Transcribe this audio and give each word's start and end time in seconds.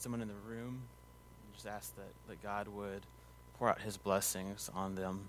someone 0.00 0.22
in 0.22 0.28
the 0.28 0.34
room. 0.48 0.80
Just 1.54 1.66
ask 1.66 1.94
that, 1.96 2.12
that 2.28 2.42
God 2.42 2.68
would 2.68 3.02
pour 3.58 3.68
out 3.68 3.82
his 3.82 3.98
blessings 3.98 4.70
on 4.74 4.94
them. 4.94 5.28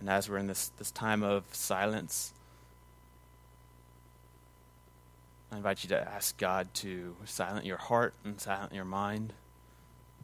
And 0.00 0.08
as 0.08 0.28
we're 0.28 0.38
in 0.38 0.48
this, 0.48 0.72
this 0.78 0.90
time 0.90 1.22
of 1.22 1.44
silence, 1.52 2.32
I 5.52 5.56
invite 5.56 5.84
you 5.84 5.88
to 5.90 6.08
ask 6.08 6.36
God 6.38 6.72
to 6.74 7.14
silence 7.24 7.64
your 7.64 7.76
heart 7.76 8.14
and 8.24 8.40
silence 8.40 8.72
your 8.74 8.84
mind. 8.84 9.32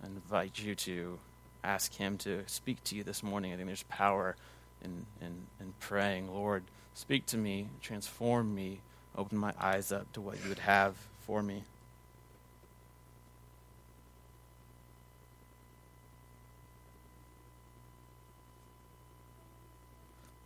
I 0.02 0.06
invite 0.06 0.58
you 0.58 0.74
to 0.74 1.18
ask 1.64 1.94
Him 1.94 2.18
to 2.18 2.42
speak 2.46 2.82
to 2.84 2.96
you 2.96 3.02
this 3.02 3.22
morning. 3.22 3.52
I 3.52 3.56
think 3.56 3.66
there's 3.66 3.82
power 3.84 4.36
in, 4.82 5.06
in, 5.20 5.46
in 5.60 5.74
praying, 5.80 6.32
Lord, 6.32 6.62
speak 6.94 7.26
to 7.26 7.36
me, 7.36 7.68
transform 7.80 8.54
me, 8.54 8.80
open 9.16 9.38
my 9.38 9.52
eyes 9.58 9.90
up 9.92 10.12
to 10.12 10.20
what 10.20 10.42
you 10.42 10.48
would 10.48 10.58
have 10.58 10.94
for 11.26 11.42
me. 11.42 11.64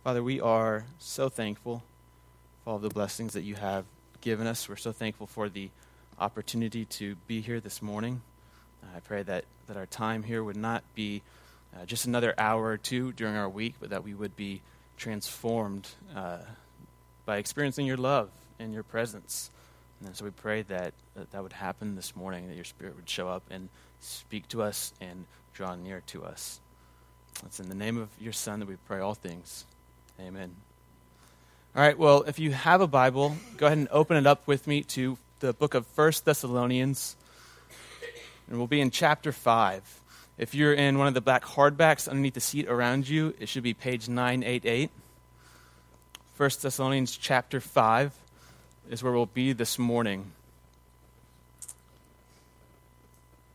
Father, 0.03 0.23
we 0.23 0.39
are 0.39 0.85
so 0.97 1.29
thankful 1.29 1.83
for 2.63 2.71
all 2.71 2.79
the 2.79 2.89
blessings 2.89 3.33
that 3.33 3.43
you 3.43 3.55
have 3.55 3.85
given 4.21 4.47
us. 4.47 4.67
We're 4.67 4.77
so 4.77 4.91
thankful 4.91 5.27
for 5.27 5.49
the 5.49 5.69
opportunity 6.17 6.85
to 6.85 7.15
be 7.27 7.41
here 7.41 7.59
this 7.59 7.81
morning. 7.81 8.21
Uh, 8.83 8.97
I 8.97 8.99
pray 8.99 9.23
that, 9.23 9.45
that 9.67 9.77
our 9.77 9.85
time 9.85 10.23
here 10.23 10.43
would 10.43 10.57
not 10.57 10.83
be 10.95 11.21
uh, 11.75 11.85
just 11.85 12.05
another 12.05 12.33
hour 12.37 12.65
or 12.65 12.77
two 12.77 13.11
during 13.13 13.35
our 13.35 13.49
week, 13.49 13.75
but 13.79 13.91
that 13.91 14.03
we 14.03 14.13
would 14.13 14.35
be 14.35 14.61
transformed 14.97 15.87
uh, 16.15 16.39
by 17.25 17.37
experiencing 17.37 17.85
your 17.85 17.97
love 17.97 18.29
and 18.59 18.73
your 18.73 18.83
presence. 18.83 19.51
And 20.05 20.15
so 20.15 20.25
we 20.25 20.31
pray 20.31 20.61
that, 20.63 20.93
that 21.15 21.31
that 21.31 21.43
would 21.43 21.53
happen 21.53 21.95
this 21.95 22.15
morning, 22.15 22.47
that 22.47 22.55
your 22.55 22.65
Spirit 22.65 22.95
would 22.95 23.09
show 23.09 23.27
up 23.27 23.43
and 23.51 23.69
speak 23.99 24.47
to 24.49 24.61
us 24.61 24.93
and 25.01 25.25
draw 25.53 25.75
near 25.75 26.01
to 26.07 26.23
us. 26.23 26.59
It's 27.45 27.59
in 27.59 27.69
the 27.69 27.75
name 27.75 27.97
of 27.97 28.09
your 28.19 28.33
Son 28.33 28.59
that 28.59 28.67
we 28.67 28.75
pray 28.87 28.99
all 28.99 29.13
things. 29.13 29.65
Amen. 30.19 30.55
All 31.75 31.81
right, 31.81 31.97
well, 31.97 32.23
if 32.23 32.39
you 32.39 32.51
have 32.51 32.81
a 32.81 32.87
Bible, 32.87 33.35
go 33.57 33.67
ahead 33.67 33.77
and 33.77 33.87
open 33.91 34.17
it 34.17 34.25
up 34.25 34.47
with 34.47 34.67
me 34.67 34.83
to 34.83 35.17
the 35.39 35.53
book 35.53 35.75
of 35.75 35.85
First 35.87 36.25
Thessalonians. 36.25 37.15
And 38.49 38.57
we'll 38.57 38.67
be 38.67 38.81
in 38.81 38.89
chapter 38.89 39.31
5. 39.31 40.01
If 40.39 40.55
you're 40.55 40.73
in 40.73 40.97
one 40.97 41.07
of 41.07 41.13
the 41.13 41.21
black 41.21 41.43
hardbacks 41.43 42.09
underneath 42.09 42.33
the 42.33 42.39
seat 42.39 42.67
around 42.67 43.07
you, 43.07 43.35
it 43.39 43.47
should 43.47 43.61
be 43.61 43.75
page 43.75 44.09
988. 44.09 44.89
First 46.33 46.63
Thessalonians 46.63 47.15
chapter 47.15 47.61
5 47.61 48.11
is 48.89 49.03
where 49.03 49.13
we'll 49.13 49.27
be 49.27 49.53
this 49.53 49.77
morning. 49.77 50.31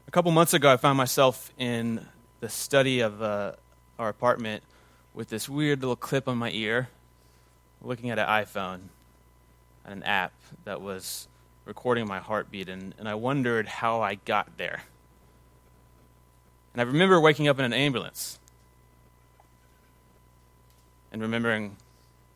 A 0.06 0.10
couple 0.12 0.30
months 0.30 0.54
ago, 0.54 0.72
I 0.72 0.76
found 0.76 0.96
myself 0.96 1.50
in 1.58 2.06
the 2.38 2.48
study 2.48 3.00
of 3.00 3.20
uh, 3.20 3.52
our 3.98 4.08
apartment 4.08 4.62
with 5.12 5.28
this 5.28 5.48
weird 5.48 5.80
little 5.80 5.96
clip 5.96 6.28
on 6.28 6.38
my 6.38 6.50
ear, 6.50 6.88
looking 7.82 8.10
at 8.10 8.18
an 8.20 8.26
iPhone 8.26 8.80
and 9.84 9.94
an 9.94 10.02
app 10.04 10.32
that 10.64 10.80
was 10.80 11.26
recording 11.64 12.06
my 12.06 12.18
heartbeat, 12.18 12.68
and, 12.68 12.94
and 12.98 13.08
I 13.08 13.14
wondered 13.14 13.66
how 13.66 14.02
I 14.02 14.16
got 14.16 14.56
there. 14.58 14.82
And 16.72 16.80
I 16.80 16.84
remember 16.84 17.20
waking 17.20 17.48
up 17.48 17.58
in 17.58 17.64
an 17.64 17.72
ambulance 17.72 18.38
and 21.12 21.22
remembering 21.22 21.76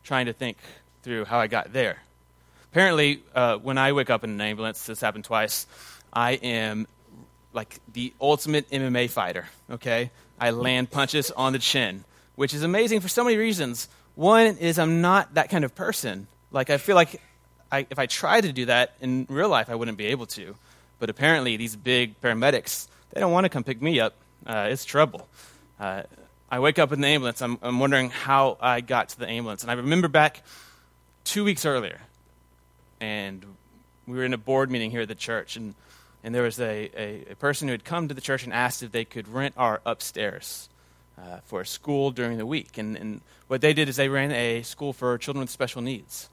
trying 0.05 0.27
to 0.27 0.33
think 0.33 0.57
through 1.03 1.25
how 1.25 1.39
I 1.39 1.47
got 1.47 1.73
there. 1.73 1.99
Apparently, 2.71 3.23
uh, 3.35 3.57
when 3.57 3.79
I 3.79 3.93
wake 3.93 4.11
up 4.11 4.25
in 4.25 4.31
an 4.31 4.41
ambulance, 4.41 4.87
this 4.87 5.01
happened 5.01 5.25
twice, 5.25 5.67
I 6.13 6.33
am 6.33 6.87
like 7.53 7.81
the 7.93 8.13
ultimate 8.21 8.71
MMA 8.71 9.11
fighter, 9.11 9.47
okay? 9.71 10.11
I 10.39 10.51
land 10.51 10.91
punches 10.91 11.31
on 11.31 11.53
the 11.53 11.59
chin 11.59 12.05
which 12.39 12.55
is 12.55 12.63
amazing 12.63 13.01
for 13.01 13.09
so 13.09 13.25
many 13.25 13.37
reasons. 13.37 13.89
One 14.15 14.59
is 14.59 14.79
I'm 14.79 15.01
not 15.01 15.35
that 15.35 15.51
kind 15.51 15.65
of 15.65 15.75
person. 15.75 16.29
Like, 16.53 16.71
I 16.71 16.79
feel 16.79 16.95
like 16.95 17.21
I, 17.71 17.87
if 17.91 17.99
I 17.99 18.07
tried 18.07 18.43
to 18.43 18.53
do 18.53 18.67
that 18.67 18.95
in 19.01 19.27
real 19.29 19.49
life, 19.49 19.69
I 19.71 19.75
wouldn't 19.75 19.99
be 19.99 20.07
able 20.07 20.27
to. 20.27 20.55
But 20.99 21.11
apparently, 21.11 21.57
these 21.57 21.77
big 21.77 22.21
paramedics, 22.21 22.89
they 23.13 23.21
don't 23.21 23.33
want 23.33 23.45
to 23.45 23.49
come 23.49 23.65
pick 23.65 23.81
me 23.81 24.01
up. 24.01 24.15
Uh, 24.47 24.69
it's 24.71 24.85
trouble. 24.85 25.29
Uh, 25.79 26.03
I 26.51 26.61
wake 26.61 26.79
up 26.79 26.93
in 26.93 27.01
the 27.01 27.09
ambulance. 27.09 27.43
I'm, 27.43 27.59
I'm 27.63 27.79
wondering 27.79 28.11
how 28.11 28.57
I 28.61 28.81
got 28.81 29.11
to 29.11 29.19
the 29.19 29.29
ambulance. 29.29 29.63
And 29.63 29.71
I 29.71 29.75
remember 29.75 30.09
back 30.09 30.43
two 31.25 31.45
weeks 31.45 31.67
earlier, 31.67 32.01
and 33.01 33.45
we 34.07 34.17
were 34.17 34.25
in 34.25 34.33
a 34.33 34.39
board 34.39 34.71
meeting 34.71 34.91
here 34.91 35.03
at 35.03 35.09
the 35.09 35.15
church, 35.15 35.57
and, 35.57 35.75
and 36.25 36.35
there 36.35 36.43
was 36.43 36.59
a, 36.59 36.91
a, 36.97 37.33
a 37.33 37.37
person 37.37 37.69
who 37.69 37.73
had 37.73 37.85
come 37.85 38.09
to 38.09 38.15
the 38.15 38.21
church 38.21 38.45
and 38.45 38.53
asked 38.53 38.83
if 38.83 38.93
they 38.93 39.05
could 39.05 39.29
rent 39.29 39.55
our 39.59 39.83
upstairs 39.85 40.69
uh, 41.19 41.39
for 41.45 41.61
a 41.61 41.67
school 41.67 42.11
during 42.11 42.39
the 42.39 42.47
week. 42.47 42.79
And, 42.79 42.97
and 42.97 43.21
what 43.47 43.61
they 43.61 43.75
did 43.75 43.89
is 43.89 43.97
they 43.97 44.09
ran 44.09 44.33
a 44.33 44.63
school 44.63 44.93
for 44.93 45.19
children 45.19 45.43
with 45.43 45.51
special 45.51 45.83
needs. 45.83 46.31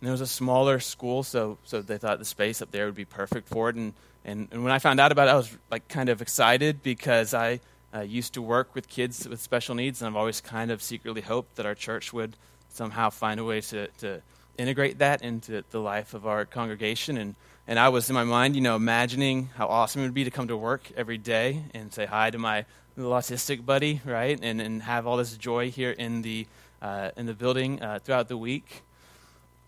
And 0.00 0.08
it 0.08 0.12
was 0.12 0.20
a 0.20 0.26
smaller 0.26 0.78
school, 0.78 1.22
so, 1.22 1.58
so 1.64 1.82
they 1.82 1.98
thought 1.98 2.18
the 2.18 2.24
space 2.24 2.62
up 2.62 2.70
there 2.70 2.86
would 2.86 2.94
be 2.94 3.04
perfect 3.04 3.48
for 3.48 3.68
it. 3.68 3.76
And, 3.76 3.94
and, 4.24 4.48
and 4.52 4.62
when 4.62 4.72
I 4.72 4.78
found 4.78 5.00
out 5.00 5.10
about 5.10 5.28
it, 5.28 5.32
I 5.32 5.36
was 5.36 5.56
like 5.70 5.88
kind 5.88 6.08
of 6.08 6.22
excited 6.22 6.82
because 6.82 7.34
I 7.34 7.60
uh, 7.94 8.00
used 8.00 8.34
to 8.34 8.42
work 8.42 8.74
with 8.74 8.88
kids 8.88 9.28
with 9.28 9.40
special 9.40 9.74
needs, 9.74 10.00
and 10.00 10.08
I've 10.08 10.16
always 10.16 10.40
kind 10.40 10.70
of 10.70 10.82
secretly 10.82 11.22
hoped 11.22 11.56
that 11.56 11.66
our 11.66 11.74
church 11.74 12.12
would 12.12 12.36
somehow 12.68 13.10
find 13.10 13.40
a 13.40 13.44
way 13.44 13.60
to, 13.60 13.88
to 13.98 14.22
integrate 14.56 14.98
that 14.98 15.22
into 15.22 15.64
the 15.70 15.80
life 15.80 16.14
of 16.14 16.26
our 16.26 16.44
congregation. 16.44 17.16
And, 17.16 17.34
and 17.66 17.78
I 17.78 17.88
was 17.88 18.08
in 18.08 18.14
my 18.14 18.24
mind, 18.24 18.54
you 18.54 18.62
know, 18.62 18.76
imagining 18.76 19.50
how 19.56 19.66
awesome 19.66 20.02
it 20.02 20.04
would 20.04 20.14
be 20.14 20.24
to 20.24 20.30
come 20.30 20.48
to 20.48 20.56
work 20.56 20.90
every 20.96 21.18
day 21.18 21.64
and 21.74 21.92
say 21.92 22.06
hi 22.06 22.30
to 22.30 22.38
my 22.38 22.66
the 22.98 23.04
autistic 23.04 23.64
buddy, 23.64 24.00
right? 24.04 24.38
And, 24.42 24.60
and 24.60 24.82
have 24.82 25.06
all 25.06 25.16
this 25.16 25.36
joy 25.36 25.70
here 25.70 25.92
in 25.92 26.22
the, 26.22 26.46
uh, 26.82 27.10
in 27.16 27.26
the 27.26 27.34
building 27.34 27.80
uh, 27.80 28.00
throughout 28.02 28.28
the 28.28 28.36
week. 28.36 28.82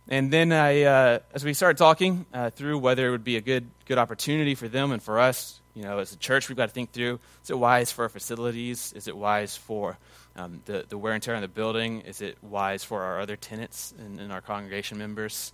And 0.08 0.32
then 0.32 0.52
I, 0.52 0.82
uh, 0.82 1.18
as 1.32 1.44
we 1.44 1.54
started 1.54 1.78
talking 1.78 2.26
uh, 2.34 2.50
through 2.50 2.78
whether 2.78 3.06
it 3.06 3.10
would 3.10 3.24
be 3.24 3.36
a 3.36 3.40
good, 3.40 3.70
good 3.86 3.98
opportunity 3.98 4.54
for 4.54 4.66
them 4.66 4.92
and 4.92 5.02
for 5.02 5.20
us, 5.20 5.60
you 5.74 5.82
know, 5.82 5.98
as 5.98 6.12
a 6.12 6.16
church, 6.16 6.48
we've 6.48 6.56
got 6.56 6.66
to 6.66 6.72
think 6.72 6.92
through, 6.92 7.20
is 7.44 7.50
it 7.50 7.58
wise 7.58 7.92
for 7.92 8.02
our 8.02 8.08
facilities? 8.08 8.92
Is 8.94 9.06
it 9.06 9.16
wise 9.16 9.56
for 9.56 9.98
um, 10.34 10.62
the, 10.64 10.84
the 10.88 10.98
wear 10.98 11.12
and 11.12 11.22
tear 11.22 11.36
on 11.36 11.42
the 11.42 11.48
building? 11.48 12.00
Is 12.00 12.20
it 12.20 12.38
wise 12.42 12.82
for 12.82 13.02
our 13.02 13.20
other 13.20 13.36
tenants 13.36 13.94
and, 13.98 14.18
and 14.18 14.32
our 14.32 14.40
congregation 14.40 14.98
members? 14.98 15.52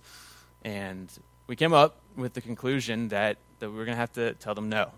And 0.63 1.11
we 1.45 1.55
came 1.55 1.73
up 1.73 1.97
with 2.15 2.33
the 2.33 2.41
conclusion 2.41 3.09
that, 3.09 3.37
that 3.59 3.69
we 3.69 3.77
were 3.77 3.85
going 3.85 3.95
to 3.95 3.99
have 3.99 4.13
to 4.13 4.33
tell 4.33 4.55
them 4.55 4.69
no, 4.69 4.89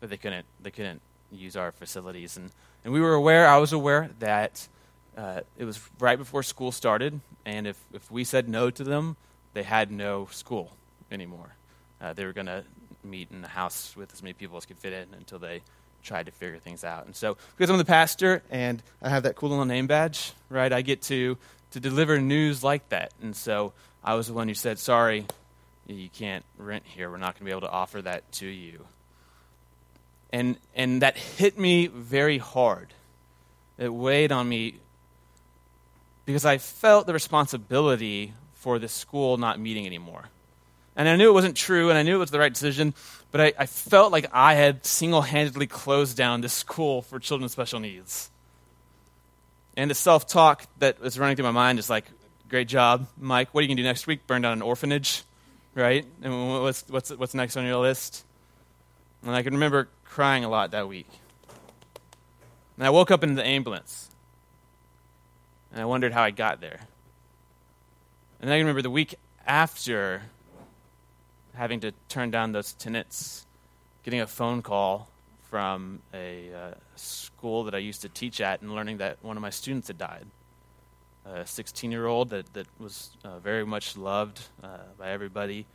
that 0.00 0.10
they 0.10 0.16
couldn't, 0.16 0.46
they 0.62 0.70
couldn't 0.70 1.00
use 1.32 1.56
our 1.56 1.72
facilities. 1.72 2.36
And, 2.36 2.50
and 2.84 2.92
we 2.92 3.00
were 3.00 3.14
aware, 3.14 3.48
I 3.48 3.58
was 3.58 3.72
aware, 3.72 4.10
that 4.20 4.68
uh, 5.16 5.40
it 5.56 5.64
was 5.64 5.80
right 5.98 6.18
before 6.18 6.42
school 6.42 6.72
started, 6.72 7.20
and 7.44 7.66
if, 7.66 7.78
if 7.92 8.10
we 8.10 8.24
said 8.24 8.48
no 8.48 8.70
to 8.70 8.84
them, 8.84 9.16
they 9.54 9.62
had 9.62 9.90
no 9.90 10.28
school 10.30 10.72
anymore. 11.10 11.54
Uh, 12.00 12.12
they 12.12 12.24
were 12.24 12.32
going 12.32 12.46
to 12.46 12.64
meet 13.02 13.30
in 13.30 13.40
the 13.40 13.48
house 13.48 13.96
with 13.96 14.12
as 14.12 14.22
many 14.22 14.34
people 14.34 14.56
as 14.56 14.66
could 14.66 14.78
fit 14.78 14.92
in 14.92 15.08
until 15.16 15.38
they 15.38 15.62
tried 16.02 16.26
to 16.26 16.32
figure 16.32 16.58
things 16.58 16.84
out. 16.84 17.06
And 17.06 17.16
so, 17.16 17.36
because 17.56 17.70
I'm 17.70 17.78
the 17.78 17.84
pastor 17.84 18.42
and 18.50 18.82
I 19.00 19.08
have 19.08 19.22
that 19.22 19.36
cool 19.36 19.50
little 19.50 19.64
name 19.64 19.86
badge, 19.86 20.32
right, 20.50 20.72
I 20.72 20.82
get 20.82 21.02
to, 21.02 21.38
to 21.72 21.80
deliver 21.80 22.20
news 22.20 22.62
like 22.62 22.88
that. 22.90 23.12
And 23.22 23.34
so 23.34 23.72
I 24.04 24.14
was 24.14 24.26
the 24.26 24.34
one 24.34 24.48
who 24.48 24.54
said, 24.54 24.78
sorry, 24.78 25.26
you 25.86 26.08
can't 26.08 26.44
rent 26.58 26.84
here. 26.84 27.10
We're 27.10 27.16
not 27.16 27.34
going 27.34 27.40
to 27.40 27.44
be 27.44 27.50
able 27.50 27.62
to 27.62 27.70
offer 27.70 28.02
that 28.02 28.30
to 28.32 28.46
you. 28.46 28.84
And, 30.32 30.58
and 30.74 31.02
that 31.02 31.16
hit 31.16 31.58
me 31.58 31.86
very 31.86 32.38
hard. 32.38 32.88
It 33.78 33.92
weighed 33.92 34.32
on 34.32 34.48
me 34.48 34.76
because 36.26 36.44
I 36.44 36.58
felt 36.58 37.06
the 37.06 37.14
responsibility 37.14 38.34
for 38.54 38.78
the 38.78 38.88
school 38.88 39.38
not 39.38 39.58
meeting 39.58 39.86
anymore. 39.86 40.24
And 40.96 41.08
I 41.08 41.16
knew 41.16 41.28
it 41.28 41.34
wasn't 41.34 41.56
true, 41.56 41.88
and 41.88 41.98
I 41.98 42.02
knew 42.02 42.16
it 42.16 42.18
was 42.18 42.30
the 42.30 42.38
right 42.38 42.52
decision, 42.52 42.94
but 43.30 43.40
I, 43.40 43.52
I 43.58 43.66
felt 43.66 44.12
like 44.12 44.26
I 44.32 44.54
had 44.54 44.84
single 44.84 45.22
handedly 45.22 45.66
closed 45.66 46.16
down 46.16 46.40
this 46.40 46.52
school 46.52 47.02
for 47.02 47.18
children 47.18 47.44
with 47.44 47.52
special 47.52 47.80
needs. 47.80 48.30
And 49.76 49.90
the 49.90 49.94
self 49.94 50.26
talk 50.26 50.66
that 50.78 51.00
was 51.00 51.18
running 51.18 51.36
through 51.36 51.44
my 51.44 51.50
mind 51.50 51.78
is 51.78 51.90
like, 51.90 52.06
great 52.48 52.66
job, 52.66 53.06
Mike. 53.18 53.52
What 53.52 53.60
are 53.60 53.62
you 53.62 53.68
going 53.68 53.76
to 53.76 53.82
do 53.82 53.88
next 53.88 54.06
week? 54.06 54.26
Burn 54.26 54.42
down 54.42 54.54
an 54.54 54.62
orphanage, 54.62 55.22
right? 55.74 56.06
And 56.22 56.62
what's, 56.62 56.84
what's, 56.88 57.10
what's 57.10 57.34
next 57.34 57.56
on 57.56 57.66
your 57.66 57.76
list? 57.76 58.24
And 59.22 59.34
I 59.34 59.42
can 59.42 59.52
remember 59.52 59.88
crying 60.04 60.44
a 60.44 60.48
lot 60.48 60.70
that 60.70 60.88
week. 60.88 61.08
And 62.78 62.86
I 62.86 62.90
woke 62.90 63.10
up 63.10 63.22
in 63.22 63.34
the 63.34 63.44
ambulance. 63.44 64.08
And 65.76 65.82
I 65.82 65.84
wondered 65.84 66.14
how 66.14 66.22
I 66.22 66.30
got 66.30 66.62
there. 66.62 66.80
And 68.40 68.48
then 68.48 68.54
I 68.54 68.58
remember 68.60 68.80
the 68.80 68.88
week 68.88 69.14
after 69.46 70.22
having 71.54 71.80
to 71.80 71.92
turn 72.08 72.30
down 72.30 72.52
those 72.52 72.72
tenants, 72.72 73.44
getting 74.02 74.22
a 74.22 74.26
phone 74.26 74.62
call 74.62 75.10
from 75.50 76.00
a 76.14 76.50
uh, 76.50 76.74
school 76.94 77.64
that 77.64 77.74
I 77.74 77.78
used 77.78 78.00
to 78.00 78.08
teach 78.08 78.40
at 78.40 78.62
and 78.62 78.74
learning 78.74 78.96
that 78.96 79.18
one 79.20 79.36
of 79.36 79.42
my 79.42 79.50
students 79.50 79.88
had 79.88 79.98
died. 79.98 80.24
A 81.26 81.46
16 81.46 81.92
year 81.92 82.06
old 82.06 82.30
that, 82.30 82.50
that 82.54 82.68
was 82.78 83.10
uh, 83.22 83.38
very 83.40 83.66
much 83.66 83.98
loved 83.98 84.40
uh, 84.64 84.78
by 84.98 85.10
everybody 85.10 85.66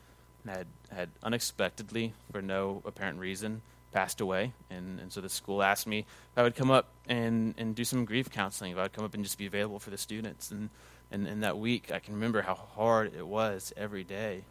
and 0.44 0.58
had, 0.58 0.68
had 0.92 1.10
unexpectedly, 1.22 2.14
for 2.32 2.42
no 2.42 2.82
apparent 2.86 3.20
reason, 3.20 3.62
passed 3.92 4.22
away. 4.22 4.54
And, 4.70 5.00
and 5.00 5.12
so 5.12 5.22
the 5.22 5.30
school 5.30 5.62
asked 5.62 5.88
me 5.88 6.00
if 6.00 6.38
I 6.38 6.44
would 6.44 6.56
come 6.56 6.72
up 6.72 6.90
and, 7.08 7.54
and 7.58 7.76
do 7.76 7.84
some 7.84 8.06
grief 8.06 8.30
counseling, 8.30 8.72
if 8.72 8.78
I 8.78 8.84
would 8.84 8.94
come 8.94 9.06
up 9.06 9.14
and 9.14 9.24
just 9.24 9.38
be 9.38 9.46
available 9.46 9.80
for 9.80 9.90
the 9.90 9.98
students. 9.98 10.52
And, 10.52 10.70
and, 11.12 11.28
and 11.28 11.44
that 11.44 11.58
week, 11.58 11.92
I 11.94 12.00
can 12.00 12.14
remember 12.14 12.42
how 12.42 12.56
hard 12.56 13.14
it 13.16 13.28
was 13.28 13.74
every 13.76 14.04
day. 14.04 14.44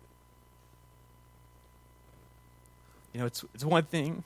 You 3.13 3.21
know, 3.21 3.27
it's, 3.27 3.45
it's 3.55 3.65
one 3.65 3.85
thing 3.85 4.23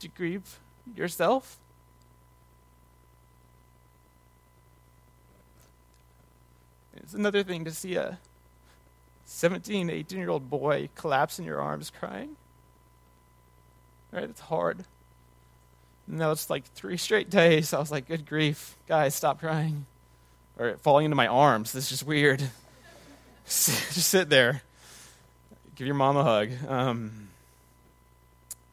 to 0.00 0.08
grieve 0.08 0.58
yourself. 0.94 1.58
It's 6.96 7.14
another 7.14 7.44
thing 7.44 7.64
to 7.64 7.70
see 7.70 7.94
a 7.94 8.18
17, 9.26 9.90
18 9.90 10.18
year 10.18 10.30
old 10.30 10.48
boy 10.48 10.88
collapse 10.94 11.38
in 11.38 11.44
your 11.44 11.60
arms 11.60 11.90
crying. 11.90 12.36
Right? 14.12 14.24
It's 14.24 14.40
hard. 14.40 14.84
No, 16.08 16.30
it's 16.30 16.48
like 16.48 16.64
three 16.64 16.96
straight 16.96 17.28
days. 17.28 17.74
I 17.74 17.78
was 17.78 17.90
like, 17.90 18.06
good 18.06 18.26
grief. 18.26 18.76
Guys, 18.86 19.14
stop 19.14 19.40
crying. 19.40 19.86
Or 20.58 20.76
falling 20.78 21.04
into 21.04 21.16
my 21.16 21.26
arms. 21.26 21.72
This 21.72 21.84
is 21.84 21.90
just 21.90 22.06
weird. 22.06 22.40
just 23.44 24.08
sit 24.08 24.30
there. 24.30 24.62
Give 25.74 25.86
your 25.86 25.96
mom 25.96 26.16
a 26.16 26.22
hug. 26.22 26.50
Um, 26.68 27.28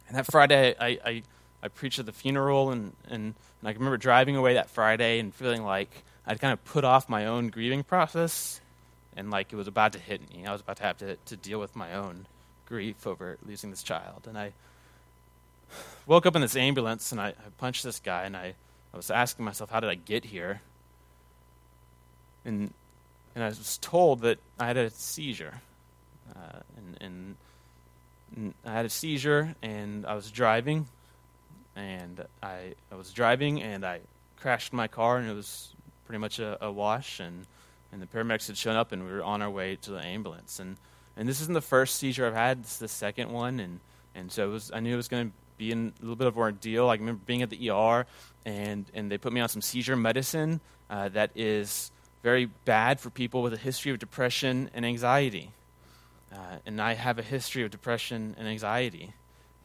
and 0.08 0.16
that 0.16 0.26
Friday, 0.26 0.74
I, 0.78 0.98
I, 1.04 1.22
I 1.62 1.68
preached 1.68 1.98
at 1.98 2.06
the 2.06 2.12
funeral, 2.12 2.70
and, 2.70 2.92
and, 3.08 3.34
and 3.60 3.68
I 3.68 3.72
remember 3.72 3.96
driving 3.96 4.36
away 4.36 4.54
that 4.54 4.70
Friday 4.70 5.18
and 5.18 5.34
feeling 5.34 5.64
like 5.64 5.90
I'd 6.26 6.40
kind 6.40 6.52
of 6.52 6.64
put 6.64 6.84
off 6.84 7.08
my 7.08 7.26
own 7.26 7.48
grieving 7.48 7.82
process, 7.82 8.60
and 9.16 9.30
like 9.30 9.52
it 9.52 9.56
was 9.56 9.68
about 9.68 9.92
to 9.92 9.98
hit 9.98 10.20
me. 10.32 10.46
I 10.46 10.52
was 10.52 10.60
about 10.60 10.76
to 10.78 10.82
have 10.82 10.98
to, 10.98 11.16
to 11.16 11.36
deal 11.36 11.60
with 11.60 11.76
my 11.76 11.94
own 11.94 12.26
grief 12.66 13.06
over 13.06 13.38
losing 13.46 13.70
this 13.70 13.82
child. 13.82 14.26
And 14.28 14.38
I 14.38 14.52
woke 16.06 16.26
up 16.26 16.34
in 16.34 16.42
this 16.42 16.56
ambulance, 16.56 17.12
and 17.12 17.20
I, 17.20 17.28
I 17.28 17.50
punched 17.58 17.84
this 17.84 18.00
guy, 18.00 18.24
and 18.24 18.36
I, 18.36 18.54
I 18.92 18.96
was 18.96 19.10
asking 19.10 19.44
myself, 19.44 19.70
how 19.70 19.80
did 19.80 19.90
I 19.90 19.94
get 19.94 20.24
here? 20.24 20.60
And, 22.44 22.72
and 23.34 23.44
I 23.44 23.48
was 23.48 23.78
told 23.78 24.20
that 24.20 24.38
I 24.58 24.66
had 24.66 24.76
a 24.76 24.90
seizure. 24.90 25.60
Uh, 26.34 26.60
and, 26.76 27.36
and 28.36 28.54
I 28.64 28.72
had 28.72 28.84
a 28.86 28.90
seizure 28.90 29.54
and 29.62 30.06
I 30.06 30.14
was 30.14 30.30
driving, 30.30 30.86
and 31.76 32.24
I, 32.42 32.74
I 32.90 32.94
was 32.94 33.12
driving 33.12 33.62
and 33.62 33.84
I 33.84 34.00
crashed 34.36 34.72
my 34.72 34.88
car 34.88 35.18
and 35.18 35.28
it 35.28 35.34
was 35.34 35.72
pretty 36.06 36.18
much 36.18 36.38
a, 36.38 36.62
a 36.64 36.70
wash 36.70 37.20
and 37.20 37.46
and 37.94 38.02
the 38.02 38.06
paramedics 38.06 38.48
had 38.48 38.58
shown 38.58 38.74
up 38.74 38.90
and 38.90 39.04
we 39.04 39.12
were 39.12 39.22
on 39.22 39.40
our 39.40 39.48
way 39.48 39.76
to 39.76 39.92
the 39.92 40.04
ambulance 40.04 40.58
and 40.58 40.76
and 41.16 41.28
this 41.28 41.40
isn't 41.40 41.54
the 41.54 41.60
first 41.60 41.94
seizure 41.94 42.26
I've 42.26 42.34
had. 42.34 42.64
This 42.64 42.72
is 42.72 42.78
the 42.78 42.88
second 42.88 43.30
one 43.30 43.60
and 43.60 43.80
and 44.14 44.30
so 44.30 44.50
was 44.50 44.70
I 44.74 44.80
knew 44.80 44.92
it 44.92 44.96
was 44.96 45.08
going 45.08 45.28
to 45.28 45.32
be 45.56 45.70
in 45.70 45.92
a 45.98 46.02
little 46.02 46.16
bit 46.16 46.26
of 46.26 46.36
an 46.36 46.42
ordeal. 46.42 46.90
I 46.90 46.94
remember 46.94 47.22
being 47.24 47.42
at 47.42 47.50
the 47.50 47.70
ER 47.70 48.04
and 48.44 48.84
and 48.92 49.10
they 49.10 49.16
put 49.16 49.32
me 49.32 49.40
on 49.40 49.48
some 49.48 49.62
seizure 49.62 49.96
medicine 49.96 50.60
uh, 50.90 51.08
that 51.10 51.30
is 51.36 51.92
very 52.24 52.46
bad 52.64 52.98
for 52.98 53.10
people 53.10 53.42
with 53.42 53.54
a 53.54 53.58
history 53.58 53.92
of 53.92 54.00
depression 54.00 54.70
and 54.74 54.84
anxiety. 54.84 55.52
Uh, 56.32 56.58
and 56.66 56.82
I 56.82 56.94
have 56.94 57.20
a 57.20 57.22
history 57.22 57.62
of 57.62 57.70
depression 57.70 58.34
and 58.36 58.48
anxiety. 58.48 59.12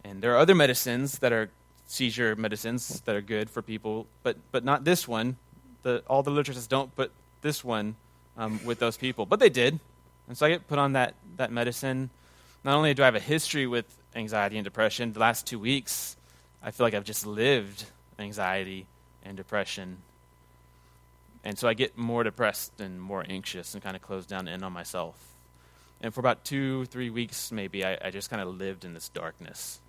And 0.03 0.21
there 0.21 0.33
are 0.33 0.37
other 0.37 0.53
medicines 0.53 1.19
that 1.19 1.33
are 1.33 1.49
seizure 1.87 2.35
medicines 2.35 3.01
that 3.05 3.15
are 3.15 3.21
good 3.21 3.49
for 3.49 3.63
people, 3.63 4.05
but, 4.21 4.37
but 4.51 4.63
not 4.63 4.83
this 4.83 5.07
one. 5.07 5.37
The, 5.81 6.03
all 6.07 6.21
the 6.21 6.29
literature 6.29 6.53
says 6.53 6.67
don't 6.67 6.95
put 6.95 7.11
this 7.41 7.63
one 7.63 7.95
um, 8.39 8.59
with 8.65 8.79
those 8.79 8.97
people. 8.97 9.27
But 9.27 9.39
they 9.39 9.49
did. 9.49 9.79
And 10.27 10.37
so 10.37 10.45
I 10.45 10.49
get 10.49 10.67
put 10.67 10.79
on 10.79 10.93
that, 10.93 11.13
that 11.37 11.51
medicine. 11.51 12.09
Not 12.63 12.75
only 12.75 12.93
do 12.93 13.03
I 13.03 13.05
have 13.05 13.15
a 13.15 13.19
history 13.19 13.67
with 13.67 13.85
anxiety 14.15 14.57
and 14.57 14.63
depression, 14.63 15.13
the 15.13 15.19
last 15.19 15.45
two 15.45 15.59
weeks, 15.59 16.17
I 16.63 16.71
feel 16.71 16.85
like 16.85 16.93
I've 16.93 17.03
just 17.03 17.27
lived 17.27 17.85
anxiety 18.17 18.87
and 19.23 19.37
depression. 19.37 19.97
And 21.43 21.57
so 21.57 21.67
I 21.67 21.73
get 21.73 21.97
more 21.97 22.23
depressed 22.23 22.79
and 22.79 23.01
more 23.01 23.25
anxious 23.27 23.73
and 23.73 23.83
kind 23.83 23.95
of 23.95 24.01
close 24.01 24.25
down 24.25 24.47
in 24.47 24.63
on 24.63 24.73
myself. 24.73 25.15
And 26.01 26.13
for 26.13 26.21
about 26.21 26.45
two, 26.45 26.85
three 26.85 27.09
weeks, 27.09 27.51
maybe, 27.51 27.83
I, 27.83 27.97
I 28.01 28.09
just 28.09 28.29
kind 28.29 28.41
of 28.41 28.57
lived 28.57 28.85
in 28.85 28.93
this 28.93 29.09
darkness. 29.09 29.81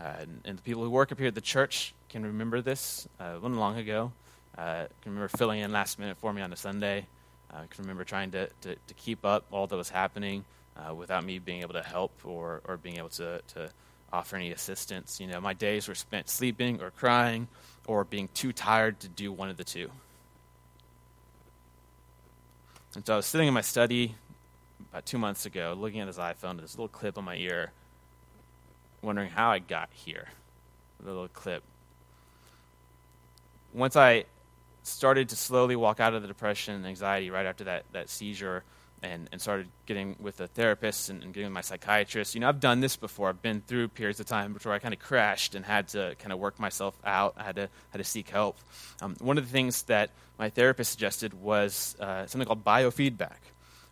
Uh, 0.00 0.14
and, 0.20 0.40
and, 0.44 0.58
the 0.58 0.62
people 0.62 0.84
who 0.84 0.90
work 0.90 1.10
up 1.10 1.18
here 1.18 1.26
at 1.26 1.34
the 1.34 1.40
church 1.40 1.92
can 2.08 2.24
remember 2.24 2.62
this. 2.62 3.08
Uh, 3.20 3.32
it 3.34 3.42
wasn't 3.42 3.58
long 3.58 3.76
ago. 3.76 4.12
Uh, 4.56 4.86
can 5.02 5.12
remember 5.12 5.28
filling 5.28 5.60
in 5.60 5.72
last 5.72 5.98
minute 5.98 6.16
for 6.18 6.32
me 6.32 6.40
on 6.40 6.52
a 6.52 6.56
Sunday. 6.56 7.06
I 7.50 7.66
can 7.70 7.82
remember 7.84 8.04
trying 8.04 8.30
to, 8.32 8.48
to, 8.62 8.74
to, 8.74 8.94
keep 8.94 9.24
up 9.24 9.44
all 9.50 9.66
that 9.66 9.76
was 9.76 9.88
happening 9.88 10.44
uh, 10.76 10.94
without 10.94 11.24
me 11.24 11.38
being 11.38 11.62
able 11.62 11.74
to 11.74 11.82
help 11.82 12.12
or, 12.24 12.60
or 12.66 12.76
being 12.76 12.98
able 12.98 13.08
to, 13.10 13.40
to 13.54 13.70
offer 14.12 14.36
any 14.36 14.52
assistance. 14.52 15.18
You 15.18 15.26
know, 15.26 15.40
my 15.40 15.54
days 15.54 15.88
were 15.88 15.94
spent 15.94 16.28
sleeping 16.28 16.82
or 16.82 16.90
crying 16.90 17.48
or 17.86 18.04
being 18.04 18.28
too 18.34 18.52
tired 18.52 19.00
to 19.00 19.08
do 19.08 19.32
one 19.32 19.48
of 19.48 19.56
the 19.56 19.64
two. 19.64 19.90
And 22.94 23.06
so 23.06 23.14
I 23.14 23.16
was 23.16 23.26
sitting 23.26 23.48
in 23.48 23.54
my 23.54 23.60
study 23.60 24.14
about 24.90 25.06
two 25.06 25.18
months 25.18 25.46
ago, 25.46 25.74
looking 25.78 26.00
at 26.00 26.06
his 26.06 26.18
iPhone, 26.18 26.60
this 26.60 26.74
little 26.74 26.88
clip 26.88 27.18
on 27.18 27.24
my 27.24 27.36
ear, 27.36 27.72
wondering 29.02 29.30
how 29.30 29.50
I 29.50 29.58
got 29.58 29.88
here. 29.92 30.28
The 31.00 31.10
little 31.10 31.28
clip. 31.28 31.62
Once 33.72 33.94
I 33.94 34.24
started 34.88 35.28
to 35.30 35.36
slowly 35.36 35.76
walk 35.76 36.00
out 36.00 36.14
of 36.14 36.22
the 36.22 36.28
depression 36.28 36.74
and 36.74 36.86
anxiety 36.86 37.30
right 37.30 37.46
after 37.46 37.64
that, 37.64 37.84
that 37.92 38.08
seizure 38.08 38.64
and, 39.02 39.28
and 39.30 39.40
started 39.40 39.68
getting 39.86 40.16
with 40.18 40.40
a 40.40 40.48
therapist 40.48 41.08
and, 41.08 41.22
and 41.22 41.32
getting 41.32 41.46
with 41.46 41.54
my 41.54 41.60
psychiatrist. 41.60 42.34
You 42.34 42.40
know, 42.40 42.48
I've 42.48 42.60
done 42.60 42.80
this 42.80 42.96
before. 42.96 43.28
I've 43.28 43.42
been 43.42 43.60
through 43.60 43.88
periods 43.88 44.18
of 44.20 44.26
time 44.26 44.56
where 44.62 44.74
I 44.74 44.78
kind 44.78 44.94
of 44.94 45.00
crashed 45.00 45.54
and 45.54 45.64
had 45.64 45.88
to 45.88 46.16
kind 46.18 46.32
of 46.32 46.38
work 46.38 46.58
myself 46.58 46.98
out. 47.04 47.34
I 47.36 47.44
had 47.44 47.56
to, 47.56 47.68
had 47.90 47.98
to 47.98 48.04
seek 48.04 48.28
help. 48.28 48.58
Um, 49.00 49.16
one 49.20 49.38
of 49.38 49.44
the 49.44 49.52
things 49.52 49.82
that 49.84 50.10
my 50.38 50.50
therapist 50.50 50.90
suggested 50.90 51.34
was 51.34 51.96
uh, 52.00 52.26
something 52.26 52.46
called 52.46 52.64
biofeedback 52.64 53.38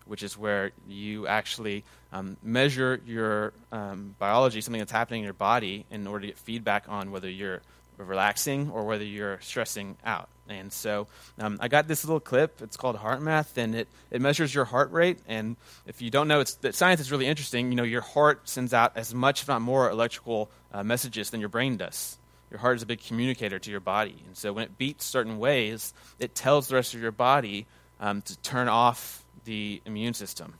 which 0.06 0.22
is 0.22 0.38
where 0.38 0.70
you 0.88 1.26
actually 1.26 1.84
um, 2.12 2.36
measure 2.42 3.00
your 3.04 3.52
um, 3.72 4.14
biology, 4.18 4.60
something 4.60 4.78
that's 4.78 4.92
happening 4.92 5.20
in 5.20 5.24
your 5.24 5.34
body, 5.34 5.84
in 5.90 6.06
order 6.06 6.22
to 6.22 6.26
get 6.28 6.38
feedback 6.38 6.88
on 6.88 7.10
whether 7.10 7.28
you're 7.28 7.60
relaxing 7.98 8.70
or 8.70 8.84
whether 8.84 9.04
you're 9.04 9.40
stressing 9.40 9.96
out. 10.04 10.28
And 10.48 10.72
so 10.72 11.08
um, 11.38 11.58
I 11.60 11.68
got 11.68 11.88
this 11.88 12.04
little 12.04 12.20
clip. 12.20 12.62
It's 12.62 12.76
called 12.76 12.96
HeartMath, 12.96 13.56
and 13.56 13.74
it, 13.74 13.88
it 14.10 14.20
measures 14.20 14.54
your 14.54 14.64
heart 14.64 14.92
rate. 14.92 15.18
And 15.26 15.56
if 15.86 16.00
you 16.00 16.10
don't 16.10 16.28
know, 16.28 16.40
it's, 16.40 16.54
that 16.56 16.74
science 16.74 17.00
is 17.00 17.10
really 17.10 17.26
interesting. 17.26 17.70
You 17.70 17.76
know, 17.76 17.82
your 17.82 18.00
heart 18.00 18.48
sends 18.48 18.72
out 18.72 18.92
as 18.96 19.12
much, 19.12 19.42
if 19.42 19.48
not 19.48 19.60
more, 19.60 19.90
electrical 19.90 20.50
uh, 20.72 20.84
messages 20.84 21.30
than 21.30 21.40
your 21.40 21.48
brain 21.48 21.76
does. 21.76 22.16
Your 22.50 22.60
heart 22.60 22.76
is 22.76 22.82
a 22.82 22.86
big 22.86 23.02
communicator 23.02 23.58
to 23.58 23.70
your 23.70 23.80
body. 23.80 24.16
And 24.26 24.36
so 24.36 24.52
when 24.52 24.64
it 24.64 24.78
beats 24.78 25.04
certain 25.04 25.38
ways, 25.38 25.92
it 26.20 26.34
tells 26.34 26.68
the 26.68 26.76
rest 26.76 26.94
of 26.94 27.00
your 27.00 27.12
body 27.12 27.66
um, 27.98 28.22
to 28.22 28.36
turn 28.38 28.68
off 28.68 29.24
the 29.44 29.82
immune 29.84 30.14
system. 30.14 30.54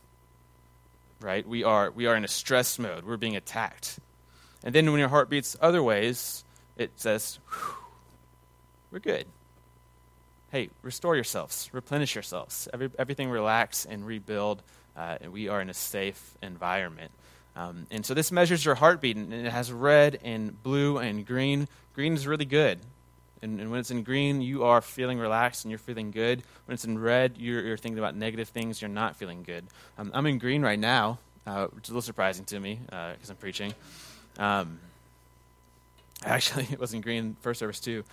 Right? 1.21 1.47
We 1.47 1.63
are, 1.63 1.91
we 1.91 2.07
are 2.07 2.15
in 2.15 2.25
a 2.25 2.27
stress 2.27 2.77
mode. 2.77 3.05
We're 3.05 3.17
being 3.17 3.37
attacked. 3.37 3.99
And 4.63 4.75
then 4.75 4.91
when 4.91 4.99
your 4.99 5.09
heart 5.09 5.29
beats 5.29 5.55
other 5.61 5.81
ways, 5.81 6.43
it 6.77 6.91
says, 6.95 7.39
we're 8.91 8.99
good. 8.99 9.25
Hey, 10.51 10.69
restore 10.81 11.15
yourselves, 11.15 11.69
replenish 11.73 12.15
yourselves. 12.15 12.69
Every, 12.73 12.89
everything 12.97 13.29
relax 13.29 13.85
and 13.85 14.05
rebuild, 14.05 14.63
uh, 14.95 15.17
and 15.19 15.33
we 15.33 15.49
are 15.49 15.59
in 15.59 15.69
a 15.69 15.73
safe 15.73 16.37
environment. 16.41 17.11
Um, 17.55 17.87
and 17.91 18.05
so 18.05 18.13
this 18.13 18.31
measures 18.31 18.63
your 18.63 18.75
heartbeat, 18.75 19.17
and 19.17 19.33
it 19.33 19.51
has 19.51 19.71
red 19.71 20.19
and 20.23 20.61
blue 20.63 20.99
and 20.99 21.25
green. 21.25 21.67
Green 21.93 22.13
is 22.13 22.27
really 22.27 22.45
good. 22.45 22.79
And, 23.41 23.59
and, 23.59 23.69
when 23.69 23.79
it's 23.79 23.91
in 23.91 24.03
green, 24.03 24.41
you 24.41 24.63
are 24.63 24.81
feeling 24.81 25.19
relaxed 25.19 25.63
and 25.63 25.71
you're 25.71 25.77
feeling 25.77 26.11
good. 26.11 26.41
When 26.65 26.73
it's 26.73 26.85
in 26.85 26.97
red, 26.97 27.35
you're, 27.37 27.61
you're 27.61 27.77
thinking 27.77 27.99
about 27.99 28.15
negative 28.15 28.49
things, 28.49 28.81
you're 28.81 28.89
not 28.89 29.15
feeling 29.15 29.43
good. 29.43 29.65
Um, 29.97 30.11
I'm 30.13 30.25
in 30.25 30.39
green 30.39 30.63
right 30.63 30.79
now, 30.79 31.19
uh, 31.45 31.67
which 31.67 31.85
is 31.85 31.89
a 31.89 31.93
little 31.93 32.01
surprising 32.01 32.45
to 32.45 32.59
me 32.59 32.79
because 32.85 33.29
uh, 33.29 33.33
I'm 33.33 33.37
preaching. 33.37 33.73
Um, 34.39 34.79
actually, 36.23 36.67
it 36.71 36.79
was 36.79 36.93
in 36.93 37.01
green 37.01 37.35
first 37.41 37.59
service 37.59 37.79
too. 37.79 38.03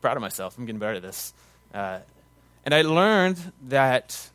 proud 0.00 0.16
of 0.16 0.20
myself. 0.20 0.58
I'm 0.58 0.66
getting 0.66 0.78
better 0.78 0.94
at 0.94 1.02
this. 1.02 1.32
Uh, 1.72 1.98
and 2.64 2.74
I 2.74 2.82
learned 2.82 3.38
that 3.68 4.30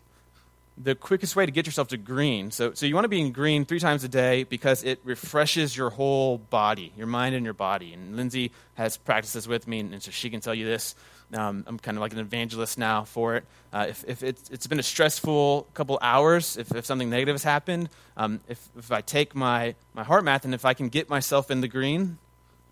the 0.81 0.95
quickest 0.95 1.35
way 1.35 1.45
to 1.45 1.51
get 1.51 1.65
yourself 1.65 1.89
to 1.89 1.97
green. 1.97 2.51
So, 2.51 2.73
so 2.73 2.85
you 2.85 2.95
want 2.95 3.03
to 3.03 3.09
be 3.09 3.19
in 3.19 3.33
green 3.33 3.65
three 3.65 3.79
times 3.79 4.03
a 4.05 4.07
day 4.07 4.43
because 4.43 4.83
it 4.83 4.99
refreshes 5.03 5.75
your 5.75 5.89
whole 5.89 6.37
body, 6.37 6.93
your 6.95 7.07
mind 7.07 7.35
and 7.35 7.43
your 7.43 7.53
body. 7.53 7.93
And 7.93 8.15
Lindsay 8.15 8.51
has 8.75 8.95
practices 8.95 9.47
with 9.47 9.67
me, 9.67 9.81
and, 9.81 10.01
so 10.01 10.09
she 10.11 10.29
can 10.29 10.39
tell 10.39 10.55
you 10.55 10.65
this. 10.65 10.95
Um, 11.33 11.65
I'm 11.67 11.77
kind 11.77 11.97
of 11.97 12.01
like 12.01 12.13
an 12.13 12.19
evangelist 12.19 12.77
now 12.77 13.03
for 13.03 13.35
it. 13.35 13.43
Uh, 13.73 13.87
if, 13.89 14.05
if 14.07 14.23
it's, 14.23 14.49
it's 14.49 14.67
been 14.67 14.79
a 14.79 14.83
stressful 14.83 15.67
couple 15.73 15.99
hours, 16.01 16.55
if, 16.55 16.73
if 16.73 16.85
something 16.85 17.09
negative 17.09 17.33
has 17.33 17.43
happened, 17.43 17.89
um, 18.15 18.39
if, 18.47 18.69
if 18.77 18.91
I 18.91 19.01
take 19.01 19.35
my, 19.35 19.75
my 19.93 20.03
HeartMath 20.03 20.45
and 20.45 20.53
if 20.53 20.65
I 20.65 20.73
can 20.73 20.87
get 20.87 21.09
myself 21.09 21.51
in 21.51 21.61
the 21.61 21.67
green, 21.67 22.17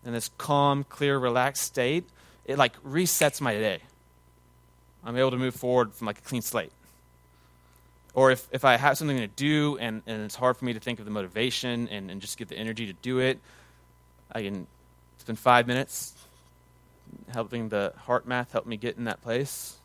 in 0.07 0.13
this 0.13 0.31
calm, 0.37 0.85
clear, 0.85 1.19
relaxed 1.19 1.63
state, 1.63 2.05
it 2.45 2.57
like 2.57 2.81
resets 2.81 3.41
my 3.41 3.53
day. 3.53 3.81
I'm 5.03 5.17
able 5.17 5.31
to 5.31 5.37
move 5.37 5.53
forward 5.53 5.93
from 5.93 6.07
like 6.07 6.19
a 6.19 6.21
clean 6.21 6.41
slate. 6.41 6.71
Or 8.13 8.31
if, 8.31 8.47
if 8.51 8.65
I 8.65 8.77
have 8.77 8.97
something 8.97 9.17
to 9.17 9.27
do 9.27 9.77
and, 9.77 10.01
and 10.07 10.23
it's 10.23 10.35
hard 10.35 10.57
for 10.57 10.65
me 10.65 10.73
to 10.73 10.79
think 10.79 10.99
of 10.99 11.05
the 11.05 11.11
motivation 11.11 11.89
and, 11.89 12.09
and 12.09 12.21
just 12.21 12.37
get 12.37 12.47
the 12.47 12.57
energy 12.57 12.87
to 12.87 12.93
do 12.93 13.19
it, 13.19 13.39
I 14.31 14.41
can 14.41 14.65
spend 15.19 15.37
five 15.37 15.67
minutes 15.67 16.13
helping 17.27 17.69
the 17.69 17.93
HeartMath 18.07 18.51
help 18.51 18.65
me 18.65 18.77
get 18.77 18.97
in 18.97 19.03
that 19.03 19.21
place. 19.21 19.75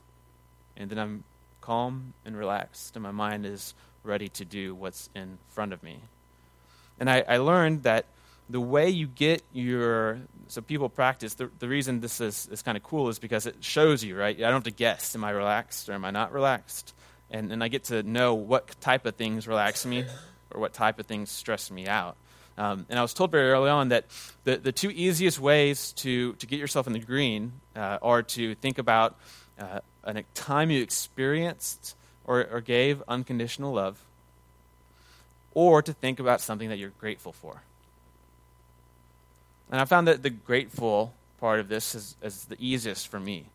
And 0.76 0.88
then 0.88 0.98
I'm 0.98 1.24
calm 1.60 2.14
and 2.24 2.36
relaxed, 2.36 2.96
and 2.96 3.02
my 3.02 3.10
mind 3.10 3.44
is 3.44 3.74
ready 4.04 4.28
to 4.30 4.44
do 4.44 4.74
what's 4.74 5.10
in 5.14 5.38
front 5.50 5.72
of 5.72 5.82
me. 5.82 5.98
And 6.98 7.10
I, 7.10 7.24
I 7.28 7.36
learned 7.38 7.82
that 7.82 8.06
the 8.52 8.60
way 8.60 8.90
you 8.90 9.06
get 9.06 9.42
your 9.52 10.20
so 10.48 10.60
people 10.60 10.90
practice 10.90 11.34
the, 11.34 11.50
the 11.58 11.66
reason 11.66 12.00
this 12.00 12.20
is, 12.20 12.48
is 12.52 12.60
kind 12.60 12.76
of 12.76 12.82
cool 12.82 13.08
is 13.08 13.18
because 13.18 13.46
it 13.46 13.56
shows 13.60 14.04
you 14.04 14.16
right? 14.16 14.36
I 14.36 14.40
don't 14.40 14.52
have 14.52 14.64
to 14.64 14.70
guess 14.70 15.14
am 15.14 15.24
i 15.24 15.30
relaxed 15.30 15.88
or 15.88 15.94
am 15.94 16.04
i 16.04 16.10
not 16.10 16.32
relaxed? 16.32 16.94
And, 17.30 17.50
and 17.50 17.64
i 17.64 17.68
get 17.68 17.84
to 17.84 18.02
know 18.02 18.34
what 18.34 18.78
type 18.80 19.06
of 19.06 19.16
things 19.16 19.48
relax 19.48 19.86
me 19.86 20.04
or 20.50 20.60
what 20.60 20.74
type 20.74 20.98
of 20.98 21.06
things 21.06 21.30
stress 21.30 21.70
me 21.70 21.86
out. 21.86 22.16
Um, 22.58 22.84
and 22.90 22.98
i 22.98 23.02
was 23.02 23.14
told 23.14 23.30
very 23.30 23.50
early 23.50 23.70
on 23.70 23.88
that 23.88 24.04
the, 24.44 24.58
the 24.58 24.72
two 24.72 24.90
easiest 24.90 25.40
ways 25.40 25.92
to, 25.92 26.34
to 26.34 26.46
get 26.46 26.58
yourself 26.58 26.86
in 26.86 26.92
the 26.92 27.00
green 27.00 27.52
uh, 27.74 27.98
are 28.02 28.22
to 28.22 28.54
think 28.56 28.76
about 28.76 29.16
uh, 29.58 29.80
a 30.04 30.22
time 30.34 30.70
you 30.70 30.82
experienced 30.82 31.96
or, 32.26 32.46
or 32.52 32.60
gave 32.60 33.02
unconditional 33.08 33.72
love 33.72 33.98
or 35.54 35.80
to 35.80 35.94
think 35.94 36.20
about 36.20 36.42
something 36.42 36.68
that 36.68 36.78
you're 36.78 36.92
grateful 36.98 37.32
for 37.32 37.62
and 39.72 39.80
I 39.80 39.86
found 39.86 40.06
that 40.06 40.22
the 40.22 40.30
grateful 40.30 41.14
part 41.40 41.58
of 41.58 41.68
this 41.68 41.94
is, 41.94 42.14
is 42.22 42.44
the 42.44 42.56
easiest 42.60 43.08
for 43.08 43.18
me. 43.18 43.46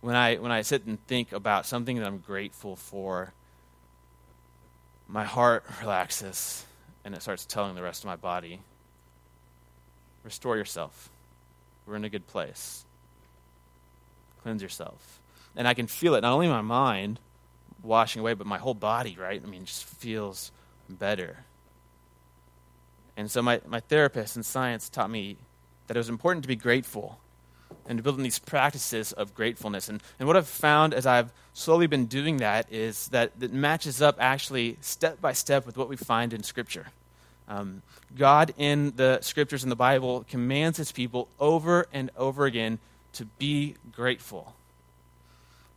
When 0.00 0.14
I, 0.14 0.36
when 0.36 0.52
I 0.52 0.62
sit 0.62 0.86
and 0.86 1.04
think 1.06 1.32
about 1.32 1.66
something 1.66 1.98
that 1.98 2.06
I'm 2.06 2.18
grateful 2.18 2.76
for, 2.76 3.32
my 5.08 5.24
heart 5.24 5.64
relaxes 5.80 6.64
and 7.04 7.14
it 7.14 7.20
starts 7.20 7.44
telling 7.44 7.74
the 7.74 7.82
rest 7.82 8.04
of 8.04 8.06
my 8.06 8.16
body 8.16 8.60
restore 10.22 10.56
yourself. 10.56 11.10
We're 11.84 11.96
in 11.96 12.04
a 12.04 12.08
good 12.08 12.26
place. 12.26 12.84
Cleanse 14.42 14.62
yourself. 14.62 15.20
And 15.56 15.66
I 15.66 15.74
can 15.74 15.86
feel 15.86 16.14
it, 16.14 16.20
not 16.22 16.32
only 16.32 16.48
my 16.48 16.62
mind 16.62 17.18
washing 17.82 18.20
away, 18.20 18.34
but 18.34 18.46
my 18.46 18.58
whole 18.58 18.74
body, 18.74 19.16
right? 19.20 19.42
I 19.44 19.48
mean, 19.48 19.62
it 19.62 19.66
just 19.66 19.84
feels 19.84 20.52
better. 20.88 21.38
And 23.16 23.30
so 23.30 23.42
my, 23.42 23.60
my 23.66 23.80
therapist 23.80 24.36
in 24.36 24.42
science 24.42 24.88
taught 24.88 25.10
me 25.10 25.36
that 25.86 25.96
it 25.96 26.00
was 26.00 26.08
important 26.08 26.42
to 26.44 26.48
be 26.48 26.56
grateful 26.56 27.18
and 27.86 27.98
to 27.98 28.02
build 28.02 28.16
in 28.16 28.22
these 28.22 28.38
practices 28.38 29.12
of 29.12 29.34
gratefulness. 29.34 29.88
And, 29.88 30.02
and 30.18 30.26
what 30.26 30.36
I've 30.36 30.48
found 30.48 30.94
as 30.94 31.06
I've 31.06 31.32
slowly 31.52 31.86
been 31.86 32.06
doing 32.06 32.38
that 32.38 32.66
is 32.72 33.08
that 33.08 33.32
it 33.40 33.52
matches 33.52 34.00
up 34.00 34.16
actually 34.18 34.78
step 34.80 35.20
by 35.20 35.32
step 35.32 35.66
with 35.66 35.76
what 35.76 35.88
we 35.88 35.96
find 35.96 36.32
in 36.32 36.42
Scripture. 36.42 36.86
Um, 37.46 37.82
God 38.16 38.54
in 38.56 38.94
the 38.96 39.20
Scriptures 39.20 39.62
in 39.62 39.70
the 39.70 39.76
Bible 39.76 40.24
commands 40.28 40.78
his 40.78 40.92
people 40.92 41.28
over 41.38 41.86
and 41.92 42.10
over 42.16 42.46
again 42.46 42.78
to 43.14 43.26
be 43.26 43.74
grateful. 43.92 44.54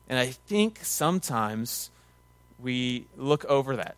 And 0.08 0.17
I 0.17 0.27
think 0.27 0.79
sometimes 0.84 1.91
we 2.58 3.06
look 3.17 3.44
over 3.46 3.75
that, 3.75 3.96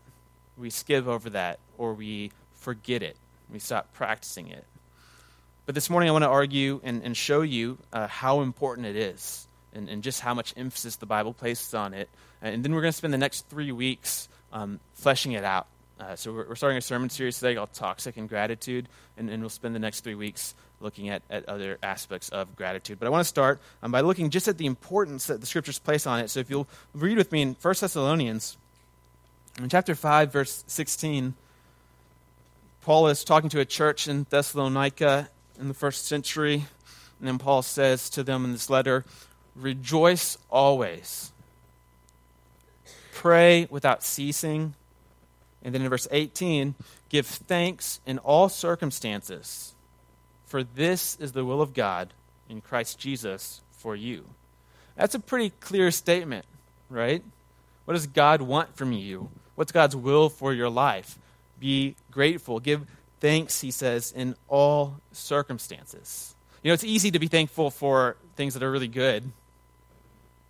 we 0.58 0.72
skip 0.72 1.06
over 1.06 1.30
that, 1.30 1.60
or 1.78 1.94
we 1.94 2.32
forget 2.56 3.04
it 3.04 3.16
we 3.52 3.60
stop 3.60 3.94
practicing 3.94 4.48
it. 4.48 4.66
But 5.66 5.76
this 5.76 5.90
morning, 5.90 6.10
I 6.10 6.14
want 6.14 6.24
to 6.24 6.30
argue 6.30 6.82
and, 6.84 7.04
and 7.04 7.16
show 7.16 7.42
you 7.42 7.78
uh, 7.94 8.08
how 8.08 8.42
important 8.42 8.88
it 8.88 8.96
is 8.96 9.48
and, 9.74 9.88
and, 9.88 10.02
just 10.02 10.20
how 10.20 10.34
much 10.34 10.54
emphasis 10.58 10.96
the 10.96 11.06
Bible 11.06 11.32
places 11.32 11.76
on 11.76 11.94
it. 11.94 12.10
And 12.42 12.64
then 12.64 12.74
we're 12.74 12.82
going 12.82 12.92
to 12.92 12.98
spend 12.98 13.14
the 13.14 13.20
next 13.20 13.48
three 13.50 13.72
weeks 13.72 14.28
um, 14.52 14.80
fleshing 14.96 15.34
it 15.34 15.44
out. 15.44 15.68
Uh, 16.00 16.16
so 16.16 16.34
we're, 16.34 16.48
we're, 16.48 16.56
starting 16.56 16.78
a 16.78 16.82
sermon 16.82 17.10
series 17.10 17.38
today 17.38 17.56
called 17.56 17.74
Toxic 17.74 18.18
and 18.18 18.28
Gratitude, 18.30 18.88
and, 19.18 19.30
and 19.30 19.44
we'll 19.44 19.50
spend 19.50 19.76
the 19.76 19.80
next 19.80 20.02
three 20.02 20.16
weeks 20.16 20.56
looking 20.80 21.10
at, 21.10 21.22
at 21.30 21.48
other 21.48 21.78
aspects 21.84 22.30
of 22.30 22.56
gratitude. 22.56 22.98
But 23.00 23.08
I 23.08 23.10
want 23.10 23.22
to 23.22 23.30
start 23.30 23.60
um, 23.84 23.92
by 23.92 24.02
looking 24.02 24.30
just 24.30 24.48
at 24.48 24.58
the 24.58 24.66
importance 24.66 25.28
that 25.28 25.42
the 25.42 25.46
scriptures 25.46 25.78
place 25.78 26.08
on 26.08 26.20
it. 26.20 26.30
So 26.30 26.40
if 26.40 26.50
you'll 26.50 26.68
read 26.94 27.18
with 27.18 27.32
me 27.32 27.42
in 27.42 27.56
1 27.62 27.76
Thessalonians, 27.80 28.58
in 29.62 29.70
chapter 29.70 29.94
5, 29.94 30.32
verse 30.32 30.64
16, 30.68 31.34
Paul 32.82 33.08
is 33.08 33.24
talking 33.24 33.50
to 33.50 33.60
a 33.60 33.66
church 33.66 34.08
in 34.08 34.26
Thessalonica 34.30 35.30
in 35.60 35.68
the 35.68 35.74
first 35.74 36.08
century, 36.08 36.66
and 37.20 37.28
then 37.28 37.38
Paul 37.38 37.62
says 37.62 38.10
to 38.12 38.24
them 38.24 38.46
in 38.46 38.52
this 38.54 38.70
letter, 38.70 39.04
Rejoice 39.56 40.38
always, 40.50 41.32
pray 43.14 43.68
without 43.70 44.04
ceasing. 44.04 44.76
And 45.62 45.76
then 45.76 45.82
in 45.82 45.90
verse 45.90 46.08
18, 46.10 46.76
give 47.10 47.26
thanks 47.26 48.00
in 48.06 48.18
all 48.20 48.48
circumstances, 48.48 49.74
for 50.46 50.64
this 50.64 51.18
is 51.20 51.34
the 51.34 51.44
will 51.44 51.62
of 51.62 51.74
God 51.74 52.14
in 52.48 52.62
Christ 52.62 52.98
Jesus 52.98 53.60
for 53.72 53.94
you. 53.96 54.24
That's 54.96 55.16
a 55.16 55.20
pretty 55.20 55.52
clear 55.60 55.92
statement, 55.92 56.46
right? 56.90 57.22
What 57.84 57.96
does 57.96 58.08
God 58.08 58.42
want 58.42 58.78
from 58.78 58.94
you? 58.94 59.30
What's 59.56 59.74
God's 59.74 59.96
will 59.96 60.30
for 60.30 60.54
your 60.54 60.70
life? 60.70 61.18
Be 61.60 61.96
grateful. 62.12 62.60
Give 62.60 62.86
thanks, 63.20 63.62
he 63.62 63.72
says, 63.72 64.12
in 64.12 64.36
all 64.48 65.00
circumstances. 65.12 66.36
You 66.64 66.70
know, 66.70 66.74
it's 66.74 66.84
easy 66.84 67.12
to 67.12 67.20
be 67.20 67.28
thankful 67.28 67.70
for 67.70 68.18
things 68.36 68.54
that 68.54 68.64
are 68.64 68.72
really 68.72 68.88
good. 68.88 69.32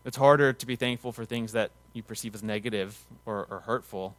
It's 0.05 0.17
harder 0.17 0.53
to 0.53 0.65
be 0.65 0.75
thankful 0.75 1.11
for 1.11 1.25
things 1.25 1.51
that 1.53 1.71
you 1.93 2.01
perceive 2.03 2.33
as 2.33 2.43
negative 2.43 3.05
or, 3.25 3.47
or 3.49 3.59
hurtful. 3.61 4.15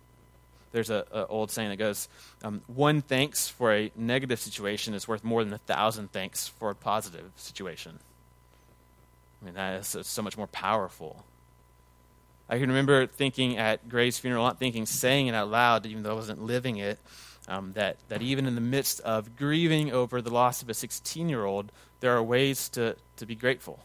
There's 0.73 0.90
an 0.90 1.02
old 1.28 1.50
saying 1.50 1.70
that 1.70 1.76
goes, 1.76 2.09
um, 2.44 2.62
one 2.68 3.02
thanks 3.02 3.49
for 3.49 3.75
a 3.75 3.90
negative 3.97 4.38
situation 4.38 4.94
is 4.94 5.09
worth 5.09 5.25
more 5.25 5.42
than 5.42 5.52
a 5.52 5.59
thousand 5.59 6.12
thanks 6.12 6.47
for 6.47 6.70
a 6.70 6.75
positive 6.76 7.32
situation. 7.37 7.99
I 9.40 9.44
mean, 9.44 9.54
that 9.54 9.80
is 9.80 10.06
so 10.06 10.23
much 10.23 10.37
more 10.37 10.47
powerful. 10.47 11.25
I 12.50 12.59
can 12.59 12.69
remember 12.69 13.07
thinking 13.07 13.59
at 13.59 13.88
Gray's 13.88 14.19
funeral, 14.19 14.42
not 14.42 14.59
thinking, 14.59 14.85
saying 14.85 15.28
it 15.28 15.37
out 15.37 15.49
loud, 15.49 15.87
even 15.87 16.02
though 16.02 16.11
I 16.11 16.14
wasn't 16.14 16.42
living 16.42 16.78
it, 16.78 16.99
um, 17.47 17.73
that, 17.73 17.97
that 18.09 18.23
even 18.23 18.45
in 18.47 18.57
the 18.57 18.61
midst 18.61 18.99
of 19.00 19.37
grieving 19.37 19.92
over 19.92 20.21
the 20.21 20.30
loss 20.30 20.61
of 20.61 20.69
a 20.69 20.75
16 20.75 21.28
year 21.28 21.45
old, 21.45 21.71
there 22.00 22.16
are 22.16 22.23
ways 22.23 22.69
to, 22.71 22.97
to 23.16 23.25
be 23.25 23.37
grateful. 23.37 23.78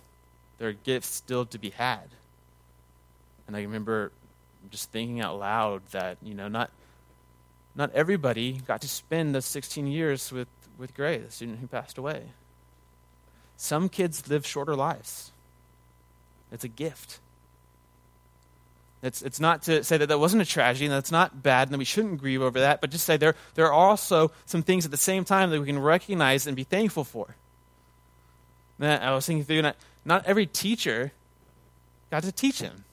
There 0.57 0.69
are 0.69 0.73
gifts 0.73 1.13
still 1.13 1.45
to 1.45 1.59
be 1.59 1.69
had. 1.69 2.09
And 3.45 3.55
I 3.55 3.61
remember 3.61 4.11
just 4.71 4.91
thinking 4.91 5.21
out 5.21 5.37
loud 5.37 5.85
that, 5.91 6.17
you 6.23 6.33
know, 6.33 6.47
not, 6.47 6.71
not 7.75 7.93
everybody 7.93 8.53
got 8.53 8.81
to 8.81 8.87
spend 8.87 9.35
those 9.35 9.45
16 9.45 9.85
years 9.85 10.31
with, 10.31 10.47
with 10.79 10.95
Gray, 10.95 11.19
the 11.19 11.29
student 11.29 11.59
who 11.59 11.67
passed 11.67 11.99
away. 11.99 12.23
Some 13.57 13.89
kids 13.89 14.27
live 14.27 14.43
shorter 14.43 14.75
lives. 14.75 15.31
It's 16.51 16.63
a 16.63 16.69
gift. 16.69 17.19
It's, 19.05 19.21
it's 19.21 19.39
not 19.39 19.63
to 19.63 19.83
say 19.83 19.97
that 19.97 20.07
that 20.07 20.19
wasn't 20.19 20.41
a 20.41 20.45
tragedy 20.45 20.85
and 20.85 20.93
that's 20.93 21.11
not 21.11 21.43
bad 21.43 21.67
and 21.67 21.73
that 21.73 21.77
we 21.77 21.85
shouldn't 21.85 22.19
grieve 22.19 22.41
over 22.41 22.61
that, 22.61 22.81
but 22.81 22.89
just 22.89 23.05
say 23.05 23.17
there, 23.17 23.35
there 23.53 23.67
are 23.67 23.73
also 23.73 24.31
some 24.45 24.63
things 24.63 24.83
at 24.85 24.91
the 24.91 24.97
same 24.97 25.23
time 25.25 25.51
that 25.51 25.59
we 25.59 25.67
can 25.67 25.79
recognize 25.79 26.47
and 26.47 26.55
be 26.55 26.63
thankful 26.63 27.03
for. 27.03 27.35
I 28.79 29.13
was 29.13 29.25
thinking 29.25 29.45
through, 29.45 29.61
not, 29.61 29.75
not 30.03 30.25
every 30.25 30.47
teacher 30.47 31.11
got 32.09 32.23
to 32.23 32.31
teach 32.31 32.59
him. 32.59 32.83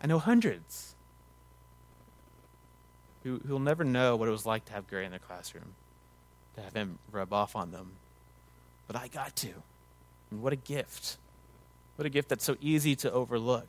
I 0.00 0.06
know 0.06 0.18
hundreds 0.18 0.94
who, 3.24 3.40
who'll 3.46 3.58
never 3.58 3.84
know 3.84 4.16
what 4.16 4.28
it 4.28 4.30
was 4.32 4.46
like 4.46 4.64
to 4.66 4.72
have 4.72 4.88
Gray 4.88 5.04
in 5.04 5.10
their 5.10 5.18
classroom, 5.18 5.74
to 6.54 6.62
have 6.62 6.72
him 6.72 6.98
rub 7.10 7.32
off 7.32 7.56
on 7.56 7.72
them. 7.72 7.92
But 8.86 8.96
I 8.96 9.08
got 9.08 9.34
to. 9.36 9.52
And 10.30 10.40
what 10.40 10.52
a 10.52 10.56
gift. 10.56 11.16
What 11.96 12.06
a 12.06 12.10
gift 12.10 12.28
that's 12.28 12.44
so 12.44 12.56
easy 12.60 12.94
to 12.96 13.10
overlook. 13.10 13.66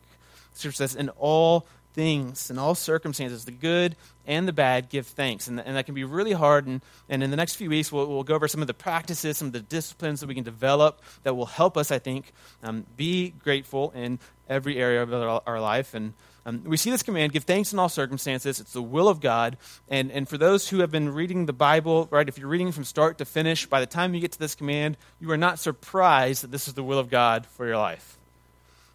Scripture 0.60 0.78
says, 0.78 0.96
in 0.96 1.10
all 1.10 1.66
things, 1.94 2.52
in 2.52 2.58
all 2.58 2.76
circumstances, 2.76 3.46
the 3.46 3.52
good 3.52 3.96
and 4.26 4.48
the 4.48 4.54
bad, 4.54 4.90
give 4.90 5.08
thanks. 5.08 5.48
And, 5.48 5.60
and 5.60 5.76
that 5.76 5.86
can 5.86 5.96
be 5.96 6.04
really 6.04 6.34
hard. 6.34 6.68
And, 6.68 6.82
and 7.10 7.24
in 7.24 7.32
the 7.32 7.38
next 7.38 7.56
few 7.56 7.70
weeks, 7.70 7.92
we'll, 7.92 8.06
we'll 8.06 8.24
go 8.24 8.36
over 8.36 8.48
some 8.48 8.62
of 8.62 8.68
the 8.68 8.74
practices, 8.74 9.38
some 9.38 9.48
of 9.48 9.54
the 9.54 9.60
disciplines 9.60 10.20
that 10.20 10.28
we 10.28 10.36
can 10.36 10.44
develop 10.44 11.02
that 11.24 11.36
will 11.36 11.48
help 11.48 11.78
us, 11.78 11.92
I 11.92 12.00
think, 12.00 12.32
um, 12.64 12.86
be 12.96 13.32
grateful 13.32 13.92
in 13.96 14.20
every 14.48 14.78
area 14.78 15.02
of 15.02 15.14
our, 15.14 15.42
our 15.48 15.60
life. 15.60 15.96
And 15.96 16.14
um, 16.46 16.64
we 16.64 16.78
see 16.78 16.92
this 16.92 17.04
command 17.04 17.32
give 17.34 17.44
thanks 17.44 17.74
in 17.74 17.80
all 17.80 17.90
circumstances. 17.90 18.60
It's 18.60 18.74
the 18.74 18.84
will 18.84 19.10
of 19.10 19.20
God. 19.20 19.58
And, 19.90 20.12
and 20.12 20.30
for 20.30 20.38
those 20.38 20.70
who 20.70 20.80
have 20.80 20.92
been 20.92 21.10
reading 21.10 21.48
the 21.48 21.54
Bible, 21.54 22.08
right, 22.12 22.30
if 22.30 22.38
you're 22.38 22.48
reading 22.48 22.72
from 22.72 22.84
start 22.84 23.18
to 23.18 23.26
finish, 23.26 23.66
by 23.66 23.80
the 23.80 23.88
time 23.88 24.14
you 24.14 24.22
get 24.22 24.34
to 24.34 24.40
this 24.40 24.54
command, 24.54 24.96
you 25.20 25.32
are 25.32 25.38
not 25.38 25.58
surprised 25.58 26.44
that 26.44 26.52
this 26.52 26.68
is 26.68 26.76
the 26.76 26.84
will 26.84 27.00
of 27.00 27.10
God 27.10 27.48
for 27.48 27.66
your 27.66 27.78
life. 27.78 28.19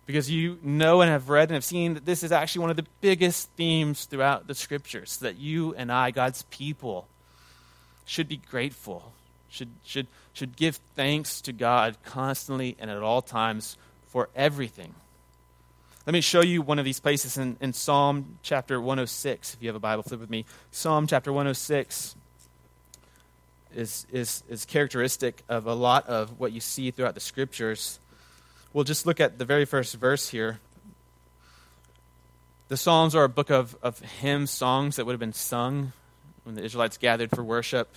Because 0.07 0.31
you 0.31 0.59
know 0.63 1.01
and 1.01 1.11
have 1.11 1.31
read 1.31 1.49
and 1.49 1.55
have 1.55 1.65
seen 1.65 1.95
that 1.95 2.05
this 2.05 2.23
is 2.23 2.31
actually 2.31 2.61
one 2.61 2.71
of 2.71 2.77
the 2.77 2.87
biggest 3.01 3.49
themes 3.53 4.05
throughout 4.05 4.47
the 4.47 4.55
scriptures 4.55 5.17
that 5.19 5.39
you 5.39 5.75
and 5.75 5.91
I, 5.91 6.11
God's 6.11 6.43
people, 6.51 7.09
should 8.05 8.29
be 8.29 8.37
grateful, 8.37 9.13
should, 9.49 9.71
should, 9.83 10.07
should 10.35 10.57
give 10.57 10.77
thanks 10.95 11.41
to 11.43 11.53
God 11.53 11.97
constantly 12.05 12.77
and 12.79 12.91
at 12.91 13.03
all 13.03 13.23
times 13.23 13.79
for 14.09 14.29
everything. 14.37 14.95
Let 16.07 16.13
me 16.13 16.21
show 16.21 16.43
you 16.43 16.61
one 16.61 16.79
of 16.79 16.85
these 16.85 17.01
places 17.01 17.39
in, 17.39 17.57
in 17.63 17.73
Psalm 17.73 18.39
chapter 18.43 18.79
106. 18.79 19.55
If 19.55 19.63
you 19.63 19.69
have 19.71 19.77
a 19.77 19.81
Bible, 19.81 20.03
flip 20.03 20.21
with 20.21 20.29
me. 20.29 20.45
Psalm 20.71 21.07
chapter 21.07 21.33
106 21.33 22.15
is, 23.75 24.07
is, 24.13 24.43
is 24.49 24.67
characteristic 24.67 25.43
of 25.49 25.67
a 25.67 25.73
lot 25.73 26.07
of 26.07 26.39
what 26.39 26.53
you 26.53 26.61
see 26.61 26.91
throughout 26.91 27.15
the 27.15 27.21
scriptures. 27.21 27.99
We'll 28.75 28.85
just 28.85 29.07
look 29.07 29.21
at 29.21 29.39
the 29.39 29.45
very 29.45 29.65
first 29.65 29.95
verse 29.95 30.29
here. 30.29 30.59
The 32.67 32.77
Psalms 32.77 33.15
are 33.15 33.23
a 33.23 33.29
book 33.29 33.49
of, 33.49 33.77
of 33.83 34.01
hymn 34.01 34.49
songs 34.49 34.97
that 34.97 35.07
would 35.07 35.13
have 35.13 35.21
been 35.21 35.33
sung 35.33 35.93
when 36.43 36.57
the 36.57 36.65
Israelites 36.65 36.99
gathered 36.99 37.31
for 37.31 37.45
worship. 37.45 37.95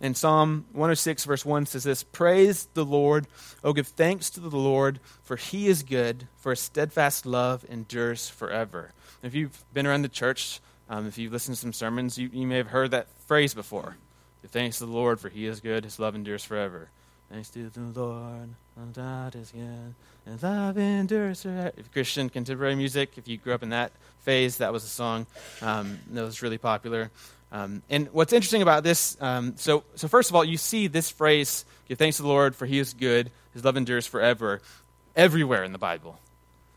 And 0.00 0.16
Psalm 0.16 0.66
106, 0.70 1.24
verse 1.24 1.44
1 1.44 1.66
says 1.66 1.82
this 1.82 2.04
Praise 2.04 2.68
the 2.74 2.84
Lord. 2.84 3.26
Oh, 3.64 3.72
give 3.72 3.88
thanks 3.88 4.30
to 4.30 4.40
the 4.40 4.56
Lord, 4.56 5.00
for 5.24 5.34
he 5.34 5.66
is 5.66 5.82
good, 5.82 6.28
for 6.36 6.50
his 6.50 6.60
steadfast 6.60 7.26
love 7.26 7.66
endures 7.68 8.28
forever. 8.28 8.92
If 9.24 9.34
you've 9.34 9.64
been 9.74 9.84
around 9.88 10.02
the 10.02 10.08
church, 10.08 10.60
um, 10.88 11.08
if 11.08 11.18
you've 11.18 11.32
listened 11.32 11.56
to 11.56 11.60
some 11.60 11.72
sermons, 11.72 12.16
you, 12.16 12.30
you 12.32 12.46
may 12.46 12.58
have 12.58 12.68
heard 12.68 12.92
that 12.92 13.08
phrase 13.26 13.52
before. 13.52 13.96
Give 14.42 14.50
thanks 14.52 14.78
to 14.78 14.86
the 14.86 14.92
Lord, 14.92 15.18
for 15.18 15.28
he 15.28 15.46
is 15.46 15.60
good, 15.60 15.82
his 15.82 15.98
love 15.98 16.14
endures 16.14 16.44
forever. 16.44 16.88
Thanks 17.30 17.50
to 17.50 17.68
the 17.68 18.00
Lord, 18.00 18.50
God 18.94 19.34
is 19.34 19.50
good, 19.50 19.94
and 20.24 20.42
love 20.42 20.78
endures 20.78 21.42
forever. 21.42 21.72
Christian 21.92 22.28
contemporary 22.28 22.76
music, 22.76 23.12
if 23.16 23.26
you 23.26 23.36
grew 23.36 23.52
up 23.52 23.64
in 23.64 23.70
that 23.70 23.90
phase, 24.20 24.58
that 24.58 24.72
was 24.72 24.84
a 24.84 24.88
song 24.88 25.26
um, 25.62 25.98
that 26.12 26.22
was 26.22 26.42
really 26.42 26.58
popular. 26.58 27.10
Um, 27.50 27.82
and 27.90 28.08
what's 28.12 28.32
interesting 28.32 28.62
about 28.62 28.84
this, 28.84 29.16
um, 29.20 29.54
so, 29.56 29.82
so 29.96 30.06
first 30.06 30.30
of 30.30 30.36
all, 30.36 30.44
you 30.44 30.56
see 30.56 30.86
this 30.86 31.10
phrase, 31.10 31.64
give 31.88 31.98
thanks 31.98 32.18
to 32.18 32.22
the 32.22 32.28
Lord, 32.28 32.54
for 32.54 32.66
he 32.66 32.78
is 32.78 32.94
good, 32.94 33.32
his 33.52 33.64
love 33.64 33.76
endures 33.76 34.06
forever, 34.06 34.60
everywhere 35.16 35.64
in 35.64 35.72
the 35.72 35.78
Bible. 35.78 36.20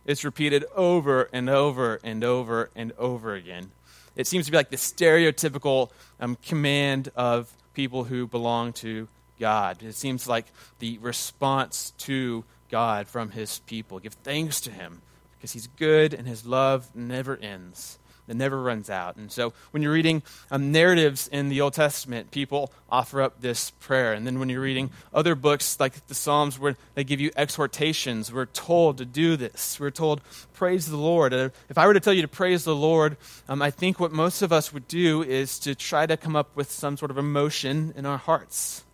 It's 0.05 0.23
repeated 0.23 0.65
over 0.75 1.29
and 1.31 1.49
over 1.49 1.99
and 2.03 2.23
over 2.23 2.71
and 2.75 2.93
over 2.97 3.35
again. 3.35 3.71
It 4.15 4.25
seems 4.25 4.45
to 4.47 4.51
be 4.51 4.57
like 4.57 4.71
the 4.71 4.77
stereotypical 4.77 5.91
um, 6.19 6.35
command 6.43 7.11
of 7.15 7.53
people 7.73 8.05
who 8.05 8.25
belong 8.27 8.73
to 8.73 9.07
God. 9.41 9.81
It 9.83 9.95
seems 9.95 10.27
like 10.27 10.45
the 10.79 10.99
response 10.99 11.91
to 11.97 12.45
God 12.69 13.07
from 13.07 13.31
his 13.31 13.59
people. 13.65 13.99
Give 13.99 14.13
thanks 14.13 14.61
to 14.61 14.71
him 14.71 15.01
because 15.33 15.51
he's 15.51 15.67
good 15.67 16.13
and 16.13 16.27
his 16.27 16.45
love 16.45 16.95
never 16.95 17.35
ends 17.35 17.97
It 18.27 18.37
never 18.37 18.61
runs 18.61 18.89
out. 18.89 19.17
And 19.17 19.29
so 19.31 19.51
when 19.71 19.83
you're 19.83 19.91
reading 19.91 20.23
um, 20.51 20.71
narratives 20.71 21.27
in 21.27 21.49
the 21.49 21.59
Old 21.59 21.73
Testament, 21.73 22.31
people 22.31 22.71
offer 22.89 23.21
up 23.21 23.41
this 23.41 23.71
prayer. 23.71 24.13
And 24.13 24.25
then 24.25 24.39
when 24.39 24.47
you're 24.47 24.61
reading 24.61 24.91
other 25.13 25.35
books 25.35 25.79
like 25.79 26.07
the 26.07 26.15
Psalms 26.15 26.57
where 26.57 26.77
they 26.93 27.03
give 27.03 27.19
you 27.19 27.31
exhortations, 27.35 28.31
we're 28.31 28.45
told 28.45 28.99
to 28.99 29.05
do 29.05 29.35
this. 29.35 29.79
We're 29.79 29.89
told, 29.89 30.21
praise 30.53 30.85
the 30.85 30.97
Lord. 30.97 31.33
If 31.33 31.77
I 31.77 31.87
were 31.87 31.93
to 31.93 31.99
tell 31.99 32.13
you 32.13 32.21
to 32.21 32.27
praise 32.29 32.63
the 32.63 32.75
Lord, 32.75 33.17
um, 33.49 33.61
I 33.61 33.71
think 33.71 33.99
what 33.99 34.13
most 34.13 34.41
of 34.41 34.53
us 34.53 34.71
would 34.71 34.87
do 34.87 35.23
is 35.23 35.59
to 35.59 35.75
try 35.75 36.05
to 36.05 36.15
come 36.15 36.35
up 36.35 36.55
with 36.55 36.71
some 36.71 36.95
sort 36.95 37.11
of 37.11 37.17
emotion 37.17 37.93
in 37.97 38.05
our 38.05 38.17
hearts 38.19 38.85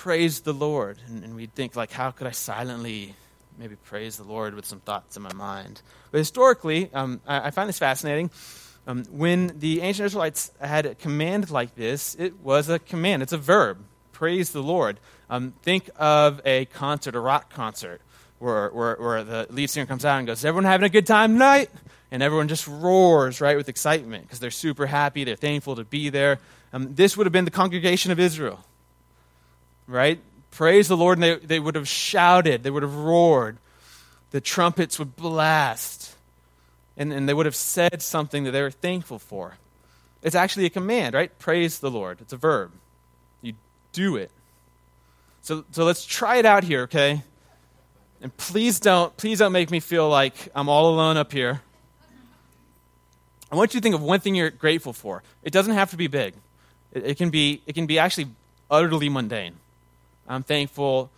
praise 0.00 0.40
the 0.40 0.54
Lord. 0.54 0.96
And, 1.06 1.22
and, 1.22 1.36
we'd 1.36 1.54
think, 1.54 1.76
like, 1.76 1.92
how 1.92 2.10
could 2.10 2.26
I 2.26 2.30
silently 2.30 3.14
maybe 3.58 3.76
praise 3.76 4.16
the 4.16 4.24
Lord 4.24 4.54
with 4.54 4.64
some 4.64 4.80
thoughts 4.80 5.18
in 5.18 5.22
my 5.22 5.32
mind. 5.34 5.82
But 6.10 6.18
historically, 6.18 6.88
um, 6.94 7.20
I, 7.26 7.48
I, 7.48 7.50
find 7.50 7.68
this 7.68 7.78
fascinating. 7.78 8.30
Um, 8.86 9.04
when 9.10 9.58
the 9.58 9.82
ancient 9.82 10.06
Israelites 10.06 10.50
had 10.58 10.86
a 10.86 10.94
command 10.94 11.50
like 11.50 11.74
this, 11.74 12.16
it 12.18 12.40
was 12.40 12.70
a 12.70 12.78
command, 12.78 13.22
it's 13.22 13.34
a 13.34 13.38
verb. 13.38 13.84
Praise 14.12 14.52
the 14.52 14.62
Lord. 14.62 14.98
Um, 15.28 15.52
think 15.62 15.90
of 15.96 16.40
a 16.46 16.64
concert, 16.64 17.14
a 17.14 17.20
rock 17.20 17.52
concert, 17.52 18.00
where, 18.38 18.70
where, 18.70 18.96
where 18.96 19.22
the 19.22 19.46
lead 19.50 19.68
singer 19.68 19.84
comes 19.84 20.06
out 20.06 20.16
and 20.16 20.26
goes, 20.26 20.42
Everyone 20.42 20.64
having 20.64 20.86
a 20.86 20.90
good 20.90 21.06
time 21.06 21.34
tonight? 21.34 21.68
And 22.10 22.22
everyone 22.22 22.48
just 22.48 22.66
roars, 22.66 23.42
right, 23.42 23.58
with 23.58 23.68
excitement 23.68 24.24
because 24.24 24.40
they're 24.40 24.50
super 24.50 24.86
happy, 24.86 25.24
they're 25.24 25.36
thankful 25.36 25.76
to 25.76 25.84
be 25.84 26.08
there. 26.08 26.38
Um, 26.72 26.94
this 26.94 27.16
would 27.16 27.26
have 27.26 27.32
been 27.32 27.44
the 27.44 27.50
congregation 27.50 28.10
of 28.10 28.18
Israel, 28.18 28.64
right? 29.90 30.20
praise 30.50 30.88
the 30.88 30.96
Lord, 30.96 31.18
and 31.18 31.22
they, 31.22 31.36
they 31.36 31.60
would 31.60 31.74
have 31.74 31.88
shouted, 31.88 32.62
they 32.62 32.70
would 32.70 32.82
have 32.82 32.94
roared, 32.94 33.56
the 34.30 34.40
trumpets 34.40 34.98
would 34.98 35.16
blast, 35.16 36.14
and, 36.96 37.12
and 37.12 37.28
they 37.28 37.34
would 37.34 37.46
have 37.46 37.56
said 37.56 38.02
something 38.02 38.44
that 38.44 38.50
they 38.50 38.62
were 38.62 38.70
thankful 38.70 39.18
for. 39.18 39.54
It's 40.22 40.34
actually 40.34 40.66
a 40.66 40.70
command, 40.70 41.14
right? 41.14 41.36
Praise 41.38 41.78
the 41.78 41.90
Lord. 41.90 42.20
It's 42.20 42.32
a 42.32 42.36
verb. 42.36 42.72
You 43.40 43.54
do 43.92 44.16
it. 44.16 44.30
So, 45.40 45.64
so 45.70 45.84
let's 45.84 46.04
try 46.04 46.36
it 46.36 46.44
out 46.44 46.62
here, 46.62 46.82
okay? 46.82 47.22
And 48.20 48.36
please 48.36 48.80
don't, 48.80 49.16
please 49.16 49.38
don't 49.38 49.52
make 49.52 49.70
me 49.70 49.80
feel 49.80 50.10
like 50.10 50.34
I'm 50.54 50.68
all 50.68 50.92
alone 50.92 51.16
up 51.16 51.32
here. 51.32 51.62
I 53.50 53.56
want 53.56 53.72
you 53.72 53.80
to 53.80 53.82
think 53.82 53.94
of 53.94 54.02
one 54.02 54.20
thing 54.20 54.34
you're 54.34 54.50
grateful 54.50 54.92
for. 54.92 55.22
It 55.42 55.52
doesn't 55.52 55.72
have 55.72 55.90
to 55.92 55.96
be 55.96 56.06
big. 56.06 56.34
It, 56.92 57.06
it 57.06 57.16
can 57.16 57.30
be, 57.30 57.62
it 57.66 57.74
can 57.74 57.86
be 57.86 57.98
actually 57.98 58.28
utterly 58.70 59.08
mundane. 59.08 59.54
I'm 60.30 60.44
thankful. 60.44 61.10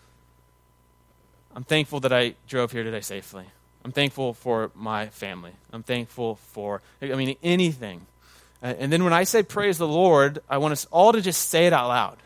I'm 1.55 1.65
thankful 1.65 2.01
that 2.01 2.13
I 2.13 2.35
drove 2.49 2.73
here 2.73 2.83
today 2.83 3.03
safely. 3.03 3.45
I'm 3.85 3.93
thankful 3.93 4.33
for 4.33 4.71
my 4.75 5.09
family. 5.09 5.53
I'm 5.71 5.83
thankful 5.83 6.37
for, 6.37 6.81
I 7.03 7.15
mean, 7.15 7.37
anything. 7.43 8.07
And 8.63 8.93
then 8.93 9.05
when 9.05 9.13
I 9.13 9.25
say 9.25 9.43
praise 9.43 9.77
the 9.77 9.89
Lord, 9.89 10.39
I 10.49 10.59
want 10.59 10.73
us 10.73 10.87
all 10.91 11.13
to 11.13 11.21
just 11.21 11.51
say 11.51 11.67
it 11.67 11.73
out 11.73 11.89
loud. 11.89 12.17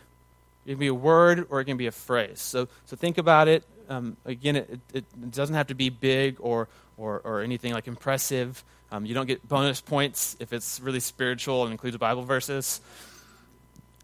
It 0.65 0.71
can 0.71 0.79
be 0.79 0.87
a 0.87 0.93
word 0.93 1.47
or 1.49 1.59
it 1.59 1.65
can 1.65 1.75
be 1.77 1.87
a 1.87 1.91
phrase. 1.91 2.39
So, 2.39 2.69
so 2.85 2.95
think 2.95 3.17
about 3.17 3.47
it. 3.47 3.63
Um, 3.89 4.15
again, 4.25 4.55
it, 4.55 4.79
it, 4.93 5.31
doesn't 5.31 5.55
have 5.55 5.67
to 5.67 5.75
be 5.75 5.89
big 5.89 6.37
or, 6.39 6.67
or, 6.97 7.21
or 7.23 7.41
anything 7.41 7.73
like 7.73 7.87
impressive. 7.87 8.63
Um, 8.91 9.05
you 9.05 9.13
don't 9.13 9.25
get 9.25 9.47
bonus 9.47 9.81
points 9.81 10.37
if 10.39 10.53
it's 10.53 10.79
really 10.79 10.99
spiritual 10.99 11.63
and 11.63 11.71
includes 11.71 11.97
Bible 11.97 12.23
verses. 12.23 12.81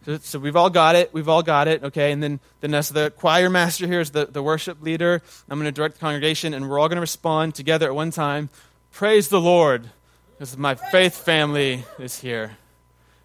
So, 0.05 0.17
so, 0.17 0.39
we've 0.39 0.55
all 0.57 0.69
got 0.69 0.95
it. 0.95 1.13
We've 1.13 1.29
all 1.29 1.43
got 1.43 1.69
it. 1.69 1.81
Okay. 1.83 2.11
And 2.11 2.21
then, 2.21 2.41
then 2.59 2.73
as 2.73 2.89
the 2.89 3.11
choir 3.11 3.49
master 3.49 3.87
here 3.87 4.01
is 4.01 4.11
the, 4.11 4.25
the 4.25 4.43
worship 4.43 4.81
leader, 4.81 5.21
I'm 5.49 5.57
going 5.57 5.65
to 5.65 5.71
direct 5.71 5.95
the 5.95 6.01
congregation, 6.01 6.53
and 6.53 6.69
we're 6.69 6.77
all 6.77 6.89
going 6.89 6.97
to 6.97 7.01
respond 7.01 7.55
together 7.55 7.87
at 7.87 7.95
one 7.95 8.11
time. 8.11 8.49
Praise 8.91 9.29
the 9.29 9.39
Lord, 9.39 9.89
because 10.31 10.57
my 10.57 10.75
faith 10.75 11.15
family 11.15 11.85
is 11.99 12.19
here. 12.19 12.57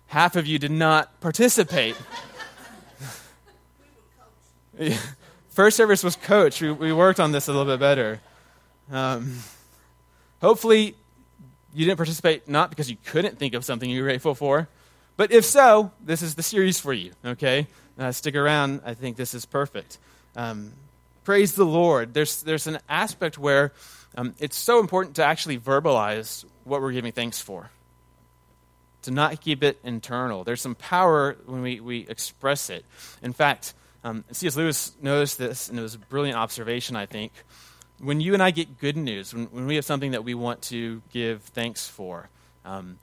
Half 0.07 0.37
of 0.37 0.47
you 0.47 0.61
did 0.61 0.71
not 0.71 1.21
participate. 1.21 1.97
First 5.49 5.77
service 5.77 6.05
was 6.05 6.15
coach. 6.15 6.63
We, 6.63 6.71
we 6.71 6.93
worked 6.93 7.19
on 7.19 7.33
this 7.33 7.49
a 7.49 7.53
little 7.53 7.67
bit 7.67 7.81
better. 7.81 8.21
Um, 8.91 9.41
hopefully, 10.41 10.95
you 11.75 11.85
didn't 11.85 11.97
participate 11.97 12.49
not 12.49 12.71
because 12.71 12.89
you 12.89 12.97
couldn't 13.05 13.39
think 13.39 13.55
of 13.55 13.65
something 13.65 13.91
you 13.91 14.03
were 14.03 14.07
grateful 14.07 14.37
for 14.37 14.69
but 15.19 15.33
if 15.33 15.45
so, 15.45 15.91
this 16.01 16.23
is 16.23 16.37
the 16.37 16.45
series 16.45 16.79
for 16.79 16.93
you, 16.93 17.11
okay? 17.25 17.67
Uh, 17.99 18.13
stick 18.13 18.37
around. 18.37 18.83
I 18.85 18.95
think 18.95 19.17
this 19.17 19.35
is 19.35 19.45
perfect. 19.45 19.99
Um, 20.37 20.73
praise 21.25 21.55
the 21.57 21.67
Lord. 21.67 22.15
There's, 22.15 22.45
there's 22.45 22.69
an 22.69 22.79
aspect 22.89 23.37
where 23.37 23.73
um, 24.15 24.37
it's 24.39 24.57
so 24.57 24.79
important 24.79 25.17
to 25.17 25.25
actually 25.25 25.59
verbalize 25.59 26.45
what 26.63 26.81
we're 26.81 26.93
giving 26.93 27.11
thanks 27.11 27.41
for, 27.41 27.69
to 29.03 29.11
not 29.11 29.41
keep 29.41 29.65
it 29.65 29.81
internal. 29.83 30.45
There's 30.45 30.61
some 30.61 30.77
power 30.77 31.37
when 31.47 31.63
we, 31.63 31.81
we 31.81 32.07
express 32.09 32.71
it. 32.71 32.85
In 33.21 33.33
fact, 33.33 33.75
um, 34.05 34.25
C.S. 34.31 34.55
Lewis 34.55 34.93
noticed 35.03 35.37
this, 35.37 35.69
and 35.69 35.81
it 35.81 35.83
was 35.83 35.97
a 35.97 35.99
brilliant 35.99 36.39
observation, 36.39 36.95
I 36.95 37.07
think. 37.07 37.33
When 37.99 38.21
you 38.21 38.35
and 38.35 38.43
I 38.43 38.53
get 38.53 38.79
good 38.79 38.97
news, 38.97 39.35
when, 39.35 39.47
when 39.47 39.67
we 39.67 39.75
have 39.75 39.85
something 39.85 40.13
that 40.13 40.23
we 40.23 40.35
want 40.35 40.63
to 40.63 41.03
give 41.13 41.43
thanks 41.43 41.89
for, 41.89 42.29
um, 42.65 43.01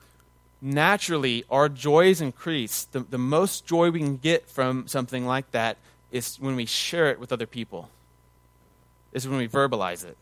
naturally 0.60 1.44
our 1.50 1.68
joys 1.68 2.20
increase. 2.20 2.84
The, 2.84 3.00
the 3.00 3.18
most 3.18 3.66
joy 3.66 3.90
we 3.90 4.00
can 4.00 4.16
get 4.16 4.48
from 4.48 4.88
something 4.88 5.26
like 5.26 5.50
that 5.52 5.76
is 6.10 6.36
when 6.40 6.56
we 6.56 6.66
share 6.66 7.10
it 7.10 7.20
with 7.20 7.32
other 7.32 7.46
people, 7.46 7.90
is 9.12 9.28
when 9.28 9.38
we 9.38 9.48
verbalize 9.48 10.04
it. 10.04 10.16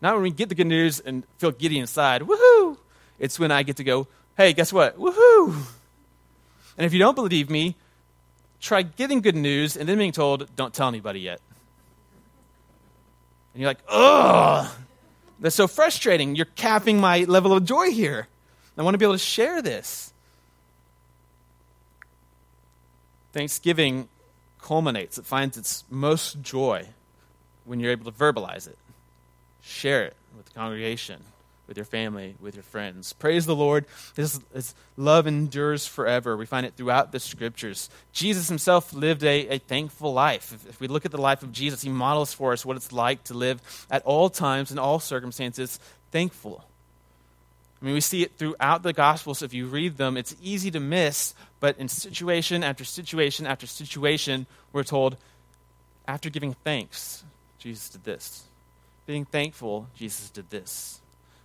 Not 0.00 0.14
when 0.14 0.22
we 0.22 0.30
get 0.30 0.48
the 0.48 0.54
good 0.54 0.66
news 0.66 1.00
and 1.00 1.24
feel 1.38 1.50
giddy 1.50 1.78
inside, 1.78 2.22
woohoo! 2.22 2.76
It's 3.18 3.38
when 3.38 3.50
I 3.50 3.62
get 3.62 3.76
to 3.76 3.84
go, 3.84 4.06
hey, 4.36 4.52
guess 4.52 4.72
what? 4.72 4.98
Woohoo! 4.98 5.66
And 6.76 6.84
if 6.84 6.92
you 6.92 6.98
don't 6.98 7.14
believe 7.14 7.48
me, 7.48 7.74
try 8.60 8.82
getting 8.82 9.20
good 9.20 9.36
news 9.36 9.76
and 9.76 9.88
then 9.88 9.98
being 9.98 10.12
told, 10.12 10.54
don't 10.56 10.74
tell 10.74 10.88
anybody 10.88 11.20
yet. 11.20 11.40
And 13.54 13.62
you're 13.62 13.70
like, 13.70 13.78
ugh, 13.88 14.70
that's 15.40 15.56
so 15.56 15.66
frustrating. 15.66 16.36
You're 16.36 16.44
capping 16.44 17.00
my 17.00 17.24
level 17.24 17.54
of 17.54 17.64
joy 17.64 17.90
here. 17.90 18.28
I 18.78 18.82
want 18.82 18.94
to 18.94 18.98
be 18.98 19.04
able 19.04 19.14
to 19.14 19.18
share 19.18 19.62
this. 19.62 20.12
Thanksgiving 23.32 24.08
culminates, 24.60 25.18
it 25.18 25.26
finds 25.26 25.56
its 25.56 25.84
most 25.90 26.42
joy 26.42 26.86
when 27.64 27.80
you're 27.80 27.92
able 27.92 28.10
to 28.10 28.16
verbalize 28.16 28.66
it, 28.66 28.78
share 29.62 30.04
it 30.04 30.16
with 30.36 30.46
the 30.46 30.52
congregation, 30.52 31.20
with 31.68 31.76
your 31.76 31.84
family, 31.84 32.34
with 32.40 32.54
your 32.54 32.62
friends. 32.62 33.12
Praise 33.12 33.44
the 33.44 33.56
Lord. 33.56 33.84
His, 34.14 34.40
his 34.54 34.74
love 34.96 35.26
endures 35.26 35.86
forever. 35.86 36.36
We 36.36 36.46
find 36.46 36.64
it 36.64 36.74
throughout 36.76 37.12
the 37.12 37.20
scriptures. 37.20 37.90
Jesus 38.12 38.48
himself 38.48 38.92
lived 38.92 39.24
a, 39.24 39.48
a 39.48 39.58
thankful 39.58 40.12
life. 40.12 40.52
If, 40.52 40.68
if 40.68 40.80
we 40.80 40.88
look 40.88 41.04
at 41.04 41.10
the 41.10 41.20
life 41.20 41.42
of 41.42 41.52
Jesus, 41.52 41.82
he 41.82 41.88
models 41.90 42.32
for 42.32 42.52
us 42.52 42.64
what 42.64 42.76
it's 42.76 42.92
like 42.92 43.24
to 43.24 43.34
live 43.34 43.60
at 43.90 44.02
all 44.04 44.30
times, 44.30 44.70
in 44.70 44.78
all 44.78 45.00
circumstances, 45.00 45.80
thankful. 46.12 46.64
I 47.86 47.88
mean, 47.88 47.94
we 47.94 48.00
see 48.00 48.24
it 48.24 48.36
throughout 48.36 48.82
the 48.82 48.92
Gospels. 48.92 49.42
If 49.42 49.54
you 49.54 49.66
read 49.66 49.96
them, 49.96 50.16
it's 50.16 50.34
easy 50.42 50.72
to 50.72 50.80
miss, 50.80 51.34
but 51.60 51.78
in 51.78 51.86
situation 51.86 52.64
after 52.64 52.82
situation 52.82 53.46
after 53.46 53.68
situation, 53.68 54.46
we're 54.72 54.82
told, 54.82 55.16
after 56.08 56.28
giving 56.28 56.54
thanks, 56.64 57.22
Jesus 57.60 57.90
did 57.90 58.02
this. 58.02 58.42
Being 59.06 59.24
thankful, 59.24 59.86
Jesus 59.94 60.30
did 60.30 60.50
this. 60.50 61.00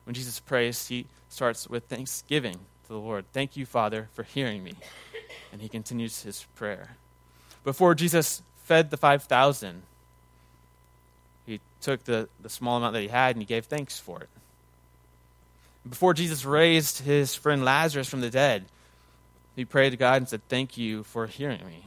When 0.05 0.15
Jesus 0.15 0.39
prays, 0.39 0.87
he 0.87 1.05
starts 1.29 1.69
with 1.69 1.83
thanksgiving 1.83 2.55
to 2.55 2.87
the 2.87 2.97
Lord. 2.97 3.25
Thank 3.33 3.55
you, 3.55 3.67
Father, 3.67 4.09
for 4.13 4.23
hearing 4.23 4.63
me. 4.63 4.73
And 5.51 5.61
he 5.61 5.69
continues 5.69 6.23
his 6.23 6.47
prayer. 6.55 6.95
Before 7.63 7.93
Jesus 7.93 8.41
fed 8.63 8.89
the 8.89 8.97
5,000, 8.97 9.83
he 11.45 11.59
took 11.81 12.03
the, 12.05 12.29
the 12.41 12.49
small 12.49 12.77
amount 12.77 12.93
that 12.93 13.03
he 13.03 13.09
had 13.09 13.35
and 13.35 13.43
he 13.43 13.45
gave 13.45 13.65
thanks 13.65 13.99
for 13.99 14.21
it. 14.21 14.29
Before 15.87 16.13
Jesus 16.13 16.45
raised 16.45 16.99
his 16.99 17.33
friend 17.33 17.65
Lazarus 17.65 18.07
from 18.07 18.21
the 18.21 18.29
dead, 18.29 18.65
he 19.55 19.65
prayed 19.65 19.91
to 19.91 19.97
God 19.97 20.17
and 20.17 20.29
said, 20.29 20.41
Thank 20.47 20.77
you 20.77 21.03
for 21.03 21.27
hearing 21.27 21.65
me. 21.65 21.85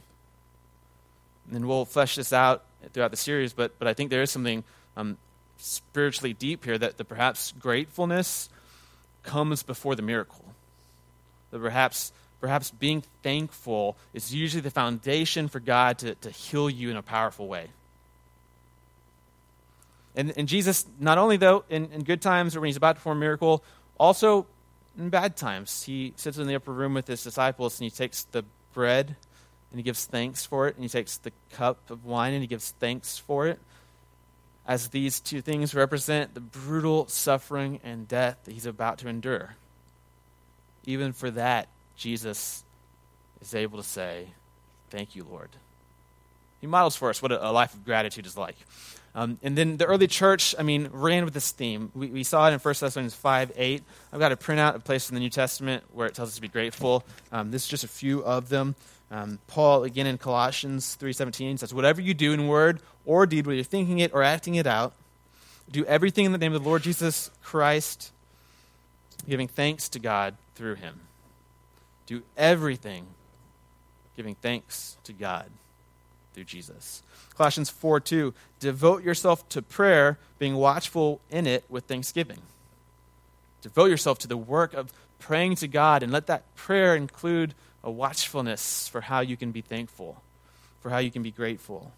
And 1.53 1.67
we'll 1.69 1.85
flesh 1.85 2.17
this 2.17 2.33
out 2.33 2.65
throughout 2.93 3.11
the 3.11 3.17
series, 3.17 3.53
but, 3.53 3.79
but 3.79 3.87
I 3.87 3.95
think 3.95 4.11
there 4.11 4.23
is 4.23 4.31
something 4.31 4.65
um, 4.97 5.17
spiritually 5.59 6.33
deep 6.33 6.65
here 6.65 6.79
that, 6.79 6.97
that 6.99 7.05
perhaps 7.05 7.53
gratefulness 7.59 8.49
comes 9.23 9.63
before 9.63 9.95
the 9.95 10.03
miracle. 10.03 10.45
That 11.51 11.61
perhaps, 11.61 12.13
perhaps 12.41 12.71
being 12.71 13.03
thankful 13.23 13.97
is 14.13 14.35
usually 14.35 14.61
the 14.61 14.71
foundation 14.71 15.49
for 15.49 15.61
God 15.61 15.99
to, 15.99 16.15
to 16.17 16.31
heal 16.31 16.69
you 16.69 16.91
in 16.91 16.97
a 16.97 17.03
powerful 17.03 17.47
way. 17.47 17.69
And, 20.17 20.33
and 20.37 20.47
Jesus, 20.47 20.87
not 21.01 21.19
only 21.19 21.37
though, 21.37 21.65
in, 21.69 21.91
in 21.93 22.05
good 22.05 22.23
times 22.23 22.55
or 22.55 22.61
when 22.61 22.69
he's 22.69 22.77
about 22.77 22.93
to 22.93 22.95
perform 22.97 23.19
a 23.19 23.21
miracle, 23.21 23.65
also 23.99 24.47
in 24.99 25.11
bad 25.11 25.37
times. 25.37 25.83
He 25.85 26.13
sits 26.17 26.39
in 26.39 26.47
the 26.47 26.55
upper 26.55 26.73
room 26.73 26.95
with 26.95 27.07
his 27.07 27.23
disciples 27.23 27.81
and 27.81 27.85
he 27.85 27.91
takes 27.91 28.25
the 28.25 28.45
bread 28.73 29.17
and 29.71 29.79
he 29.79 29.83
gives 29.83 30.05
thanks 30.05 30.47
for 30.47 30.69
it, 30.69 30.77
and 30.77 30.85
he 30.85 30.89
takes 30.89 31.17
the 31.17 31.33
cup 31.51 31.91
of 31.91 32.05
wine 32.05 32.33
and 32.33 32.43
he 32.43 32.47
gives 32.47 32.71
thanks 32.79 33.19
for 33.19 33.49
it 33.49 33.59
as 34.67 34.89
these 34.89 35.21
two 35.21 35.41
things 35.41 35.75
represent 35.75 36.35
the 36.35 36.41
brutal 36.41 37.07
suffering 37.09 37.81
and 37.85 38.09
death 38.09 38.39
that 38.45 38.53
he's 38.53 38.67
about 38.67 38.99
to 38.99 39.09
endure. 39.09 39.57
Even 40.87 41.13
for 41.13 41.31
that, 41.33 41.69
Jesus 41.97 42.65
is 43.41 43.55
able 43.55 43.79
to 43.79 43.85
say, 43.85 44.29
Thank 44.91 45.17
you, 45.17 45.27
Lord. 45.29 45.51
He 46.61 46.67
models 46.69 46.95
for 46.95 47.11
us 47.11 47.21
what 47.21 47.33
a, 47.33 47.51
life 47.51 47.75
of 47.75 47.85
gratitude 47.85 48.27
is 48.27 48.37
like. 48.37 48.57
Um, 49.17 49.39
and 49.43 49.57
then 49.57 49.77
the 49.77 49.87
early 49.87 50.09
church, 50.09 50.57
I 50.59 50.63
mean, 50.65 50.89
ran 50.93 51.25
with 51.25 51.35
this 51.35 51.53
theme. 51.53 51.93
We, 51.95 52.09
we 52.09 52.25
saw 52.25 52.49
it 52.49 52.53
in 52.53 52.59
1 52.59 52.75
Thessalonians 52.81 53.15
5 53.15 53.53
8. 53.55 53.83
I've 54.13 54.19
got 54.19 54.33
a 54.33 54.37
printout 54.37 54.75
of 54.75 54.85
place 54.85 55.09
in 55.09 55.15
the 55.15 55.21
New 55.21 55.31
Testament 55.31 55.85
where 55.93 56.07
it 56.07 56.15
tells 56.15 56.31
us 56.31 56.35
to 56.35 56.41
be 56.41 56.49
grateful. 56.49 57.05
Um, 57.31 57.53
this 57.53 57.63
is 57.63 57.69
just 57.69 57.85
a 57.85 57.89
few 57.89 58.25
of 58.25 58.49
them. 58.49 58.75
Um, 59.11 59.39
Paul, 59.47 59.85
again 59.85 60.07
in 60.07 60.19
Colossians 60.19 60.97
3.17, 61.01 61.61
says, 61.61 61.73
Whatever 61.73 62.01
you 62.01 62.13
do 62.13 62.33
in 62.33 62.49
word 62.49 62.81
or 63.05 63.27
deed, 63.27 63.47
whether 63.47 63.55
you're 63.55 63.65
thinking 63.65 64.01
it 64.01 64.13
or 64.13 64.25
acting 64.25 64.57
it 64.57 64.67
out, 64.67 64.95
do 65.71 65.85
everything 65.85 66.25
in 66.25 66.33
the 66.33 66.39
name 66.39 66.53
of 66.53 66.63
the 66.63 66.69
Lord 66.69 66.83
Jesus 66.83 67.31
Christ, 67.43 68.11
giving 69.29 69.47
thanks 69.47 69.89
to 69.91 70.01
God 70.01 70.35
through 70.57 70.75
him. 70.75 71.01
Do 72.07 72.23
everything 72.37 73.07
giving 74.17 74.35
thanks 74.35 74.97
to 75.05 75.13
God 75.13 75.47
through 76.35 76.45
Jesus. 76.45 77.03
Colossians 77.37 77.71
4 77.71 78.01
2, 78.01 78.35
devote 78.61 79.03
yourself 79.03 79.49
to 79.51 79.63
prayer, 79.63 80.19
being 80.39 80.57
watchful 80.57 81.21
in 81.31 81.47
it 81.47 81.65
with 81.69 81.85
thanksgiving. 81.85 82.39
Devote 83.63 83.87
yourself 83.87 84.19
to 84.21 84.29
the 84.29 84.37
work 84.37 84.75
of 84.75 84.93
praying 85.19 85.57
to 85.57 85.69
God, 85.69 86.03
and 86.03 86.13
let 86.13 86.27
that 86.27 86.55
prayer 86.55 86.95
include 86.95 87.55
a 87.83 87.91
watchfulness 87.91 88.89
for 88.89 89.03
how 89.03 89.21
you 89.21 89.37
can 89.37 89.53
be 89.53 89.61
thankful, 89.61 90.23
for 90.81 90.91
how 90.91 90.99
you 90.99 91.11
can 91.11 91.23
be 91.23 91.31
grateful. 91.31 91.93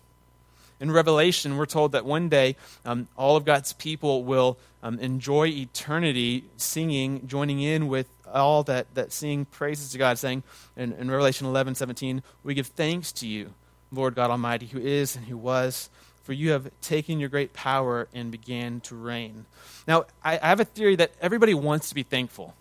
In 0.79 0.90
Revelation, 0.90 1.57
we're 1.57 1.66
told 1.66 1.92
that 1.92 2.05
one 2.05 2.29
day 2.29 2.57
um, 2.85 3.09
all 3.16 3.37
of 3.37 3.44
God's 3.44 3.72
people 3.72 4.25
will 4.25 4.59
um, 4.83 4.99
enjoy 4.99 5.49
eternity 5.49 6.44
singing, 6.57 7.27
joining 7.27 7.61
in 7.61 7.88
with 7.88 8.09
all 8.33 8.62
that, 8.64 8.94
that 8.94 9.12
sing 9.12 9.46
praises 9.46 9.90
to 9.92 9.99
God, 9.99 10.18
saying 10.18 10.42
in, 10.77 10.92
in 10.92 11.11
Revelation 11.11 11.46
11 11.46 11.75
17, 11.75 12.22
We 12.44 12.55
give 12.55 12.66
thanks 12.66 13.11
to 13.12 13.27
you, 13.27 13.55
Lord 13.92 14.14
God 14.14 14.31
Almighty, 14.31 14.66
who 14.66 14.79
is 14.79 15.16
and 15.16 15.27
who 15.27 15.37
was, 15.37 15.88
for 16.25 16.33
you 16.33 16.51
have 16.51 16.70
taken 16.81 17.20
your 17.20 17.29
great 17.29 17.53
power 17.53 18.09
and 18.12 18.33
began 18.33 18.81
to 18.81 18.96
reign. 18.96 19.46
Now, 19.87 20.07
I, 20.25 20.38
I 20.38 20.49
have 20.49 20.61
a 20.61 20.64
theory 20.64 20.96
that 20.96 21.12
everybody 21.20 21.55
wants 21.55 21.88
to 21.90 21.94
be 21.94 22.03
thankful. 22.03 22.55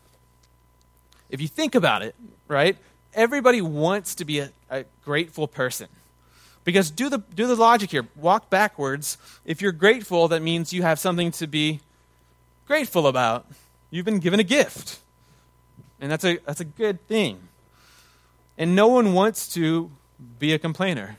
If 1.30 1.42
you 1.42 1.48
think 1.48 1.74
about 1.74 2.04
it, 2.04 2.16
right, 2.48 2.78
everybody 3.14 3.62
wants 3.62 4.16
to 4.16 4.26
be 4.26 4.40
a, 4.40 4.52
a 4.70 4.86
grateful 5.04 5.48
person. 5.48 5.88
Because 6.64 6.90
do 6.92 7.10
the, 7.10 7.20
do 7.36 7.48
the 7.48 7.56
logic 7.56 7.92
here. 7.92 8.08
Walk 8.16 8.50
backwards. 8.50 9.18
If 9.46 9.62
you're 9.62 9.72
grateful, 9.72 10.28
that 10.28 10.42
means 10.42 10.74
you 10.74 10.84
have 10.84 11.00
something 11.00 11.32
to 11.34 11.48
be 11.48 11.80
grateful 12.68 13.08
about. 13.08 13.46
You've 13.92 14.06
been 14.06 14.20
given 14.20 14.40
a 14.40 14.44
gift. 14.44 15.00
And 16.00 16.12
that's 16.12 16.26
a, 16.26 16.38
that's 16.46 16.60
a 16.60 16.66
good 16.66 17.06
thing. 17.08 17.40
And 18.58 18.76
no 18.76 18.88
one 18.88 19.14
wants 19.14 19.48
to 19.54 19.92
be 20.40 20.54
a 20.54 20.60
complainer. 20.60 21.18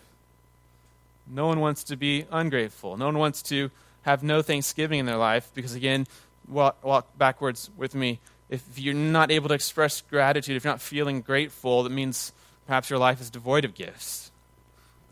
No 1.27 1.47
one 1.47 1.61
wants 1.61 1.85
to 1.85 1.97
be 1.97 2.25
ungrateful. 2.31 2.97
No 2.97 3.07
one 3.07 3.19
wants 3.19 3.43
to 3.43 3.71
have 4.03 4.23
no 4.23 4.43
thanksgiving 4.43 5.01
in 5.01 5.07
their 5.07 5.17
life 5.17 5.51
because, 5.55 5.75
again, 5.75 6.07
walk, 6.49 6.83
walk 6.85 7.19
backwards 7.19 7.71
with 7.77 7.95
me 7.95 8.21
if 8.49 8.79
you're 8.79 8.95
not 8.95 9.31
able 9.31 9.49
to 9.49 9.55
express 9.55 10.03
gratitude, 10.03 10.57
if 10.57 10.65
you're 10.65 10.73
not 10.73 10.81
feeling 10.81 11.21
grateful, 11.21 11.83
that 11.83 11.91
means 11.91 12.33
perhaps 12.67 12.91
your 12.91 12.99
life 12.99 13.21
is 13.21 13.31
devoid 13.31 13.65
of 13.65 13.75
gifts. 13.75 14.31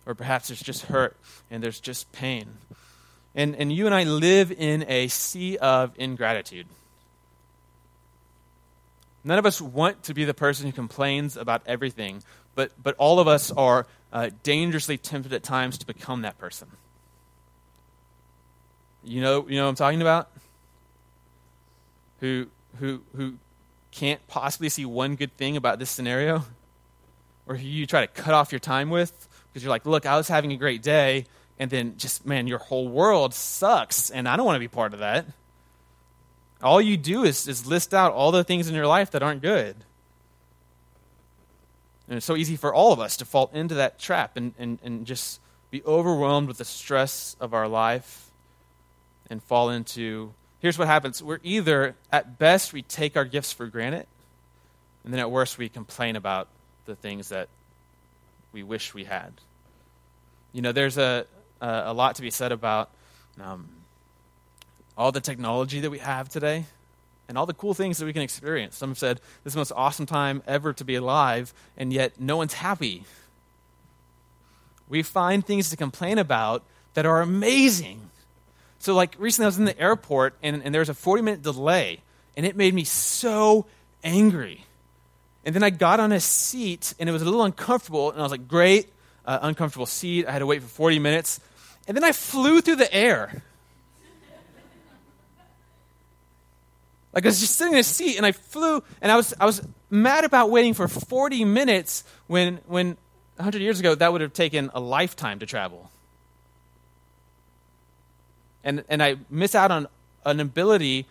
Or 0.07 0.15
perhaps 0.15 0.49
there's 0.49 0.63
just 0.63 0.83
hurt 0.83 1.17
and 1.51 1.63
there's 1.63 1.81
just 1.81 2.11
pain. 2.13 2.47
And, 3.35 3.57
and 3.57 3.73
you 3.73 3.87
and 3.87 3.95
I 3.95 4.05
live 4.05 4.53
in 4.53 4.85
a 4.89 5.09
sea 5.09 5.57
of 5.59 5.93
ingratitude. 5.97 6.67
None 9.25 9.39
of 9.39 9.47
us 9.47 9.61
want 9.61 10.05
to 10.05 10.15
be 10.15 10.25
the 10.25 10.35
person 10.35 10.67
who 10.67 10.73
complains 10.73 11.37
about 11.37 11.63
everything, 11.67 12.23
but, 12.55 12.73
but 12.83 12.95
all 12.97 13.21
of 13.21 13.29
us 13.29 13.51
are 13.51 13.87
uh, 14.13 14.31
dangerously 14.43 14.99
tempted 14.99 15.33
at 15.33 15.43
times 15.43 15.79
to 15.79 15.87
become 15.87 16.23
that 16.23 16.39
person. 16.39 16.69
You 19.03 19.21
know, 19.21 19.47
you 19.49 19.57
know 19.57 19.65
what 19.65 19.71
I'm 19.71 19.75
talking 19.75 20.01
about? 20.01 20.31
Who 22.21 22.47
who, 22.79 23.03
who 23.17 23.35
can't 23.91 24.27
possibly 24.27 24.69
see 24.69 24.85
one 24.85 25.15
good 25.15 25.37
thing 25.37 25.57
about 25.57 25.79
this 25.79 25.91
scenario, 25.91 26.45
or 27.47 27.57
who 27.57 27.67
you 27.67 27.87
try 27.87 28.01
to 28.01 28.07
cut 28.07 28.35
off 28.35 28.53
your 28.53 28.59
time 28.59 28.91
with 28.91 29.29
because 29.49 29.63
you're 29.63 29.71
like, 29.71 29.87
look, 29.87 30.07
I 30.07 30.17
was 30.17 30.27
having 30.27 30.53
a 30.53 30.57
great 30.57 30.83
day, 30.83 31.27
and 31.59 31.71
then 31.71 31.97
just, 31.97 32.27
man, 32.27 32.49
your 32.49 32.59
whole 32.59 32.89
world 32.89 33.35
sucks, 33.35 34.11
and 34.11 34.29
I 34.29 34.37
don't 34.37 34.45
want 34.45 34.57
to 34.57 34.61
be 34.61 34.69
part 34.69 34.93
of 34.95 34.99
that. 34.99 35.27
All 36.61 36.81
you 36.81 36.97
do 36.97 37.25
is, 37.25 37.47
is 37.47 37.67
list 37.67 37.95
out 37.95 38.13
all 38.13 38.33
the 38.33 38.43
things 38.43 38.69
in 38.69 38.75
your 38.75 38.87
life 38.87 39.13
that 39.13 39.23
aren't 39.23 39.43
good. 39.43 39.77
And 42.09 42.17
it's 42.17 42.27
so 42.27 42.37
easy 42.37 42.57
for 42.57 42.75
all 42.75 42.93
of 42.93 43.01
us 43.01 43.17
to 43.19 43.25
fall 43.25 43.51
into 43.55 43.75
that 43.75 43.99
trap 43.99 44.37
and, 44.37 44.53
and, 44.59 44.79
and 44.83 45.07
just 45.07 45.41
be 45.71 45.83
overwhelmed 45.85 46.49
with 46.49 46.59
the 46.59 46.65
stress 46.65 47.37
of 47.41 47.55
our 47.55 47.67
life 47.67 48.31
and 49.31 49.43
fall 49.43 49.71
into 49.71 50.33
here's 50.61 50.79
what 50.79 50.89
happens 50.89 51.23
we're 51.23 51.41
either, 51.43 51.95
at 52.11 52.39
best, 52.39 52.73
we 52.73 52.81
take 52.81 53.19
our 53.19 53.27
gifts 53.27 53.53
for 53.53 53.67
granted, 53.67 54.07
and 55.05 55.13
then 55.13 55.21
at 55.21 55.31
worst, 55.31 55.59
we 55.59 55.69
complain 55.69 56.17
about 56.17 56.49
the 56.87 56.95
things 56.95 57.29
that 57.29 57.49
we 58.51 58.63
wish 58.63 58.95
we 58.95 59.05
had. 59.05 59.33
You 60.55 60.63
know, 60.63 60.73
there's 60.73 60.97
a, 60.97 61.27
a, 61.61 61.83
a 61.87 61.93
lot 61.93 62.15
to 62.17 62.23
be 62.23 62.31
said 62.31 62.51
about 62.51 62.89
um, 63.43 63.69
all 64.97 65.13
the 65.13 65.21
technology 65.21 65.81
that 65.81 65.91
we 65.91 65.99
have 65.99 66.31
today 66.31 66.65
and 67.29 67.39
all 67.39 67.47
the 67.47 67.55
cool 67.55 67.75
things 67.75 67.99
that 67.99 68.07
we 68.07 68.13
can 68.13 68.23
experience. 68.23 68.77
Some 68.77 68.91
have 68.91 68.99
said 68.99 69.17
this 69.43 69.51
is 69.51 69.55
the 69.55 69.61
most 69.61 69.73
awesome 69.73 70.07
time 70.07 70.43
ever 70.47 70.73
to 70.73 70.85
be 70.85 70.95
alive, 70.95 71.55
and 71.77 71.93
yet 71.93 72.21
no 72.21 72.37
one's 72.37 72.55
happy. 72.55 73.05
We 74.89 75.03
find 75.03 75.45
things 75.45 75.71
to 75.71 75.77
complain 75.77 76.19
about 76.19 76.63
that 76.95 77.07
are 77.07 77.21
amazing. 77.21 78.11
So, 78.79 78.95
like 78.95 79.17
recently, 79.19 79.47
I 79.47 79.49
was 79.49 79.59
in 79.59 79.65
the 79.65 79.79
airport 79.81 80.35
and, 80.43 80.63
and 80.63 80.75
there 80.75 80.81
was 80.81 80.89
a 80.89 80.95
40 80.95 81.23
minute 81.23 81.43
delay, 81.43 82.03
and 82.37 82.45
it 82.45 82.57
made 82.57 82.75
me 82.75 82.85
so 82.85 83.67
angry. 84.03 84.65
And 85.45 85.55
then 85.55 85.63
I 85.63 85.71
got 85.71 86.01
on 86.01 86.13
a 86.13 86.21
seat, 86.21 86.95
and 86.99 87.09
it 87.09 87.13
was 87.13 87.23
a 87.23 87.25
little 87.25 87.43
uncomfortable, 87.43 88.11
and 88.11 88.19
I 88.19 88.23
was 88.23 88.33
like, 88.33 88.49
great, 88.49 88.93
uh, 89.27 89.41
uncomfortable 89.43 89.87
seat. 89.87 90.27
I 90.27 90.33
had 90.33 90.39
to 90.39 90.47
wait 90.47 90.63
for 90.63 90.69
40 90.69 90.99
minutes. 90.99 91.41
And 91.87 91.97
then 91.97 92.05
I 92.05 92.13
flew 92.13 92.61
through 92.61 92.77
the 92.77 92.93
air. 92.95 93.43
Like 97.15 97.25
I 97.25 97.29
was 97.29 97.41
just 97.41 97.57
sitting 97.57 97.75
in 97.75 97.79
a 97.79 97.85
seat 97.85 98.17
and 98.17 98.27
I 98.27 98.33
flew 98.33 98.83
and 99.01 99.13
I 99.13 99.17
was 99.17 99.33
I 99.39 99.47
was 99.47 99.63
mad 99.89 100.25
about 100.25 100.51
waiting 100.51 100.75
for 100.75 100.89
40 100.89 101.45
minutes 101.45 102.03
when 102.27 102.59
when 102.67 102.97
100 103.37 103.63
years 103.63 103.79
ago 103.79 103.95
that 103.95 104.13
would 104.13 104.21
have 104.21 104.33
taken 104.33 104.71
a 104.75 104.81
lifetime 104.81 105.39
to 105.39 105.47
travel. 105.47 105.91
And 108.65 108.85
and 108.89 109.03
I 109.03 109.17
miss 109.31 109.55
out 109.55 109.71
on 109.71 109.87
an 110.27 110.41
ability 110.41 111.07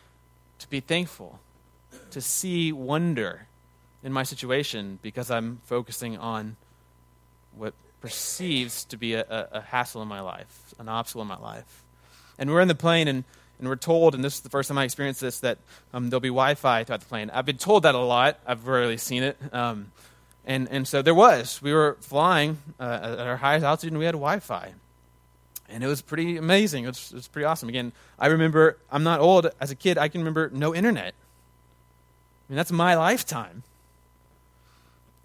to 0.60 0.70
be 0.70 0.82
thankful, 0.82 1.40
to 2.12 2.20
see 2.20 2.72
wonder 2.72 3.48
in 4.04 4.12
my 4.12 4.24
situation 4.24 5.00
because 5.02 5.32
I'm 5.32 5.62
focusing 5.66 6.18
on 6.18 6.58
what 7.56 7.74
perceives 8.02 8.84
to 8.86 8.98
be 8.98 9.14
a, 9.14 9.22
a, 9.22 9.48
a 9.54 9.62
hassle 9.62 10.02
in 10.02 10.10
my 10.10 10.20
life, 10.20 10.74
an 10.80 10.90
obstacle 10.90 11.22
in 11.22 11.28
my 11.28 11.38
life. 11.38 11.84
And 12.38 12.50
we're 12.52 12.62
in 12.62 12.68
the 12.68 12.76
plane 12.76 13.08
and 13.08 13.24
and 13.64 13.70
we're 13.70 13.78
told, 13.78 14.14
and 14.14 14.22
this 14.22 14.36
is 14.36 14.42
the 14.42 14.50
first 14.50 14.68
time 14.68 14.78
I 14.78 14.84
experienced 14.84 15.22
this, 15.22 15.40
that 15.40 15.58
um, 15.94 16.10
there'll 16.10 16.20
be 16.20 16.28
Wi 16.28 16.56
Fi 16.56 16.84
throughout 16.84 17.00
the 17.00 17.06
plane. 17.06 17.32
I've 17.34 17.46
been 17.46 17.58
told 17.58 17.84
that 17.84 17.96
a 17.96 17.98
lot, 17.98 18.38
I've 18.46 18.68
rarely 18.68 18.98
seen 18.98 19.24
it. 19.24 19.38
Um, 19.54 19.94
and, 20.46 20.68
and 20.70 20.86
so 20.86 21.02
there 21.02 21.16
was. 21.16 21.62
We 21.62 21.72
were 21.72 21.96
flying 22.02 22.58
uh, 22.78 23.16
at 23.18 23.26
our 23.26 23.38
highest 23.38 23.64
altitude, 23.64 23.94
and 23.94 24.00
we 24.00 24.04
had 24.06 24.16
Wi 24.16 24.40
Fi. 24.40 24.74
And 25.70 25.82
it 25.82 25.88
was 25.88 26.02
pretty 26.02 26.36
amazing. 26.36 26.84
It 26.84 26.88
was, 26.88 27.12
it 27.14 27.16
was 27.16 27.30
pretty 27.30 27.46
awesome. 27.46 27.70
Again, 27.70 27.94
I 28.20 28.28
remember, 28.28 28.78
I'm 28.92 29.04
not 29.04 29.22
old. 29.22 29.50
As 29.62 29.72
a 29.72 29.76
kid, 29.76 29.98
I 29.98 30.10
can 30.10 30.20
remember 30.20 30.50
no 30.54 30.76
internet. 30.76 31.14
I 31.14 32.52
mean, 32.52 32.58
that's 32.58 32.74
my 32.74 32.96
lifetime. 32.96 33.64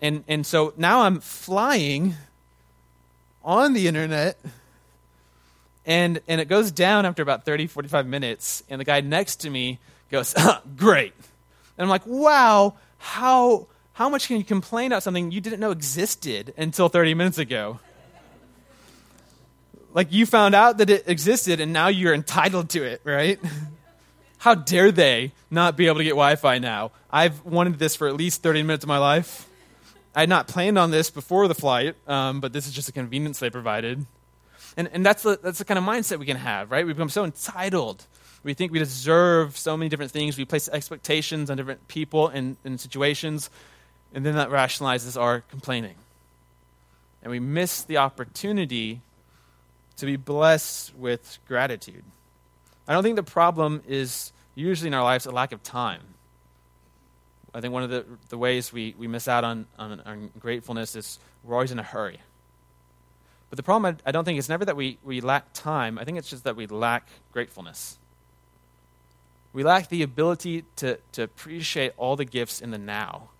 And, 0.00 0.22
and 0.28 0.46
so 0.46 0.74
now 0.76 1.00
I'm 1.00 1.18
flying 1.18 2.14
on 3.42 3.72
the 3.72 3.88
internet 3.88 4.38
and, 5.88 6.20
and 6.28 6.38
it 6.38 6.48
goes 6.48 6.70
down 6.70 7.06
after 7.06 7.22
about 7.22 7.46
30, 7.46 7.66
45 7.66 8.06
minutes, 8.06 8.62
and 8.68 8.78
the 8.78 8.84
guy 8.84 9.00
next 9.00 9.36
to 9.36 9.50
me 9.50 9.78
goes, 10.10 10.34
Great. 10.76 11.14
And 11.76 11.84
I'm 11.84 11.88
like, 11.88 12.06
Wow, 12.06 12.74
how, 12.98 13.66
how 13.94 14.10
much 14.10 14.28
can 14.28 14.36
you 14.36 14.44
complain 14.44 14.92
about 14.92 15.02
something 15.02 15.32
you 15.32 15.40
didn't 15.40 15.60
know 15.60 15.70
existed 15.70 16.52
until 16.58 16.90
30 16.90 17.14
minutes 17.14 17.38
ago? 17.38 17.80
Like 19.94 20.12
you 20.12 20.26
found 20.26 20.54
out 20.54 20.78
that 20.78 20.90
it 20.90 21.08
existed, 21.08 21.58
and 21.58 21.72
now 21.72 21.88
you're 21.88 22.14
entitled 22.14 22.68
to 22.70 22.84
it, 22.84 23.00
right? 23.02 23.40
How 24.38 24.54
dare 24.54 24.92
they 24.92 25.32
not 25.50 25.76
be 25.76 25.86
able 25.86 25.96
to 25.96 26.04
get 26.04 26.10
Wi 26.10 26.36
Fi 26.36 26.58
now? 26.58 26.92
I've 27.10 27.44
wanted 27.44 27.78
this 27.80 27.96
for 27.96 28.06
at 28.06 28.14
least 28.14 28.42
30 28.42 28.62
minutes 28.62 28.84
of 28.84 28.88
my 28.88 28.98
life. 28.98 29.48
I 30.14 30.20
had 30.20 30.28
not 30.28 30.46
planned 30.46 30.78
on 30.78 30.92
this 30.92 31.10
before 31.10 31.48
the 31.48 31.54
flight, 31.54 31.96
um, 32.06 32.40
but 32.40 32.52
this 32.52 32.68
is 32.68 32.72
just 32.72 32.88
a 32.88 32.92
convenience 32.92 33.40
they 33.40 33.50
provided. 33.50 34.06
And, 34.78 34.88
and 34.92 35.04
that's, 35.04 35.24
the, 35.24 35.38
that's 35.42 35.58
the 35.58 35.64
kind 35.64 35.76
of 35.76 35.82
mindset 35.82 36.20
we 36.20 36.26
can 36.26 36.36
have, 36.36 36.70
right? 36.70 36.86
We 36.86 36.92
become 36.92 37.08
so 37.08 37.24
entitled. 37.24 38.06
We 38.44 38.54
think 38.54 38.70
we 38.70 38.78
deserve 38.78 39.58
so 39.58 39.76
many 39.76 39.88
different 39.88 40.12
things. 40.12 40.38
We 40.38 40.44
place 40.44 40.68
expectations 40.68 41.50
on 41.50 41.56
different 41.56 41.88
people 41.88 42.28
and, 42.28 42.56
and 42.64 42.80
situations, 42.80 43.50
and 44.14 44.24
then 44.24 44.36
that 44.36 44.50
rationalizes 44.50 45.20
our 45.20 45.40
complaining. 45.50 45.96
And 47.22 47.32
we 47.32 47.40
miss 47.40 47.82
the 47.82 47.96
opportunity 47.96 49.00
to 49.96 50.06
be 50.06 50.14
blessed 50.14 50.94
with 50.94 51.40
gratitude. 51.48 52.04
I 52.86 52.92
don't 52.92 53.02
think 53.02 53.16
the 53.16 53.24
problem 53.24 53.82
is 53.88 54.32
usually 54.54 54.86
in 54.86 54.94
our 54.94 55.02
lives 55.02 55.26
a 55.26 55.32
lack 55.32 55.50
of 55.50 55.64
time. 55.64 56.02
I 57.52 57.60
think 57.60 57.74
one 57.74 57.82
of 57.82 57.90
the, 57.90 58.04
the 58.28 58.38
ways 58.38 58.72
we, 58.72 58.94
we 58.96 59.08
miss 59.08 59.26
out 59.26 59.42
on, 59.42 59.66
on, 59.76 60.00
on 60.06 60.30
gratefulness 60.38 60.94
is 60.94 61.18
we're 61.42 61.54
always 61.54 61.72
in 61.72 61.80
a 61.80 61.82
hurry. 61.82 62.20
But 63.50 63.56
the 63.56 63.62
problem, 63.62 63.96
I, 64.04 64.08
I 64.08 64.12
don't 64.12 64.24
think, 64.24 64.38
is 64.38 64.48
never 64.48 64.64
that 64.64 64.76
we, 64.76 64.98
we 65.02 65.20
lack 65.20 65.52
time. 65.52 65.98
I 65.98 66.04
think 66.04 66.18
it's 66.18 66.30
just 66.30 66.44
that 66.44 66.56
we 66.56 66.66
lack 66.66 67.08
gratefulness. 67.32 67.98
We 69.52 69.64
lack 69.64 69.88
the 69.88 70.02
ability 70.02 70.64
to, 70.76 70.98
to 71.12 71.22
appreciate 71.22 71.92
all 71.96 72.16
the 72.16 72.24
gifts 72.24 72.60
in 72.60 72.70
the 72.70 72.78
now. 72.78 73.30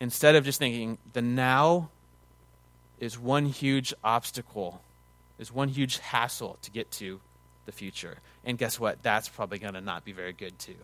Instead 0.00 0.36
of 0.36 0.44
just 0.44 0.58
thinking, 0.58 0.98
the 1.12 1.22
now 1.22 1.88
is 3.00 3.18
one 3.18 3.46
huge 3.46 3.94
obstacle, 4.04 4.82
is 5.38 5.52
one 5.52 5.68
huge 5.68 5.98
hassle 5.98 6.58
to 6.62 6.70
get 6.70 6.90
to 6.92 7.20
the 7.66 7.72
future. 7.72 8.18
And 8.44 8.58
guess 8.58 8.78
what? 8.78 9.02
That's 9.02 9.28
probably 9.28 9.58
going 9.58 9.74
to 9.74 9.80
not 9.80 10.04
be 10.04 10.12
very 10.12 10.32
good 10.32 10.58
too. 10.58 10.76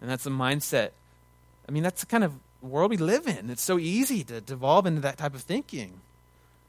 And 0.00 0.10
that's 0.10 0.24
the 0.24 0.30
mindset. 0.30 0.90
I 1.68 1.72
mean, 1.72 1.82
that's 1.82 2.04
kind 2.04 2.24
of 2.24 2.32
world 2.62 2.90
we 2.90 2.96
live 2.96 3.26
in. 3.26 3.50
It's 3.50 3.62
so 3.62 3.78
easy 3.78 4.22
to 4.24 4.40
devolve 4.40 4.86
into 4.86 5.00
that 5.00 5.18
type 5.18 5.34
of 5.34 5.42
thinking. 5.42 6.00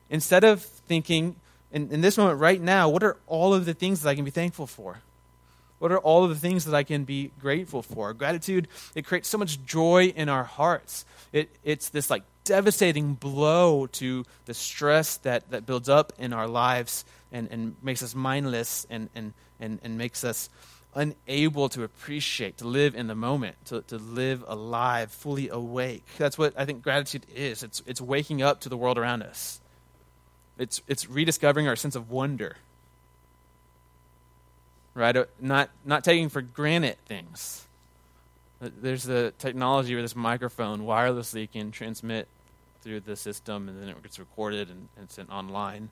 Instead 0.09 0.43
of 0.43 0.61
thinking, 0.61 1.35
in, 1.71 1.89
in 1.91 2.01
this 2.01 2.17
moment 2.17 2.39
right 2.39 2.61
now, 2.61 2.89
what 2.89 3.03
are 3.03 3.17
all 3.27 3.53
of 3.53 3.65
the 3.65 3.73
things 3.73 4.01
that 4.01 4.09
I 4.09 4.15
can 4.15 4.25
be 4.25 4.31
thankful 4.31 4.67
for? 4.67 4.99
What 5.79 5.91
are 5.91 5.97
all 5.97 6.23
of 6.23 6.29
the 6.29 6.35
things 6.35 6.65
that 6.65 6.75
I 6.75 6.83
can 6.83 7.05
be 7.05 7.31
grateful 7.39 7.81
for? 7.81 8.13
Gratitude, 8.13 8.67
it 8.93 9.05
creates 9.05 9.27
so 9.27 9.37
much 9.37 9.63
joy 9.65 10.13
in 10.15 10.29
our 10.29 10.43
hearts. 10.43 11.05
It, 11.33 11.49
it's 11.63 11.89
this 11.89 12.09
like 12.09 12.23
devastating 12.43 13.13
blow 13.13 13.87
to 13.87 14.25
the 14.45 14.53
stress 14.53 15.17
that, 15.17 15.49
that 15.49 15.65
builds 15.65 15.89
up 15.89 16.13
in 16.19 16.33
our 16.33 16.47
lives 16.47 17.03
and, 17.31 17.47
and 17.49 17.75
makes 17.81 18.03
us 18.03 18.13
mindless 18.13 18.85
and, 18.89 19.09
and, 19.15 19.33
and, 19.59 19.79
and 19.83 19.97
makes 19.97 20.23
us 20.23 20.49
unable 20.93 21.69
to 21.69 21.83
appreciate, 21.83 22.57
to 22.57 22.67
live 22.67 22.95
in 22.95 23.07
the 23.07 23.15
moment, 23.15 23.55
to, 23.65 23.81
to 23.83 23.97
live 23.97 24.43
alive, 24.47 25.11
fully 25.11 25.49
awake. 25.49 26.05
That's 26.17 26.37
what 26.37 26.53
I 26.57 26.65
think 26.65 26.81
gratitude 26.81 27.25
is. 27.33 27.63
It's, 27.63 27.81
it's 27.85 28.01
waking 28.01 28.41
up 28.41 28.61
to 28.61 28.69
the 28.69 28.77
world 28.77 28.97
around 28.97 29.23
us, 29.23 29.59
it's, 30.57 30.81
it's 30.87 31.09
rediscovering 31.09 31.67
our 31.67 31.75
sense 31.75 31.95
of 31.95 32.09
wonder. 32.09 32.57
Right? 34.93 35.15
Uh, 35.15 35.25
not, 35.39 35.69
not 35.85 36.03
taking 36.03 36.27
for 36.27 36.41
granted 36.41 36.97
things. 37.05 37.65
Uh, 38.61 38.69
there's 38.81 39.03
the 39.03 39.33
technology 39.39 39.95
where 39.95 40.01
this 40.01 40.15
microphone 40.15 40.81
wirelessly 40.81 41.49
can 41.49 41.71
transmit 41.71 42.27
through 42.81 42.99
the 42.99 43.15
system 43.15 43.69
and 43.69 43.81
then 43.81 43.89
it 43.89 44.03
gets 44.03 44.19
recorded 44.19 44.69
and, 44.69 44.89
and 44.97 45.09
sent 45.09 45.29
online. 45.29 45.89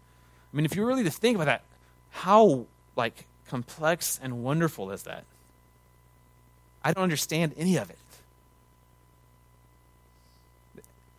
I 0.52 0.56
mean, 0.58 0.66
if 0.66 0.76
you 0.76 0.86
really 0.86 1.04
just 1.04 1.22
think 1.22 1.36
about 1.36 1.46
that, 1.46 1.64
how 2.10 2.66
like 2.96 3.26
complex 3.50 4.20
and 4.22 4.44
wonderful 4.44 4.92
is 4.92 5.04
that? 5.04 5.26
I 6.84 6.94
don't 6.94 7.04
understand 7.04 7.54
any 7.58 7.78
of 7.78 7.90
it. 7.90 7.98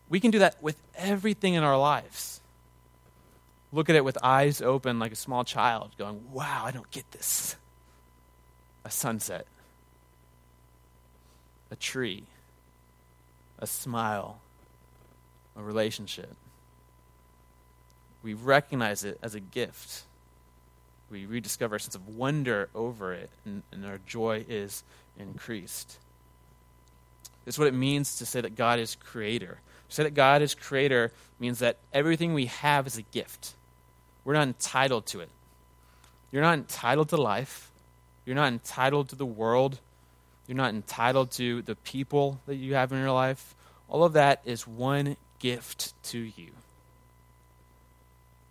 We 0.08 0.20
can 0.20 0.30
do 0.30 0.38
that 0.40 0.60
with 0.62 0.76
everything 0.96 1.54
in 1.54 1.62
our 1.62 1.78
lives. 1.78 2.40
Look 3.72 3.88
at 3.88 3.96
it 3.96 4.04
with 4.04 4.18
eyes 4.22 4.60
open 4.60 4.98
like 4.98 5.12
a 5.12 5.16
small 5.16 5.44
child, 5.44 5.90
going, 5.98 6.32
Wow, 6.32 6.62
I 6.64 6.70
don't 6.70 6.90
get 6.90 7.10
this. 7.12 7.56
A 8.84 8.90
sunset, 8.90 9.46
a 11.70 11.76
tree, 11.76 12.24
a 13.58 13.66
smile, 13.66 14.40
a 15.56 15.62
relationship. 15.62 16.34
We 18.22 18.34
recognize 18.34 19.04
it 19.04 19.18
as 19.22 19.34
a 19.34 19.40
gift 19.40 20.02
we 21.10 21.26
rediscover 21.26 21.76
a 21.76 21.80
sense 21.80 21.94
of 21.94 22.08
wonder 22.08 22.68
over 22.74 23.12
it, 23.12 23.30
and, 23.44 23.62
and 23.72 23.84
our 23.84 23.98
joy 24.06 24.44
is 24.48 24.84
increased. 25.18 25.98
This 27.44 27.54
is 27.56 27.58
what 27.58 27.68
it 27.68 27.74
means 27.74 28.18
to 28.18 28.26
say 28.26 28.40
that 28.40 28.56
God 28.56 28.78
is 28.78 28.96
creator. 28.96 29.60
To 29.88 29.94
say 29.94 30.02
that 30.04 30.14
God 30.14 30.42
is 30.42 30.54
creator 30.54 31.12
means 31.38 31.58
that 31.60 31.78
everything 31.92 32.34
we 32.34 32.46
have 32.46 32.86
is 32.86 32.96
a 32.96 33.02
gift. 33.02 33.54
We're 34.24 34.34
not 34.34 34.46
entitled 34.46 35.06
to 35.06 35.20
it. 35.20 35.30
You're 36.30 36.42
not 36.42 36.54
entitled 36.54 37.08
to 37.08 37.16
life. 37.16 37.70
You're 38.24 38.36
not 38.36 38.52
entitled 38.52 39.08
to 39.08 39.16
the 39.16 39.26
world. 39.26 39.80
You're 40.46 40.56
not 40.56 40.70
entitled 40.70 41.32
to 41.32 41.62
the 41.62 41.74
people 41.74 42.40
that 42.46 42.56
you 42.56 42.74
have 42.74 42.92
in 42.92 42.98
your 42.98 43.10
life. 43.10 43.54
All 43.88 44.04
of 44.04 44.12
that 44.12 44.42
is 44.44 44.66
one 44.66 45.16
gift 45.38 45.94
to 46.04 46.18
you. 46.18 46.50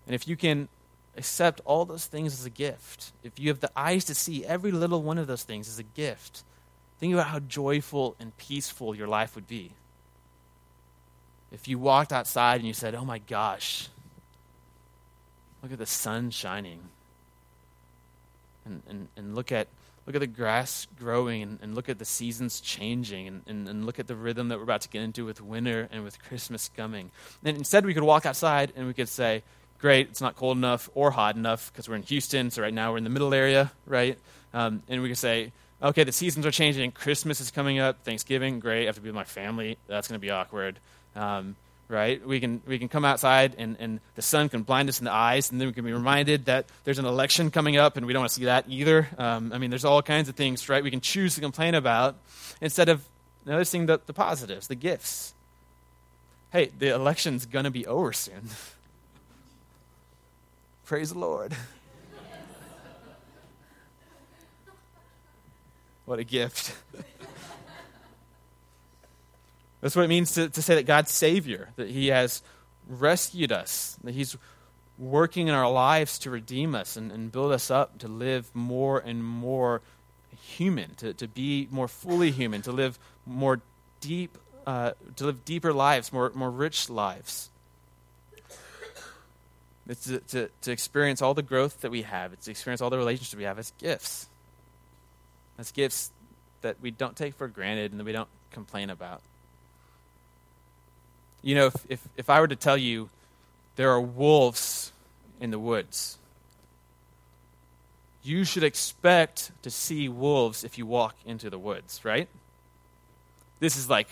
And 0.05 0.15
if 0.15 0.27
you 0.27 0.35
can 0.35 0.67
accept 1.17 1.61
all 1.65 1.85
those 1.85 2.05
things 2.05 2.33
as 2.33 2.45
a 2.45 2.49
gift, 2.49 3.11
if 3.23 3.39
you 3.39 3.49
have 3.49 3.59
the 3.59 3.71
eyes 3.75 4.05
to 4.05 4.15
see 4.15 4.45
every 4.45 4.71
little 4.71 5.01
one 5.01 5.17
of 5.17 5.27
those 5.27 5.43
things 5.43 5.67
as 5.67 5.79
a 5.79 5.83
gift, 5.83 6.43
think 6.99 7.13
about 7.13 7.27
how 7.27 7.39
joyful 7.39 8.15
and 8.19 8.35
peaceful 8.37 8.95
your 8.95 9.07
life 9.07 9.35
would 9.35 9.47
be. 9.47 9.71
If 11.51 11.67
you 11.67 11.79
walked 11.79 12.13
outside 12.13 12.57
and 12.57 12.67
you 12.67 12.73
said, 12.73 12.93
Oh 12.93 13.05
my 13.05 13.17
gosh, 13.19 13.89
look 15.63 15.71
at 15.71 15.79
the 15.79 15.85
sun 15.85 16.29
shining. 16.29 16.79
and, 18.65 18.81
and, 18.87 19.07
and 19.17 19.35
look 19.35 19.51
at 19.51 19.67
look 20.05 20.15
at 20.15 20.21
the 20.21 20.27
grass 20.27 20.87
growing 20.97 21.43
and, 21.43 21.59
and 21.61 21.75
look 21.75 21.87
at 21.87 21.99
the 21.99 22.05
seasons 22.05 22.59
changing 22.61 23.27
and, 23.27 23.41
and, 23.45 23.69
and, 23.69 23.85
look 23.85 23.99
at 23.99 24.07
the 24.07 24.15
rhythm 24.15 24.47
that 24.47 24.57
we're 24.57 24.63
about 24.63 24.81
to 24.81 24.89
get 24.89 25.03
into 25.03 25.23
with 25.23 25.39
winter 25.39 25.87
and 25.91 26.03
with 26.03 26.19
Christmas 26.23 26.67
coming. 26.75 27.11
And 27.43 27.55
instead, 27.55 27.85
we 27.85 27.93
could 27.93 28.01
walk 28.01 28.25
outside 28.25 28.73
and 28.75 28.87
we 28.87 28.95
could 28.95 29.07
say, 29.07 29.43
Great, 29.79 30.09
it's 30.09 30.21
not 30.21 30.35
cold 30.35 30.57
enough 30.57 30.89
or 30.93 31.11
hot 31.11 31.35
enough 31.35 31.71
because 31.71 31.87
we're 31.87 31.95
in 31.95 32.03
Houston, 32.03 32.51
so 32.51 32.61
right 32.61 32.73
now 32.73 32.91
we're 32.91 32.97
in 32.97 33.03
the 33.05 33.09
middle 33.09 33.33
area, 33.33 33.71
right? 33.85 34.17
Um, 34.53 34.83
and 34.89 35.01
we 35.01 35.07
can 35.07 35.15
say, 35.15 35.51
Okay, 35.81 36.03
the 36.03 36.11
seasons 36.11 36.45
are 36.45 36.51
changing. 36.51 36.91
Christmas 36.91 37.39
is 37.39 37.51
coming 37.51 37.79
up, 37.79 38.03
Thanksgiving, 38.03 38.59
great. 38.59 38.83
I 38.83 38.85
have 38.87 38.95
to 38.95 39.01
be 39.01 39.07
with 39.07 39.15
my 39.15 39.23
family. 39.23 39.77
That's 39.87 40.09
going 40.09 40.19
to 40.19 40.21
be 40.21 40.29
awkward. 40.29 40.77
Um, 41.15 41.55
right? 41.87 42.25
We 42.25 42.41
can, 42.41 42.61
we 42.67 42.77
can 42.79 42.89
come 42.89 43.05
outside 43.05 43.55
and, 43.57 43.77
and 43.79 44.01
the 44.15 44.21
sun 44.21 44.49
can 44.49 44.63
blind 44.63 44.89
us 44.89 44.99
in 44.99 45.05
the 45.05 45.11
eyes, 45.13 45.51
and 45.51 45.59
then 45.59 45.69
we 45.69 45.73
can 45.73 45.85
be 45.85 45.93
reminded 45.93 46.45
that 46.45 46.65
there's 46.83 46.99
an 46.99 47.05
election 47.05 47.49
coming 47.49 47.77
up, 47.77 47.95
and 47.95 48.05
we 48.05 48.11
don't 48.11 48.21
want 48.21 48.29
to 48.29 48.35
see 48.35 48.45
that 48.45 48.65
either. 48.67 49.07
Um, 49.17 49.53
I 49.53 49.57
mean, 49.57 49.69
there's 49.69 49.85
all 49.85 50.01
kinds 50.01 50.27
of 50.27 50.35
things, 50.35 50.67
right? 50.67 50.83
We 50.83 50.91
can 50.91 51.01
choose 51.01 51.35
to 51.35 51.41
complain 51.41 51.73
about 51.73 52.17
instead 52.59 52.89
of 52.89 53.05
noticing 53.45 53.85
the, 53.85 54.01
the 54.05 54.13
positives, 54.13 54.67
the 54.67 54.75
gifts. 54.75 55.33
Hey, 56.51 56.71
the 56.77 56.93
election's 56.93 57.45
going 57.45 57.65
to 57.65 57.71
be 57.71 57.85
over 57.87 58.11
soon. 58.11 58.49
Praise 60.89 61.12
the 61.12 61.19
Lord. 61.19 61.54
what 66.06 66.17
a 66.17 66.23
gift. 66.23 66.75
That's 69.82 69.95
what 69.95 70.06
it 70.06 70.08
means 70.08 70.32
to, 70.32 70.49
to 70.49 70.62
say 70.63 70.73
that 70.73 70.88
God's 70.88 71.12
Savior, 71.12 71.69
that 71.75 71.89
He 71.89 72.08
has 72.08 72.41
rescued 72.88 73.52
us, 73.52 73.99
that 74.04 74.15
He's 74.15 74.36
working 74.97 75.47
in 75.47 75.54
our 75.54 75.71
lives 75.71 76.17
to 76.19 76.32
redeem 76.32 76.73
us 76.73 76.97
and, 76.97 77.12
and 77.12 77.32
build 77.32 77.52
us 77.52 77.69
up 77.69 77.99
to 77.99 78.08
live 78.08 78.49
more 78.56 78.97
and 78.97 79.23
more 79.23 79.84
human, 80.41 80.95
to, 80.95 81.13
to 81.13 81.28
be 81.28 81.67
more 81.69 81.88
fully 81.88 82.32
human, 82.32 82.63
to 82.63 82.71
live 82.71 82.97
more 83.28 83.62
deep, 84.02 84.39
uh, 84.65 84.93
to 85.17 85.25
live 85.25 85.45
deeper 85.45 85.71
lives, 85.71 86.12
more, 86.12 86.32
more 86.34 86.49
rich 86.49 86.89
lives. 86.89 87.52
It's 89.89 90.06
to, 90.06 90.19
to, 90.19 90.49
to 90.62 90.71
experience 90.71 91.21
all 91.21 91.34
the 91.34 91.41
growth 91.41 91.82
that 91.82 91.89
we 91.89 92.04
have. 92.04 92.32
It's 92.32 92.45
to 92.45 92.52
experience 92.52 92.80
all 92.80 92.91
the 92.91 92.97
relationships 92.97 93.36
we 93.36 93.43
have 93.43 93.58
as 93.58 93.73
gifts. 93.80 94.28
As 95.58 95.71
gifts 95.71 96.12
that 96.62 96.78
we 96.80 96.91
don't 96.91 97.15
take 97.15 97.34
for 97.34 97.47
granted 97.47 97.91
and 97.91 97.99
that 97.99 98.04
we 98.04 98.12
don't 98.12 98.30
complain 98.52 98.91
about. 98.91 99.21
You 101.41 101.56
know, 101.56 101.65
if, 101.67 101.75
if, 101.89 102.08
if 102.17 102.30
I 102.30 102.39
were 102.39 102.47
to 102.47 102.56
tell 102.56 102.78
you 102.78 103.10
there 103.78 103.89
are 103.89 103.99
wolves 103.99 104.91
in 105.39 105.49
the 105.49 105.60
woods, 105.60 106.17
you 108.21 108.43
should 108.43 108.63
expect 108.63 109.52
to 109.63 109.71
see 109.71 110.08
wolves 110.08 110.63
if 110.63 110.78
you 110.78 110.86
walk 110.86 111.15
into 111.25 111.49
the 111.49 111.58
woods, 111.58 112.02
right? 112.04 112.28
This 113.60 113.75
is 113.75 113.89
like 113.89 114.10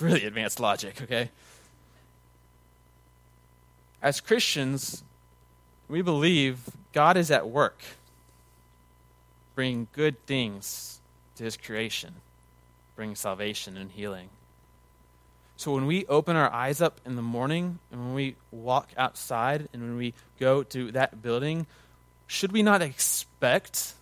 really 0.00 0.24
advanced 0.24 0.60
logic, 0.60 1.00
okay? 1.00 1.30
As 4.00 4.20
Christians, 4.20 5.02
we 5.88 6.02
believe 6.02 6.60
God 6.92 7.16
is 7.16 7.30
at 7.30 7.48
work, 7.48 7.80
bringing 9.54 9.88
good 9.92 10.24
things 10.26 11.00
to 11.36 11.44
his 11.44 11.56
creation, 11.56 12.14
bringing 12.94 13.16
salvation 13.16 13.76
and 13.76 13.90
healing. 13.90 14.28
So 15.56 15.74
when 15.74 15.86
we 15.86 16.06
open 16.06 16.36
our 16.36 16.52
eyes 16.52 16.80
up 16.80 17.00
in 17.04 17.16
the 17.16 17.22
morning 17.22 17.80
and 17.90 18.00
when 18.00 18.14
we 18.14 18.36
walk 18.52 18.90
outside 18.96 19.68
and 19.72 19.82
when 19.82 19.96
we 19.96 20.14
go 20.38 20.62
to 20.62 20.92
that 20.92 21.20
building, 21.20 21.66
should 22.28 22.52
we 22.52 22.62
not 22.62 22.80
expect 22.80 23.94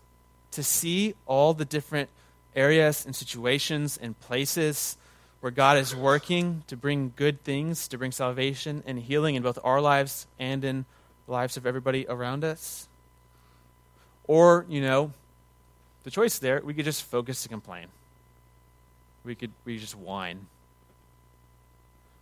to 0.50 0.62
see 0.62 1.14
all 1.24 1.54
the 1.54 1.64
different 1.64 2.10
areas 2.54 3.06
and 3.06 3.16
situations 3.16 3.96
and 3.96 4.20
places 4.20 4.98
where 5.40 5.52
God 5.52 5.78
is 5.78 5.94
working 5.94 6.62
to 6.66 6.76
bring 6.76 7.12
good 7.16 7.42
things, 7.44 7.88
to 7.88 7.98
bring 7.98 8.12
salvation 8.12 8.82
and 8.86 8.98
healing 8.98 9.34
in 9.34 9.42
both 9.42 9.58
our 9.62 9.80
lives 9.80 10.26
and 10.38 10.64
in 10.64 10.84
the 11.26 11.32
lives 11.32 11.56
of 11.56 11.66
everybody 11.66 12.06
around 12.08 12.44
us? 12.44 12.88
Or, 14.26 14.66
you 14.68 14.80
know, 14.80 15.12
the 16.04 16.10
choice 16.10 16.38
there, 16.38 16.60
we 16.64 16.74
could 16.74 16.84
just 16.84 17.02
focus 17.04 17.42
to 17.42 17.48
complain. 17.48 17.86
We 19.24 19.34
could 19.34 19.52
we 19.64 19.78
just 19.78 19.96
whine 19.96 20.46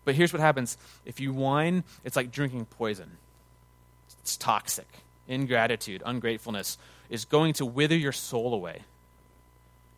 but 0.05 0.15
here's 0.15 0.33
what 0.33 0.41
happens 0.41 0.77
if 1.05 1.21
you 1.21 1.33
whine, 1.33 1.85
it's 2.05 2.17
like 2.17 2.31
drinking 2.31 2.67
poison. 2.67 3.11
It's 4.21 4.37
toxic. 4.37 4.89
Ingratitude, 5.27 6.03
ungratefulness 6.05 6.77
is 7.09 7.25
going 7.25 7.55
to 7.55 7.67
wither 7.67 7.97
your 7.97 8.13
soul 8.13 8.53
away 8.53 8.83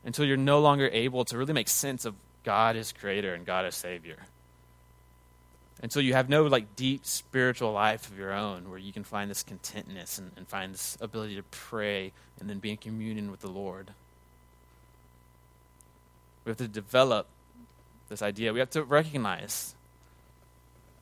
until 0.05 0.25
you're 0.25 0.37
no 0.37 0.61
longer 0.61 0.89
able 0.93 1.25
to 1.25 1.37
really 1.37 1.53
make 1.53 1.69
sense 1.69 2.05
of 2.05 2.15
God 2.47 2.77
is 2.77 2.93
creator 2.93 3.35
and 3.35 3.45
God 3.45 3.67
is 3.67 3.75
savior. 3.75 4.19
And 5.83 5.93
so 5.93 5.99
you 5.99 6.15
have 6.15 6.29
no 6.29 6.45
like 6.45 6.77
deep 6.77 7.05
spiritual 7.05 7.73
life 7.73 8.09
of 8.09 8.17
your 8.17 8.33
own 8.33 8.71
where 8.71 8.79
you 8.79 8.93
can 8.93 9.03
find 9.03 9.29
this 9.29 9.43
contentness 9.43 10.17
and, 10.17 10.31
and 10.37 10.47
find 10.47 10.73
this 10.73 10.97
ability 11.01 11.35
to 11.35 11.43
pray 11.43 12.13
and 12.39 12.49
then 12.49 12.61
be 12.61 12.71
in 12.71 12.77
communion 12.77 13.33
with 13.33 13.41
the 13.41 13.51
Lord. 13.51 13.91
We 16.45 16.51
have 16.51 16.59
to 16.59 16.69
develop 16.69 17.27
this 18.09 18.23
idea. 18.23 18.53
We 18.53 18.61
have 18.61 18.71
to 18.71 18.85
recognize 18.85 19.75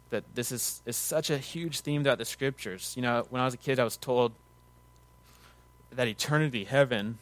that 0.09 0.25
this 0.35 0.51
is, 0.51 0.81
is 0.87 0.97
such 0.97 1.29
a 1.29 1.37
huge 1.37 1.81
theme 1.81 2.03
throughout 2.03 2.19
the 2.19 2.25
scriptures. 2.25 2.95
You 2.97 3.03
know, 3.03 3.27
when 3.29 3.43
I 3.43 3.45
was 3.45 3.53
a 3.53 3.59
kid, 3.59 3.79
I 3.79 3.85
was 3.85 3.99
told 3.99 4.33
that 5.93 6.09
eternity, 6.09 6.65
heaven, 6.65 7.19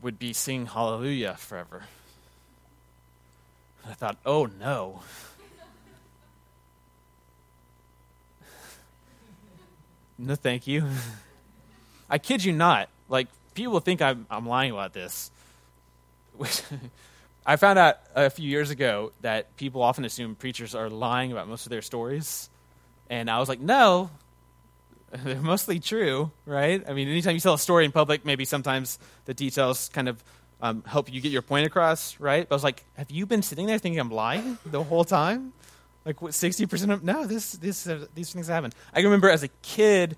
would 0.00 0.20
be 0.20 0.32
singing 0.32 0.66
hallelujah 0.66 1.34
forever. 1.34 1.82
I 3.88 3.94
thought, 3.94 4.18
oh 4.26 4.46
no. 4.60 5.00
no, 10.18 10.34
thank 10.34 10.66
you. 10.66 10.84
I 12.10 12.18
kid 12.18 12.44
you 12.44 12.52
not. 12.52 12.90
Like, 13.08 13.28
people 13.54 13.80
think 13.80 14.02
I'm, 14.02 14.26
I'm 14.30 14.46
lying 14.46 14.72
about 14.72 14.92
this. 14.92 15.30
I 17.46 17.56
found 17.56 17.78
out 17.78 17.98
a 18.14 18.28
few 18.28 18.48
years 18.48 18.70
ago 18.70 19.12
that 19.22 19.56
people 19.56 19.82
often 19.82 20.04
assume 20.04 20.34
preachers 20.34 20.74
are 20.74 20.90
lying 20.90 21.32
about 21.32 21.48
most 21.48 21.64
of 21.64 21.70
their 21.70 21.82
stories. 21.82 22.50
And 23.08 23.30
I 23.30 23.38
was 23.38 23.48
like, 23.48 23.60
no, 23.60 24.10
they're 25.24 25.40
mostly 25.40 25.80
true, 25.80 26.30
right? 26.44 26.84
I 26.86 26.92
mean, 26.92 27.08
anytime 27.08 27.34
you 27.34 27.40
tell 27.40 27.54
a 27.54 27.58
story 27.58 27.86
in 27.86 27.92
public, 27.92 28.26
maybe 28.26 28.44
sometimes 28.44 28.98
the 29.24 29.32
details 29.32 29.88
kind 29.94 30.08
of 30.08 30.22
um, 30.60 30.82
help 30.86 31.12
you 31.12 31.20
get 31.20 31.32
your 31.32 31.42
point 31.42 31.66
across, 31.66 32.18
right? 32.18 32.48
But 32.48 32.54
I 32.54 32.56
was 32.56 32.64
like, 32.64 32.84
have 32.96 33.10
you 33.10 33.26
been 33.26 33.42
sitting 33.42 33.66
there 33.66 33.78
thinking 33.78 34.00
I'm 34.00 34.10
lying 34.10 34.58
the 34.66 34.82
whole 34.82 35.04
time? 35.04 35.52
Like, 36.04 36.22
what, 36.22 36.32
60% 36.32 36.92
of, 36.92 37.04
no, 37.04 37.26
this, 37.26 37.52
this, 37.52 37.86
uh, 37.86 38.06
these 38.14 38.32
things 38.32 38.48
happen. 38.48 38.72
I 38.94 39.00
remember 39.00 39.28
as 39.28 39.42
a 39.42 39.48
kid 39.62 40.16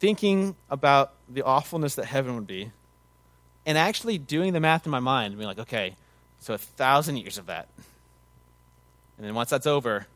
thinking 0.00 0.56
about 0.70 1.12
the 1.28 1.42
awfulness 1.42 1.94
that 1.96 2.06
heaven 2.06 2.34
would 2.34 2.46
be 2.46 2.72
and 3.64 3.76
actually 3.76 4.18
doing 4.18 4.52
the 4.52 4.60
math 4.60 4.86
in 4.86 4.90
my 4.90 5.00
mind, 5.00 5.36
being 5.36 5.46
like, 5.46 5.58
okay, 5.58 5.94
so 6.40 6.54
a 6.54 6.58
thousand 6.58 7.16
years 7.16 7.38
of 7.38 7.46
that. 7.46 7.68
And 9.16 9.26
then 9.26 9.34
once 9.34 9.50
that's 9.50 9.66
over, 9.66 10.06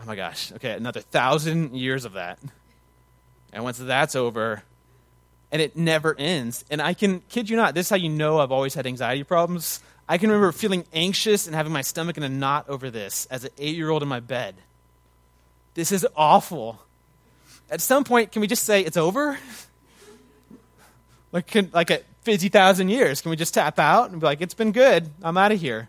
oh 0.00 0.04
my 0.06 0.16
gosh, 0.16 0.52
okay, 0.52 0.72
another 0.72 1.00
thousand 1.00 1.74
years 1.76 2.04
of 2.04 2.14
that. 2.14 2.38
And 3.52 3.62
once 3.62 3.78
that's 3.78 4.14
over, 4.14 4.62
and 5.54 5.62
it 5.62 5.76
never 5.76 6.16
ends. 6.18 6.64
And 6.68 6.82
I 6.82 6.94
can 6.94 7.20
kid 7.28 7.48
you 7.48 7.56
not, 7.56 7.76
this 7.76 7.86
is 7.86 7.90
how 7.90 7.94
you 7.94 8.08
know 8.08 8.40
I've 8.40 8.50
always 8.50 8.74
had 8.74 8.88
anxiety 8.88 9.22
problems. 9.22 9.78
I 10.08 10.18
can 10.18 10.28
remember 10.28 10.50
feeling 10.50 10.84
anxious 10.92 11.46
and 11.46 11.54
having 11.54 11.72
my 11.72 11.82
stomach 11.82 12.16
in 12.16 12.24
a 12.24 12.28
knot 12.28 12.68
over 12.68 12.90
this 12.90 13.26
as 13.26 13.44
an 13.44 13.50
eight 13.58 13.76
year 13.76 13.88
old 13.88 14.02
in 14.02 14.08
my 14.08 14.18
bed. 14.18 14.56
This 15.74 15.92
is 15.92 16.04
awful. 16.16 16.80
At 17.70 17.80
some 17.80 18.02
point, 18.02 18.32
can 18.32 18.40
we 18.40 18.48
just 18.48 18.64
say 18.64 18.80
it's 18.80 18.96
over? 18.96 19.38
like, 21.30 21.46
can, 21.46 21.70
like 21.72 21.92
at 21.92 22.02
50,000 22.22 22.88
years. 22.88 23.22
Can 23.22 23.30
we 23.30 23.36
just 23.36 23.54
tap 23.54 23.78
out 23.78 24.10
and 24.10 24.18
be 24.18 24.26
like, 24.26 24.40
it's 24.40 24.54
been 24.54 24.72
good. 24.72 25.08
I'm 25.22 25.36
out 25.36 25.52
of 25.52 25.60
here? 25.60 25.88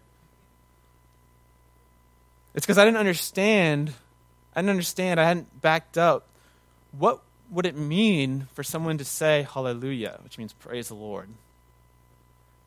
It's 2.54 2.68
because 2.68 2.78
I 2.78 2.86
didn't 2.86 2.98
understand. 2.98 3.94
I 4.56 4.62
didn't 4.62 4.70
understand. 4.70 5.20
I 5.20 5.24
hadn't 5.24 5.60
backed 5.60 5.98
up. 5.98 6.28
What 6.92 7.25
would 7.50 7.66
it 7.66 7.78
mean 7.78 8.48
for 8.54 8.64
someone 8.64 8.98
to 8.98 9.06
say 9.06 9.48
hallelujah, 9.52 10.20
which 10.24 10.38
means 10.38 10.54
praise 10.54 10.88
the 10.88 10.96
Lord? 10.96 11.30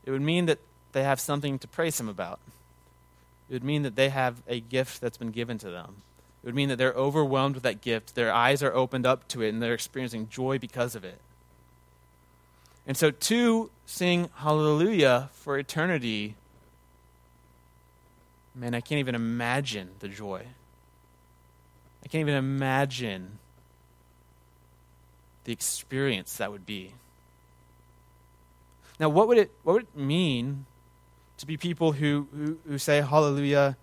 It 0.04 0.10
would 0.10 0.22
mean 0.22 0.46
that 0.46 0.58
they 0.92 1.02
have 1.02 1.20
something 1.20 1.58
to 1.58 1.68
praise 1.68 1.98
Him 2.00 2.08
about. 2.08 2.40
It 3.48 3.54
would 3.54 3.64
mean 3.64 3.82
that 3.82 3.96
they 3.96 4.08
have 4.10 4.42
a 4.46 4.60
gift 4.60 5.00
that's 5.00 5.16
been 5.16 5.30
given 5.30 5.58
to 5.58 5.70
them. 5.70 5.96
It 6.42 6.46
would 6.46 6.54
mean 6.54 6.68
that 6.68 6.76
they're 6.76 6.92
overwhelmed 6.92 7.54
with 7.56 7.64
that 7.64 7.80
gift. 7.80 8.14
Their 8.14 8.32
eyes 8.32 8.62
are 8.62 8.72
opened 8.72 9.06
up 9.06 9.26
to 9.28 9.42
it 9.42 9.48
and 9.48 9.62
they're 9.62 9.74
experiencing 9.74 10.28
joy 10.28 10.58
because 10.58 10.94
of 10.94 11.04
it. 11.04 11.20
And 12.86 12.96
so 12.96 13.10
to 13.10 13.70
sing 13.86 14.30
hallelujah 14.36 15.30
for 15.32 15.58
eternity, 15.58 16.36
man, 18.54 18.74
I 18.74 18.80
can't 18.80 18.98
even 18.98 19.14
imagine 19.14 19.90
the 20.00 20.08
joy. 20.08 20.46
I 22.04 22.08
can't 22.08 22.20
even 22.22 22.34
imagine 22.34 23.38
the 25.48 25.52
experience 25.54 26.36
that 26.36 26.52
would 26.52 26.66
be. 26.66 26.92
Now, 29.00 29.08
what 29.08 29.28
would 29.28 29.38
it, 29.38 29.50
what 29.62 29.72
would 29.72 29.82
it 29.84 29.98
mean 29.98 30.66
to 31.38 31.46
be 31.46 31.56
people 31.56 31.92
who, 31.92 32.28
who, 32.36 32.58
who 32.68 32.76
say 32.76 33.00
hallelujah 33.00 33.74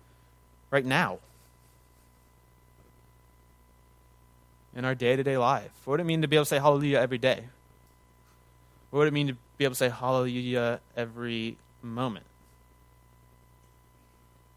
right 0.70 0.84
now? 0.84 1.18
In 4.76 4.84
our 4.84 4.94
day 4.94 5.16
to 5.16 5.24
day 5.24 5.36
life? 5.36 5.72
What 5.84 5.94
would 5.94 6.00
it 6.02 6.04
mean 6.04 6.22
to 6.22 6.28
be 6.28 6.36
able 6.36 6.44
to 6.44 6.48
say 6.50 6.60
hallelujah 6.60 7.00
every 7.00 7.18
day? 7.18 7.46
What 8.90 9.00
would 9.00 9.08
it 9.08 9.12
mean 9.12 9.26
to 9.26 9.36
be 9.58 9.64
able 9.64 9.72
to 9.72 9.78
say 9.78 9.88
hallelujah 9.88 10.78
every 10.96 11.56
moment? 11.82 12.26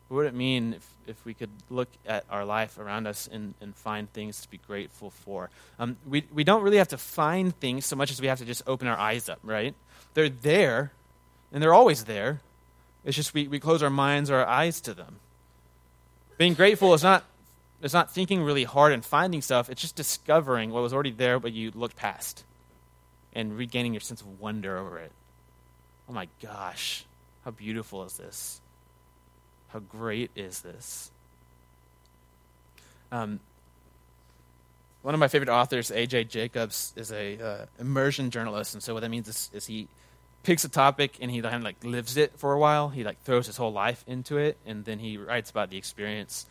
What 0.09 0.17
would 0.17 0.25
it 0.25 0.33
mean 0.33 0.73
if, 0.73 0.87
if 1.05 1.23
we 1.25 1.35
could 1.35 1.51
look 1.69 1.87
at 2.05 2.25
our 2.31 2.43
life 2.43 2.79
around 2.79 3.05
us 3.05 3.29
and, 3.31 3.53
and 3.61 3.75
find 3.75 4.11
things 4.11 4.41
to 4.41 4.49
be 4.49 4.57
grateful 4.57 5.11
for? 5.11 5.51
Um, 5.77 5.97
we, 6.07 6.25
we 6.33 6.43
don't 6.43 6.63
really 6.63 6.77
have 6.77 6.87
to 6.89 6.97
find 6.97 7.57
things 7.59 7.85
so 7.85 7.95
much 7.95 8.09
as 8.11 8.19
we 8.19 8.27
have 8.27 8.39
to 8.39 8.45
just 8.45 8.63
open 8.65 8.87
our 8.87 8.97
eyes 8.97 9.29
up, 9.29 9.39
right? 9.43 9.75
They're 10.15 10.29
there, 10.29 10.91
and 11.53 11.61
they're 11.61 11.75
always 11.75 12.05
there. 12.05 12.41
It's 13.05 13.15
just 13.15 13.35
we, 13.35 13.47
we 13.47 13.59
close 13.59 13.83
our 13.83 13.91
minds 13.91 14.31
or 14.31 14.37
our 14.37 14.47
eyes 14.47 14.81
to 14.81 14.95
them. 14.95 15.17
Being 16.39 16.55
grateful 16.55 16.95
is 16.95 17.03
not, 17.03 17.23
is 17.83 17.93
not 17.93 18.11
thinking 18.11 18.41
really 18.41 18.63
hard 18.63 18.93
and 18.93 19.05
finding 19.05 19.43
stuff, 19.43 19.69
it's 19.69 19.81
just 19.81 19.95
discovering 19.95 20.71
what 20.71 20.81
was 20.81 20.91
already 20.91 21.11
there 21.11 21.39
but 21.39 21.53
you 21.53 21.71
looked 21.75 21.95
past 21.95 22.43
and 23.33 23.55
regaining 23.55 23.93
your 23.93 24.01
sense 24.01 24.21
of 24.21 24.39
wonder 24.39 24.75
over 24.75 24.97
it. 24.97 25.11
Oh 26.09 26.13
my 26.13 26.27
gosh, 26.41 27.05
how 27.45 27.51
beautiful 27.51 28.03
is 28.05 28.17
this? 28.17 28.59
How 29.69 29.79
great 29.79 30.31
is 30.35 30.61
this? 30.61 31.11
Um, 33.11 33.39
one 35.01 35.13
of 35.13 35.19
my 35.19 35.27
favorite 35.27 35.49
authors, 35.49 35.91
A.J. 35.91 36.25
Jacobs, 36.25 36.93
is 36.95 37.11
a 37.11 37.39
uh, 37.41 37.65
immersion 37.79 38.31
journalist, 38.31 38.73
and 38.73 38.83
so 38.83 38.93
what 38.93 38.99
that 39.01 39.09
means 39.09 39.27
is, 39.27 39.49
is 39.53 39.65
he 39.65 39.87
picks 40.43 40.63
a 40.63 40.69
topic 40.69 41.17
and 41.21 41.29
he 41.29 41.41
like 41.41 41.83
lives 41.83 42.17
it 42.17 42.37
for 42.37 42.53
a 42.53 42.59
while. 42.59 42.89
He 42.89 43.03
like 43.03 43.21
throws 43.23 43.47
his 43.47 43.57
whole 43.57 43.71
life 43.71 44.03
into 44.07 44.37
it, 44.37 44.57
and 44.65 44.83
then 44.85 44.99
he 44.99 45.17
writes 45.17 45.49
about 45.51 45.69
the 45.69 45.77
experience. 45.77 46.45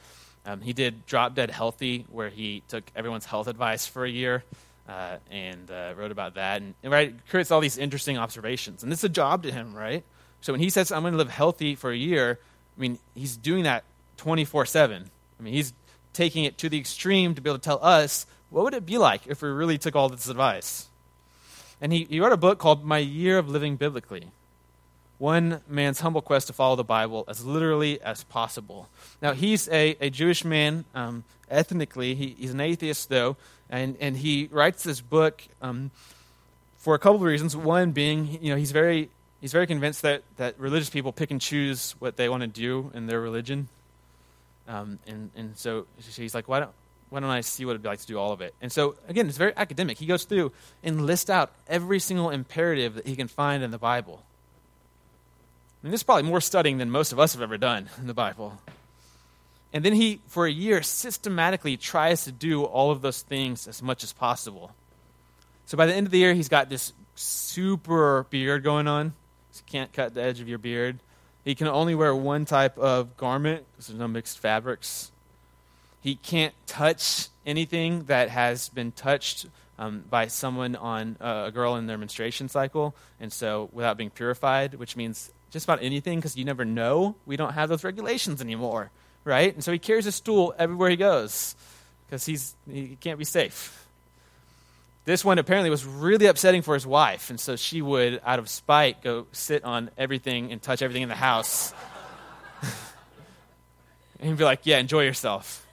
Um, 0.46 0.60
he 0.60 0.72
did 0.72 1.04
Drop 1.06 1.34
Dead 1.34 1.50
Healthy, 1.50 2.06
where 2.10 2.30
he 2.30 2.62
took 2.68 2.84
everyone's 2.96 3.26
health 3.26 3.48
advice 3.48 3.86
for 3.86 4.04
a 4.04 4.10
year 4.10 4.44
uh, 4.88 5.16
and 5.30 5.70
uh, 5.70 5.92
wrote 5.96 6.10
about 6.10 6.34
that, 6.34 6.62
and, 6.62 6.74
and 6.82 6.90
right 6.90 7.14
creates 7.28 7.50
all 7.50 7.60
these 7.60 7.76
interesting 7.76 8.16
observations. 8.16 8.82
And 8.82 8.90
this 8.90 9.00
is 9.00 9.04
a 9.04 9.10
job 9.10 9.42
to 9.42 9.52
him, 9.52 9.74
right? 9.74 10.04
So 10.40 10.52
when 10.52 10.60
he 10.60 10.70
says, 10.70 10.90
"I'm 10.90 11.02
going 11.02 11.12
to 11.12 11.18
live 11.18 11.30
healthy 11.30 11.74
for 11.74 11.90
a 11.90 11.96
year," 11.96 12.38
I 12.78 12.80
mean, 12.80 12.98
he's 13.14 13.36
doing 13.36 13.64
that 13.64 13.84
24 14.18 14.66
7. 14.66 15.10
I 15.38 15.42
mean, 15.42 15.52
he's 15.52 15.72
taking 16.12 16.44
it 16.44 16.58
to 16.58 16.68
the 16.68 16.78
extreme 16.78 17.34
to 17.34 17.40
be 17.40 17.50
able 17.50 17.58
to 17.58 17.64
tell 17.64 17.84
us 17.84 18.26
what 18.50 18.64
would 18.64 18.74
it 18.74 18.86
be 18.86 18.98
like 18.98 19.26
if 19.26 19.42
we 19.42 19.48
really 19.48 19.78
took 19.78 19.94
all 19.94 20.08
this 20.08 20.28
advice. 20.28 20.88
And 21.80 21.92
he, 21.92 22.04
he 22.04 22.20
wrote 22.20 22.32
a 22.32 22.36
book 22.36 22.58
called 22.58 22.84
My 22.84 22.98
Year 22.98 23.38
of 23.38 23.48
Living 23.48 23.76
Biblically 23.76 24.28
One 25.18 25.60
Man's 25.68 26.00
Humble 26.00 26.22
Quest 26.22 26.46
to 26.48 26.52
Follow 26.52 26.76
the 26.76 26.84
Bible 26.84 27.24
as 27.28 27.44
Literally 27.44 28.00
as 28.00 28.24
Possible. 28.24 28.88
Now, 29.20 29.32
he's 29.32 29.68
a, 29.68 29.96
a 30.00 30.10
Jewish 30.10 30.44
man 30.44 30.84
um, 30.94 31.24
ethnically. 31.50 32.14
He, 32.14 32.36
he's 32.38 32.52
an 32.52 32.60
atheist, 32.60 33.08
though, 33.08 33.36
and, 33.70 33.96
and 34.00 34.16
he 34.16 34.48
writes 34.50 34.82
this 34.82 35.00
book 35.00 35.42
um, 35.62 35.90
for 36.78 36.94
a 36.94 36.98
couple 36.98 37.16
of 37.16 37.22
reasons. 37.22 37.56
One 37.56 37.92
being, 37.92 38.38
you 38.42 38.50
know, 38.50 38.56
he's 38.56 38.72
very 38.72 39.10
he's 39.40 39.52
very 39.52 39.66
convinced 39.66 40.02
that, 40.02 40.22
that 40.36 40.58
religious 40.58 40.90
people 40.90 41.12
pick 41.12 41.30
and 41.30 41.40
choose 41.40 41.94
what 41.98 42.16
they 42.16 42.28
want 42.28 42.42
to 42.42 42.46
do 42.46 42.90
in 42.94 43.06
their 43.06 43.20
religion. 43.20 43.68
Um, 44.66 44.98
and, 45.06 45.30
and 45.34 45.56
so 45.56 45.86
he's 45.96 46.34
like, 46.34 46.48
why 46.48 46.60
don't, 46.60 46.70
why 47.10 47.20
don't 47.20 47.30
I 47.30 47.40
see 47.40 47.64
what 47.64 47.72
it'd 47.72 47.82
be 47.82 47.88
like 47.88 48.00
to 48.00 48.06
do 48.06 48.18
all 48.18 48.32
of 48.32 48.40
it? 48.40 48.54
And 48.60 48.70
so, 48.70 48.96
again, 49.08 49.28
it's 49.28 49.38
very 49.38 49.52
academic. 49.56 49.98
He 49.98 50.06
goes 50.06 50.24
through 50.24 50.52
and 50.82 51.06
lists 51.06 51.30
out 51.30 51.52
every 51.66 52.00
single 52.00 52.30
imperative 52.30 52.94
that 52.94 53.06
he 53.06 53.16
can 53.16 53.28
find 53.28 53.62
in 53.62 53.70
the 53.70 53.78
Bible. 53.78 54.22
I 55.82 55.86
mean, 55.86 55.92
this 55.92 56.00
is 56.00 56.04
probably 56.04 56.24
more 56.24 56.40
studying 56.40 56.78
than 56.78 56.90
most 56.90 57.12
of 57.12 57.18
us 57.18 57.32
have 57.32 57.42
ever 57.42 57.56
done 57.56 57.88
in 57.98 58.08
the 58.08 58.14
Bible. 58.14 58.58
And 59.72 59.84
then 59.84 59.92
he, 59.92 60.20
for 60.26 60.46
a 60.46 60.50
year, 60.50 60.82
systematically 60.82 61.76
tries 61.76 62.24
to 62.24 62.32
do 62.32 62.64
all 62.64 62.90
of 62.90 63.00
those 63.00 63.22
things 63.22 63.68
as 63.68 63.82
much 63.82 64.02
as 64.02 64.12
possible. 64.12 64.74
So 65.66 65.76
by 65.76 65.86
the 65.86 65.94
end 65.94 66.06
of 66.06 66.10
the 66.10 66.18
year, 66.18 66.34
he's 66.34 66.48
got 66.48 66.68
this 66.68 66.92
super 67.14 68.26
beard 68.30 68.64
going 68.64 68.88
on 68.88 69.12
can't 69.66 69.92
cut 69.92 70.14
the 70.14 70.22
edge 70.22 70.40
of 70.40 70.48
your 70.48 70.58
beard. 70.58 70.98
He 71.44 71.54
can 71.54 71.66
only 71.66 71.94
wear 71.94 72.14
one 72.14 72.44
type 72.44 72.76
of 72.78 73.16
garment 73.16 73.64
because 73.72 73.88
there's 73.88 73.98
no 73.98 74.08
mixed 74.08 74.38
fabrics. 74.38 75.10
He 76.00 76.16
can't 76.16 76.54
touch 76.66 77.28
anything 77.46 78.04
that 78.04 78.28
has 78.28 78.68
been 78.68 78.92
touched 78.92 79.46
um, 79.78 80.04
by 80.10 80.26
someone 80.26 80.76
on 80.76 81.16
uh, 81.20 81.44
a 81.46 81.50
girl 81.50 81.76
in 81.76 81.86
their 81.86 81.98
menstruation 81.98 82.48
cycle, 82.48 82.94
and 83.20 83.32
so 83.32 83.70
without 83.72 83.96
being 83.96 84.10
purified, 84.10 84.74
which 84.74 84.96
means 84.96 85.32
just 85.50 85.64
about 85.64 85.82
anything 85.82 86.18
because 86.18 86.36
you 86.36 86.44
never 86.44 86.64
know. 86.64 87.14
We 87.26 87.36
don't 87.36 87.54
have 87.54 87.68
those 87.68 87.84
regulations 87.84 88.40
anymore, 88.40 88.90
right? 89.24 89.54
And 89.54 89.62
so 89.64 89.72
he 89.72 89.78
carries 89.78 90.06
a 90.06 90.12
stool 90.12 90.54
everywhere 90.58 90.90
he 90.90 90.96
goes 90.96 91.54
because 92.06 92.26
he's 92.26 92.54
he 92.70 92.96
can't 93.00 93.18
be 93.18 93.24
safe. 93.24 93.87
This 95.08 95.24
one 95.24 95.38
apparently 95.38 95.70
was 95.70 95.86
really 95.86 96.26
upsetting 96.26 96.60
for 96.60 96.74
his 96.74 96.86
wife, 96.86 97.30
and 97.30 97.40
so 97.40 97.56
she 97.56 97.80
would, 97.80 98.20
out 98.26 98.38
of 98.38 98.46
spite, 98.46 99.02
go 99.02 99.26
sit 99.32 99.64
on 99.64 99.90
everything 99.96 100.52
and 100.52 100.60
touch 100.60 100.82
everything 100.82 101.02
in 101.02 101.08
the 101.08 101.14
house. 101.14 101.72
and 104.20 104.28
he'd 104.28 104.36
be 104.36 104.44
like, 104.44 104.66
Yeah, 104.66 104.76
enjoy 104.76 105.04
yourself. 105.04 105.66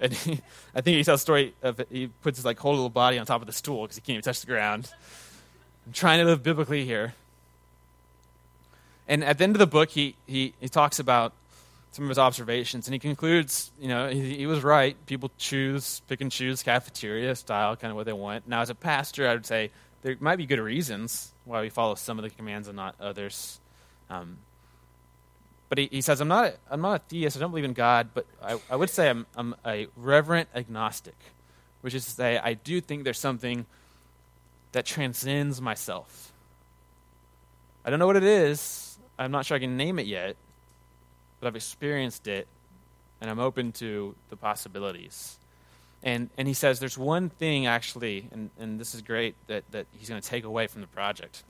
And 0.00 0.12
he, 0.12 0.40
I 0.74 0.80
think 0.80 0.96
he 0.96 1.04
tells 1.04 1.20
a 1.20 1.22
story 1.22 1.54
of 1.62 1.80
he 1.88 2.08
puts 2.08 2.38
his 2.38 2.44
like 2.44 2.58
whole 2.58 2.72
little 2.72 2.90
body 2.90 3.20
on 3.20 3.24
top 3.24 3.40
of 3.40 3.46
the 3.46 3.52
stool 3.52 3.82
because 3.82 3.94
he 3.94 4.00
can't 4.00 4.14
even 4.14 4.22
touch 4.22 4.40
the 4.40 4.48
ground. 4.48 4.90
I'm 5.86 5.92
trying 5.92 6.18
to 6.18 6.24
live 6.24 6.42
biblically 6.42 6.84
here. 6.84 7.14
And 9.06 9.22
at 9.22 9.38
the 9.38 9.44
end 9.44 9.54
of 9.54 9.60
the 9.60 9.66
book, 9.68 9.90
he, 9.90 10.16
he, 10.26 10.54
he 10.60 10.68
talks 10.68 10.98
about 10.98 11.34
some 11.96 12.04
of 12.04 12.10
his 12.10 12.18
observations, 12.18 12.86
and 12.86 12.92
he 12.92 12.98
concludes, 12.98 13.72
you 13.80 13.88
know, 13.88 14.10
he, 14.10 14.36
he, 14.36 14.46
was 14.46 14.62
right. 14.62 14.94
People 15.06 15.30
choose, 15.38 16.02
pick 16.08 16.20
and 16.20 16.30
choose 16.30 16.62
cafeteria 16.62 17.34
style, 17.34 17.74
kind 17.74 17.90
of 17.90 17.96
what 17.96 18.04
they 18.04 18.12
want. 18.12 18.46
Now, 18.46 18.60
as 18.60 18.68
a 18.68 18.74
pastor, 18.74 19.26
I 19.26 19.32
would 19.32 19.46
say 19.46 19.70
there 20.02 20.14
might 20.20 20.36
be 20.36 20.44
good 20.44 20.60
reasons 20.60 21.32
why 21.46 21.62
we 21.62 21.70
follow 21.70 21.94
some 21.94 22.18
of 22.18 22.22
the 22.22 22.28
commands 22.28 22.68
and 22.68 22.76
not 22.76 22.96
others. 23.00 23.58
Um, 24.10 24.36
but 25.70 25.78
he, 25.78 25.88
he, 25.90 26.00
says, 26.02 26.20
I'm 26.20 26.28
not, 26.28 26.44
a, 26.44 26.54
I'm 26.70 26.82
not 26.82 27.00
a 27.00 27.04
theist, 27.08 27.34
I 27.38 27.40
don't 27.40 27.50
believe 27.50 27.64
in 27.64 27.72
God, 27.72 28.10
but 28.12 28.26
I, 28.44 28.60
I 28.68 28.76
would 28.76 28.90
say 28.90 29.08
I'm, 29.08 29.24
I'm 29.34 29.54
a 29.64 29.86
reverent 29.96 30.50
agnostic, 30.54 31.16
which 31.80 31.94
is 31.94 32.04
to 32.04 32.10
say, 32.10 32.36
I 32.36 32.52
do 32.52 32.82
think 32.82 33.04
there's 33.04 33.18
something 33.18 33.64
that 34.72 34.84
transcends 34.84 35.62
myself. 35.62 36.30
I 37.86 37.88
don't 37.90 37.98
know 37.98 38.06
what 38.06 38.16
it 38.16 38.22
is. 38.22 38.98
I'm 39.18 39.30
not 39.30 39.46
sure 39.46 39.56
I 39.56 39.60
can 39.60 39.78
name 39.78 39.98
it 39.98 40.04
yet, 40.04 40.36
but 41.40 41.46
I've 41.46 41.56
experienced 41.56 42.26
it, 42.26 42.46
and 43.20 43.30
I'm 43.30 43.38
open 43.38 43.72
to 43.72 44.14
the 44.30 44.36
possibilities. 44.36 45.38
And, 46.02 46.30
and 46.36 46.46
he 46.46 46.54
says 46.54 46.78
there's 46.78 46.98
one 46.98 47.30
thing 47.30 47.66
actually, 47.66 48.28
and, 48.30 48.50
and 48.58 48.78
this 48.78 48.94
is 48.94 49.02
great, 49.02 49.34
that, 49.48 49.64
that 49.72 49.86
he's 49.98 50.08
going 50.08 50.20
to 50.20 50.28
take 50.28 50.44
away 50.44 50.66
from 50.66 50.80
the 50.80 50.86
project. 50.86 51.42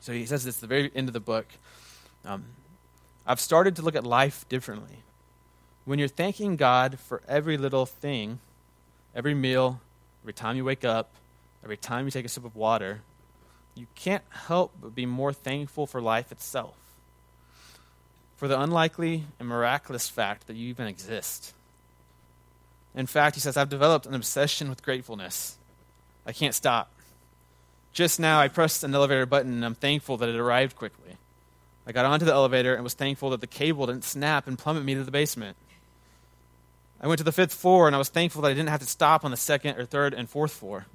So 0.00 0.12
he 0.12 0.26
says 0.26 0.44
this 0.44 0.58
at 0.58 0.60
the 0.60 0.66
very 0.66 0.90
end 0.94 1.08
of 1.08 1.14
the 1.14 1.20
book. 1.20 1.46
Um, 2.24 2.44
I've 3.26 3.40
started 3.40 3.76
to 3.76 3.82
look 3.82 3.96
at 3.96 4.04
life 4.04 4.48
differently. 4.48 4.98
When 5.84 5.98
you're 5.98 6.08
thanking 6.08 6.56
God 6.56 6.98
for 6.98 7.22
every 7.28 7.56
little 7.56 7.86
thing, 7.86 8.40
every 9.14 9.34
meal, 9.34 9.80
every 10.22 10.32
time 10.32 10.56
you 10.56 10.64
wake 10.64 10.84
up, 10.84 11.10
every 11.64 11.76
time 11.76 12.04
you 12.04 12.10
take 12.10 12.24
a 12.24 12.28
sip 12.28 12.44
of 12.44 12.54
water, 12.54 13.00
you 13.74 13.86
can't 13.94 14.24
help 14.30 14.72
but 14.80 14.94
be 14.94 15.06
more 15.06 15.32
thankful 15.32 15.86
for 15.86 16.00
life 16.00 16.30
itself 16.30 16.85
for 18.36 18.48
the 18.48 18.60
unlikely 18.60 19.24
and 19.38 19.48
miraculous 19.48 20.08
fact 20.08 20.46
that 20.46 20.56
you 20.56 20.68
even 20.68 20.86
exist. 20.86 21.54
In 22.94 23.06
fact, 23.06 23.36
he 23.36 23.40
says, 23.40 23.56
I've 23.56 23.68
developed 23.68 24.06
an 24.06 24.14
obsession 24.14 24.68
with 24.68 24.82
gratefulness. 24.82 25.56
I 26.26 26.32
can't 26.32 26.54
stop. 26.54 26.90
Just 27.92 28.20
now, 28.20 28.40
I 28.40 28.48
pressed 28.48 28.84
an 28.84 28.94
elevator 28.94 29.26
button 29.26 29.52
and 29.52 29.64
I'm 29.64 29.74
thankful 29.74 30.16
that 30.18 30.28
it 30.28 30.36
arrived 30.36 30.76
quickly. 30.76 31.16
I 31.86 31.92
got 31.92 32.04
onto 32.04 32.26
the 32.26 32.32
elevator 32.32 32.74
and 32.74 32.82
was 32.82 32.94
thankful 32.94 33.30
that 33.30 33.40
the 33.40 33.46
cable 33.46 33.86
didn't 33.86 34.04
snap 34.04 34.46
and 34.46 34.58
plummet 34.58 34.84
me 34.84 34.94
to 34.94 35.04
the 35.04 35.10
basement. 35.10 35.56
I 37.00 37.06
went 37.06 37.18
to 37.18 37.24
the 37.24 37.32
fifth 37.32 37.54
floor 37.54 37.86
and 37.86 37.94
I 37.94 37.98
was 37.98 38.08
thankful 38.08 38.42
that 38.42 38.48
I 38.48 38.54
didn't 38.54 38.70
have 38.70 38.80
to 38.80 38.86
stop 38.86 39.24
on 39.24 39.30
the 39.30 39.36
second 39.36 39.78
or 39.78 39.84
third 39.84 40.12
and 40.12 40.28
fourth 40.28 40.52
floor. 40.52 40.86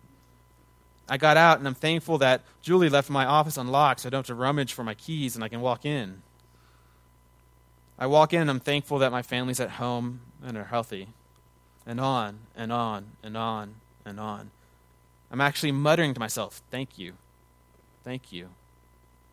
I 1.08 1.18
got 1.18 1.38
out 1.38 1.60
and 1.60 1.68
I'm 1.68 1.76
thankful 1.76 2.18
that 2.20 2.42
Julie 2.62 2.90
left 2.90 3.10
my 3.10 3.26
office 3.26 3.58
unlocked 3.58 4.02
so 4.02 4.08
I 4.08 4.10
don't 4.10 4.20
have 4.20 4.28
to 4.28 4.36
rummage 4.36 4.74
for 4.74 4.84
my 4.84 4.94
keys 4.94 5.36
and 5.36 5.44
I 5.44 5.48
can 5.48 5.62
walk 5.62 5.86
in. 5.86 6.22
I 8.02 8.08
walk 8.08 8.34
in 8.34 8.42
and 8.42 8.50
I'm 8.50 8.60
thankful 8.60 8.98
that 8.98 9.12
my 9.12 9.22
family's 9.22 9.60
at 9.60 9.70
home 9.70 10.22
and 10.44 10.58
are 10.58 10.64
healthy. 10.64 11.10
And 11.86 12.02
on 12.02 12.40
and 12.56 12.74
on 12.74 13.12
and 13.22 13.38
on 13.38 13.76
and 14.04 14.20
on. 14.20 14.50
I'm 15.30 15.40
actually 15.40 15.72
muttering 15.72 16.16
to 16.16 16.20
myself, 16.20 16.64
Thank 16.72 16.98
you. 16.98 17.14
Thank 18.04 18.32
you. 18.32 18.50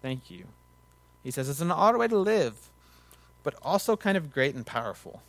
Thank 0.03 0.31
you. 0.31 0.45
He 1.25 1.31
says 1.31 1.49
it's 1.49 1.63
an 1.63 1.71
odd 1.71 1.97
way 1.97 2.09
to 2.09 2.19
live, 2.19 2.69
but 3.43 3.55
also 3.63 3.97
kind 3.97 4.19
of 4.19 4.31
great 4.31 4.55
and 4.55 4.67
powerful. 4.67 5.23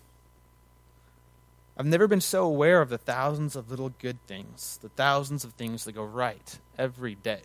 I've 1.77 1.85
never 1.85 2.09
been 2.09 2.19
so 2.19 2.43
aware 2.43 2.81
of 2.81 2.89
the 2.89 2.97
thousands 2.97 3.55
of 3.55 3.71
little 3.71 3.93
good 3.99 4.17
things, 4.27 4.79
the 4.81 4.89
thousands 4.89 5.45
of 5.45 5.53
things 5.53 5.85
that 5.85 5.93
go 5.93 6.03
right 6.03 6.59
every 6.77 7.15
day. 7.15 7.43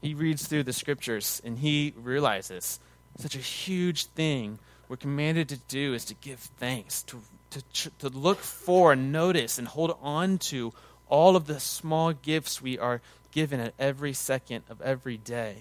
He 0.00 0.14
reads 0.14 0.46
through 0.46 0.64
the 0.64 0.72
scriptures 0.72 1.42
and 1.44 1.58
he 1.58 1.92
realizes 1.96 2.80
such 3.18 3.34
a 3.34 3.38
huge 3.38 4.06
thing 4.06 4.58
we're 4.88 4.96
commanded 4.96 5.50
to 5.50 5.56
do 5.68 5.92
is 5.92 6.06
to 6.06 6.14
give 6.14 6.38
thanks, 6.38 7.02
to, 7.04 7.20
to, 7.50 7.90
to 7.98 8.08
look 8.08 8.38
for 8.38 8.96
notice 8.96 9.58
and 9.58 9.68
hold 9.68 9.96
on 10.02 10.38
to 10.38 10.72
all 11.08 11.36
of 11.36 11.46
the 11.46 11.60
small 11.60 12.12
gifts 12.12 12.62
we 12.62 12.78
are 12.78 13.00
given 13.30 13.60
at 13.60 13.74
every 13.78 14.14
second 14.14 14.64
of 14.70 14.80
every 14.80 15.18
day. 15.18 15.56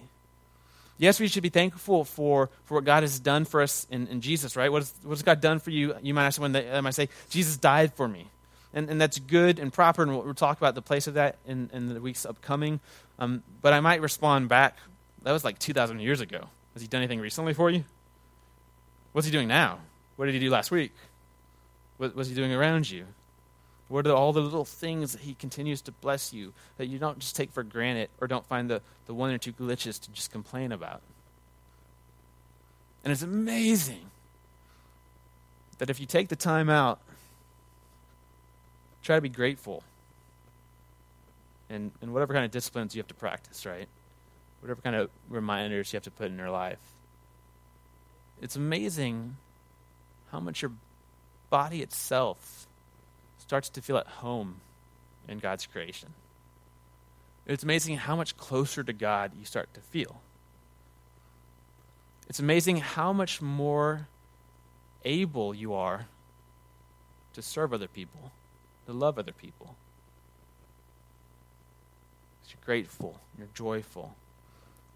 Yes, 0.97 1.19
we 1.19 1.27
should 1.27 1.43
be 1.43 1.49
thankful 1.49 2.05
for, 2.05 2.49
for 2.65 2.75
what 2.75 2.85
God 2.85 3.03
has 3.03 3.19
done 3.19 3.45
for 3.45 3.61
us 3.61 3.85
in, 3.91 4.07
in 4.07 4.21
Jesus, 4.21 4.55
right? 4.55 4.71
What, 4.71 4.81
is, 4.81 4.93
what 5.03 5.11
has 5.11 5.23
God 5.23 5.41
done 5.41 5.59
for 5.59 5.69
you? 5.69 5.95
You 6.01 6.13
might 6.13 6.25
ask 6.25 6.37
someone 6.37 6.53
that 6.53 6.73
I 6.73 6.81
might 6.81 6.95
say, 6.95 7.09
Jesus 7.29 7.57
died 7.57 7.93
for 7.93 8.07
me. 8.07 8.27
And, 8.77 8.91
and 8.91 9.01
that's 9.01 9.17
good 9.17 9.57
and 9.57 9.73
proper, 9.73 10.03
and 10.03 10.11
we'll, 10.11 10.35
talk 10.35 10.59
about 10.59 10.75
the 10.75 10.83
place 10.83 11.07
of 11.07 11.15
that 11.15 11.37
in, 11.47 11.67
in 11.73 11.91
the 11.91 11.99
weeks 11.99 12.27
upcoming. 12.27 12.79
Um, 13.17 13.41
but 13.63 13.73
I 13.73 13.79
might 13.79 14.01
respond 14.01 14.49
back, 14.49 14.77
that 15.23 15.31
was 15.31 15.43
like 15.43 15.57
2,000 15.57 15.99
years 15.99 16.21
ago. 16.21 16.41
Has 16.73 16.83
he 16.83 16.87
done 16.87 17.01
anything 17.01 17.19
recently 17.19 17.55
for 17.55 17.71
you? 17.71 17.85
What's 19.13 19.25
he 19.25 19.31
doing 19.31 19.47
now? 19.47 19.79
What 20.15 20.27
did 20.27 20.35
he 20.35 20.39
do 20.39 20.51
last 20.51 20.69
week? 20.69 20.93
What 21.97 22.15
was 22.15 22.29
he 22.29 22.35
doing 22.35 22.53
around 22.53 22.87
you? 22.87 23.07
What 23.87 24.05
are 24.05 24.13
all 24.13 24.31
the 24.31 24.41
little 24.41 24.63
things 24.63 25.13
that 25.13 25.21
he 25.21 25.33
continues 25.33 25.81
to 25.81 25.91
bless 25.91 26.31
you 26.31 26.53
that 26.77 26.85
you 26.85 26.99
don't 26.99 27.17
just 27.17 27.35
take 27.35 27.51
for 27.51 27.63
granted 27.63 28.09
or 28.21 28.27
don't 28.27 28.45
find 28.45 28.69
the, 28.69 28.83
the 29.07 29.13
one 29.15 29.31
or 29.31 29.39
two 29.39 29.53
glitches 29.53 29.99
to 30.01 30.11
just 30.11 30.31
complain 30.31 30.71
about? 30.71 31.01
And 33.03 33.11
it's 33.11 33.23
amazing 33.23 34.11
that 35.79 35.89
if 35.89 35.99
you 35.99 36.05
take 36.05 36.27
the 36.27 36.35
time 36.35 36.69
out, 36.69 36.99
try 39.07 39.15
to 39.15 39.21
be 39.21 39.29
grateful. 39.29 39.83
And, 41.69 41.91
and 42.01 42.13
whatever 42.13 42.33
kind 42.33 42.45
of 42.45 42.51
disciplines 42.51 42.93
you 42.93 42.99
have 42.99 43.07
to 43.07 43.13
practice, 43.15 43.65
right? 43.65 43.87
Whatever 44.61 44.81
kind 44.81 44.95
of 44.95 45.09
reminders 45.29 45.91
you 45.91 45.97
have 45.97 46.03
to 46.03 46.11
put 46.11 46.27
in 46.27 46.37
your 46.37 46.51
life. 46.51 46.79
It's 48.41 48.55
amazing 48.55 49.37
how 50.31 50.39
much 50.39 50.61
your 50.61 50.71
body 51.49 51.81
itself 51.81 52.67
starts 53.39 53.69
to 53.69 53.81
feel 53.81 53.97
at 53.97 54.07
home 54.07 54.57
in 55.27 55.39
God's 55.39 55.65
creation. 55.65 56.09
It's 57.45 57.63
amazing 57.63 57.95
how 57.97 58.17
much 58.17 58.35
closer 58.35 58.83
to 58.83 58.91
God 58.91 59.31
you 59.39 59.45
start 59.45 59.73
to 59.73 59.79
feel. 59.79 60.21
It's 62.27 62.39
amazing 62.39 62.77
how 62.77 63.13
much 63.13 63.41
more 63.41 64.07
able 65.05 65.55
you 65.55 65.73
are 65.73 66.07
to 67.33 67.41
serve 67.41 67.73
other 67.73 67.87
people, 67.87 68.31
to 68.87 68.93
love 68.93 69.19
other 69.19 69.31
people. 69.31 69.75
You're 72.49 72.65
grateful, 72.65 73.19
you're 73.37 73.49
joyful. 73.53 74.15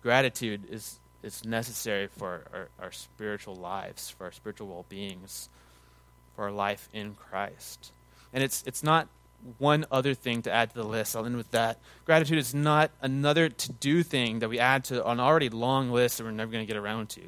Gratitude 0.01 0.63
is 0.69 0.99
is 1.23 1.45
necessary 1.45 2.07
for 2.07 2.43
our, 2.53 2.69
our 2.81 2.91
spiritual 2.91 3.55
lives, 3.55 4.09
for 4.09 4.25
our 4.25 4.31
spiritual 4.31 4.67
well 4.67 4.85
beings, 4.89 5.49
for 6.35 6.45
our 6.45 6.51
life 6.51 6.89
in 6.93 7.13
Christ. 7.13 7.91
And 8.33 8.43
it's, 8.43 8.63
it's 8.65 8.83
not 8.83 9.07
one 9.57 9.85
other 9.91 10.13
thing 10.13 10.41
to 10.43 10.51
add 10.51 10.69
to 10.69 10.75
the 10.75 10.83
list. 10.83 11.15
I'll 11.15 11.25
end 11.25 11.37
with 11.37 11.51
that. 11.51 11.79
Gratitude 12.05 12.37
is 12.37 12.53
not 12.53 12.91
another 13.01 13.49
to 13.49 13.71
do 13.73 14.03
thing 14.03 14.39
that 14.39 14.49
we 14.49 14.59
add 14.59 14.83
to 14.85 15.07
an 15.07 15.19
already 15.19 15.49
long 15.49 15.91
list 15.91 16.17
that 16.17 16.23
we're 16.23 16.31
never 16.31 16.51
going 16.51 16.65
to 16.65 16.71
get 16.71 16.79
around 16.79 17.09
to. 17.09 17.21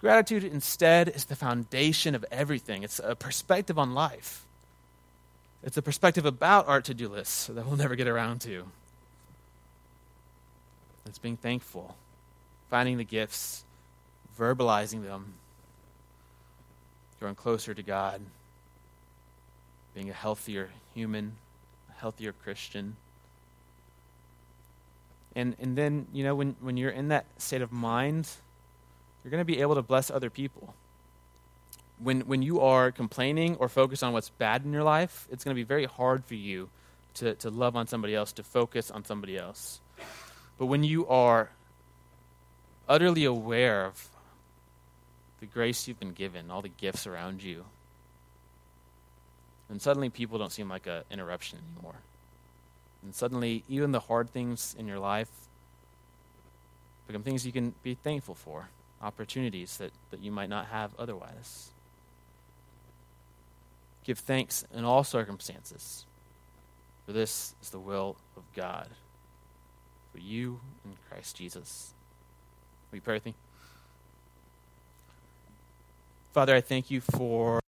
Gratitude 0.00 0.44
instead 0.44 1.08
is 1.08 1.24
the 1.24 1.36
foundation 1.36 2.14
of 2.14 2.24
everything, 2.30 2.82
it's 2.82 3.00
a 3.02 3.16
perspective 3.16 3.78
on 3.78 3.94
life. 3.94 4.44
It's 5.68 5.76
a 5.76 5.82
perspective 5.82 6.24
about 6.24 6.66
our 6.66 6.80
to 6.80 6.94
do 6.94 7.10
lists 7.10 7.48
that 7.48 7.66
we'll 7.66 7.76
never 7.76 7.94
get 7.94 8.08
around 8.08 8.40
to. 8.40 8.64
It's 11.04 11.18
being 11.18 11.36
thankful 11.36 11.94
finding 12.70 12.96
the 12.96 13.04
gifts, 13.04 13.64
verbalizing 14.38 15.04
them, 15.04 15.34
growing 17.20 17.34
closer 17.34 17.74
to 17.74 17.82
God, 17.82 18.22
being 19.94 20.08
a 20.08 20.14
healthier 20.14 20.70
human, 20.94 21.32
a 21.90 22.00
healthier 22.00 22.32
Christian. 22.32 22.96
And, 25.36 25.54
and 25.60 25.76
then, 25.76 26.06
you 26.14 26.24
know, 26.24 26.34
when, 26.34 26.56
when 26.62 26.78
you're 26.78 26.88
in 26.88 27.08
that 27.08 27.26
state 27.36 27.60
of 27.60 27.72
mind, 27.72 28.26
you're 29.22 29.30
going 29.30 29.42
to 29.42 29.44
be 29.44 29.60
able 29.60 29.74
to 29.74 29.82
bless 29.82 30.10
other 30.10 30.30
people. 30.30 30.72
When, 32.00 32.20
when 32.22 32.42
you 32.42 32.60
are 32.60 32.92
complaining 32.92 33.56
or 33.56 33.68
focused 33.68 34.04
on 34.04 34.12
what's 34.12 34.30
bad 34.30 34.64
in 34.64 34.72
your 34.72 34.84
life, 34.84 35.26
it's 35.30 35.44
going 35.44 35.54
to 35.54 35.58
be 35.58 35.64
very 35.64 35.86
hard 35.86 36.24
for 36.24 36.34
you 36.34 36.68
to, 37.14 37.34
to 37.36 37.50
love 37.50 37.74
on 37.74 37.86
somebody 37.86 38.14
else, 38.14 38.32
to 38.32 38.42
focus 38.42 38.90
on 38.90 39.04
somebody 39.04 39.36
else. 39.36 39.80
But 40.58 40.66
when 40.66 40.84
you 40.84 41.06
are 41.08 41.50
utterly 42.88 43.24
aware 43.24 43.84
of 43.84 44.08
the 45.40 45.46
grace 45.46 45.86
you've 45.86 46.00
been 46.00 46.12
given, 46.12 46.50
all 46.50 46.62
the 46.62 46.68
gifts 46.68 47.06
around 47.06 47.42
you. 47.42 47.64
And 49.68 49.80
suddenly 49.82 50.08
people 50.08 50.38
don't 50.38 50.52
seem 50.52 50.68
like 50.68 50.86
an 50.86 51.02
interruption 51.10 51.58
anymore. 51.74 51.96
And 53.02 53.14
suddenly, 53.14 53.62
even 53.68 53.92
the 53.92 54.00
hard 54.00 54.30
things 54.30 54.74
in 54.76 54.86
your 54.86 54.98
life 54.98 55.28
become 57.06 57.22
things 57.22 57.46
you 57.46 57.52
can 57.52 57.74
be 57.82 57.94
thankful 57.94 58.34
for, 58.34 58.68
opportunities 59.00 59.76
that, 59.78 59.92
that 60.10 60.20
you 60.20 60.32
might 60.32 60.48
not 60.48 60.66
have 60.66 60.90
otherwise. 60.98 61.70
Give 64.08 64.18
thanks 64.18 64.64
in 64.74 64.86
all 64.86 65.04
circumstances, 65.04 66.06
for 67.04 67.12
this 67.12 67.54
is 67.60 67.68
the 67.68 67.78
will 67.78 68.16
of 68.38 68.42
God 68.56 68.88
for 70.10 70.18
you 70.18 70.60
in 70.82 70.92
Christ 71.10 71.36
Jesus. 71.36 71.92
You 72.90 73.02
pray 73.02 73.16
with 73.16 73.26
me? 73.26 73.34
Father, 76.32 76.54
I 76.54 76.62
thank 76.62 76.90
you 76.90 77.02
for 77.02 77.60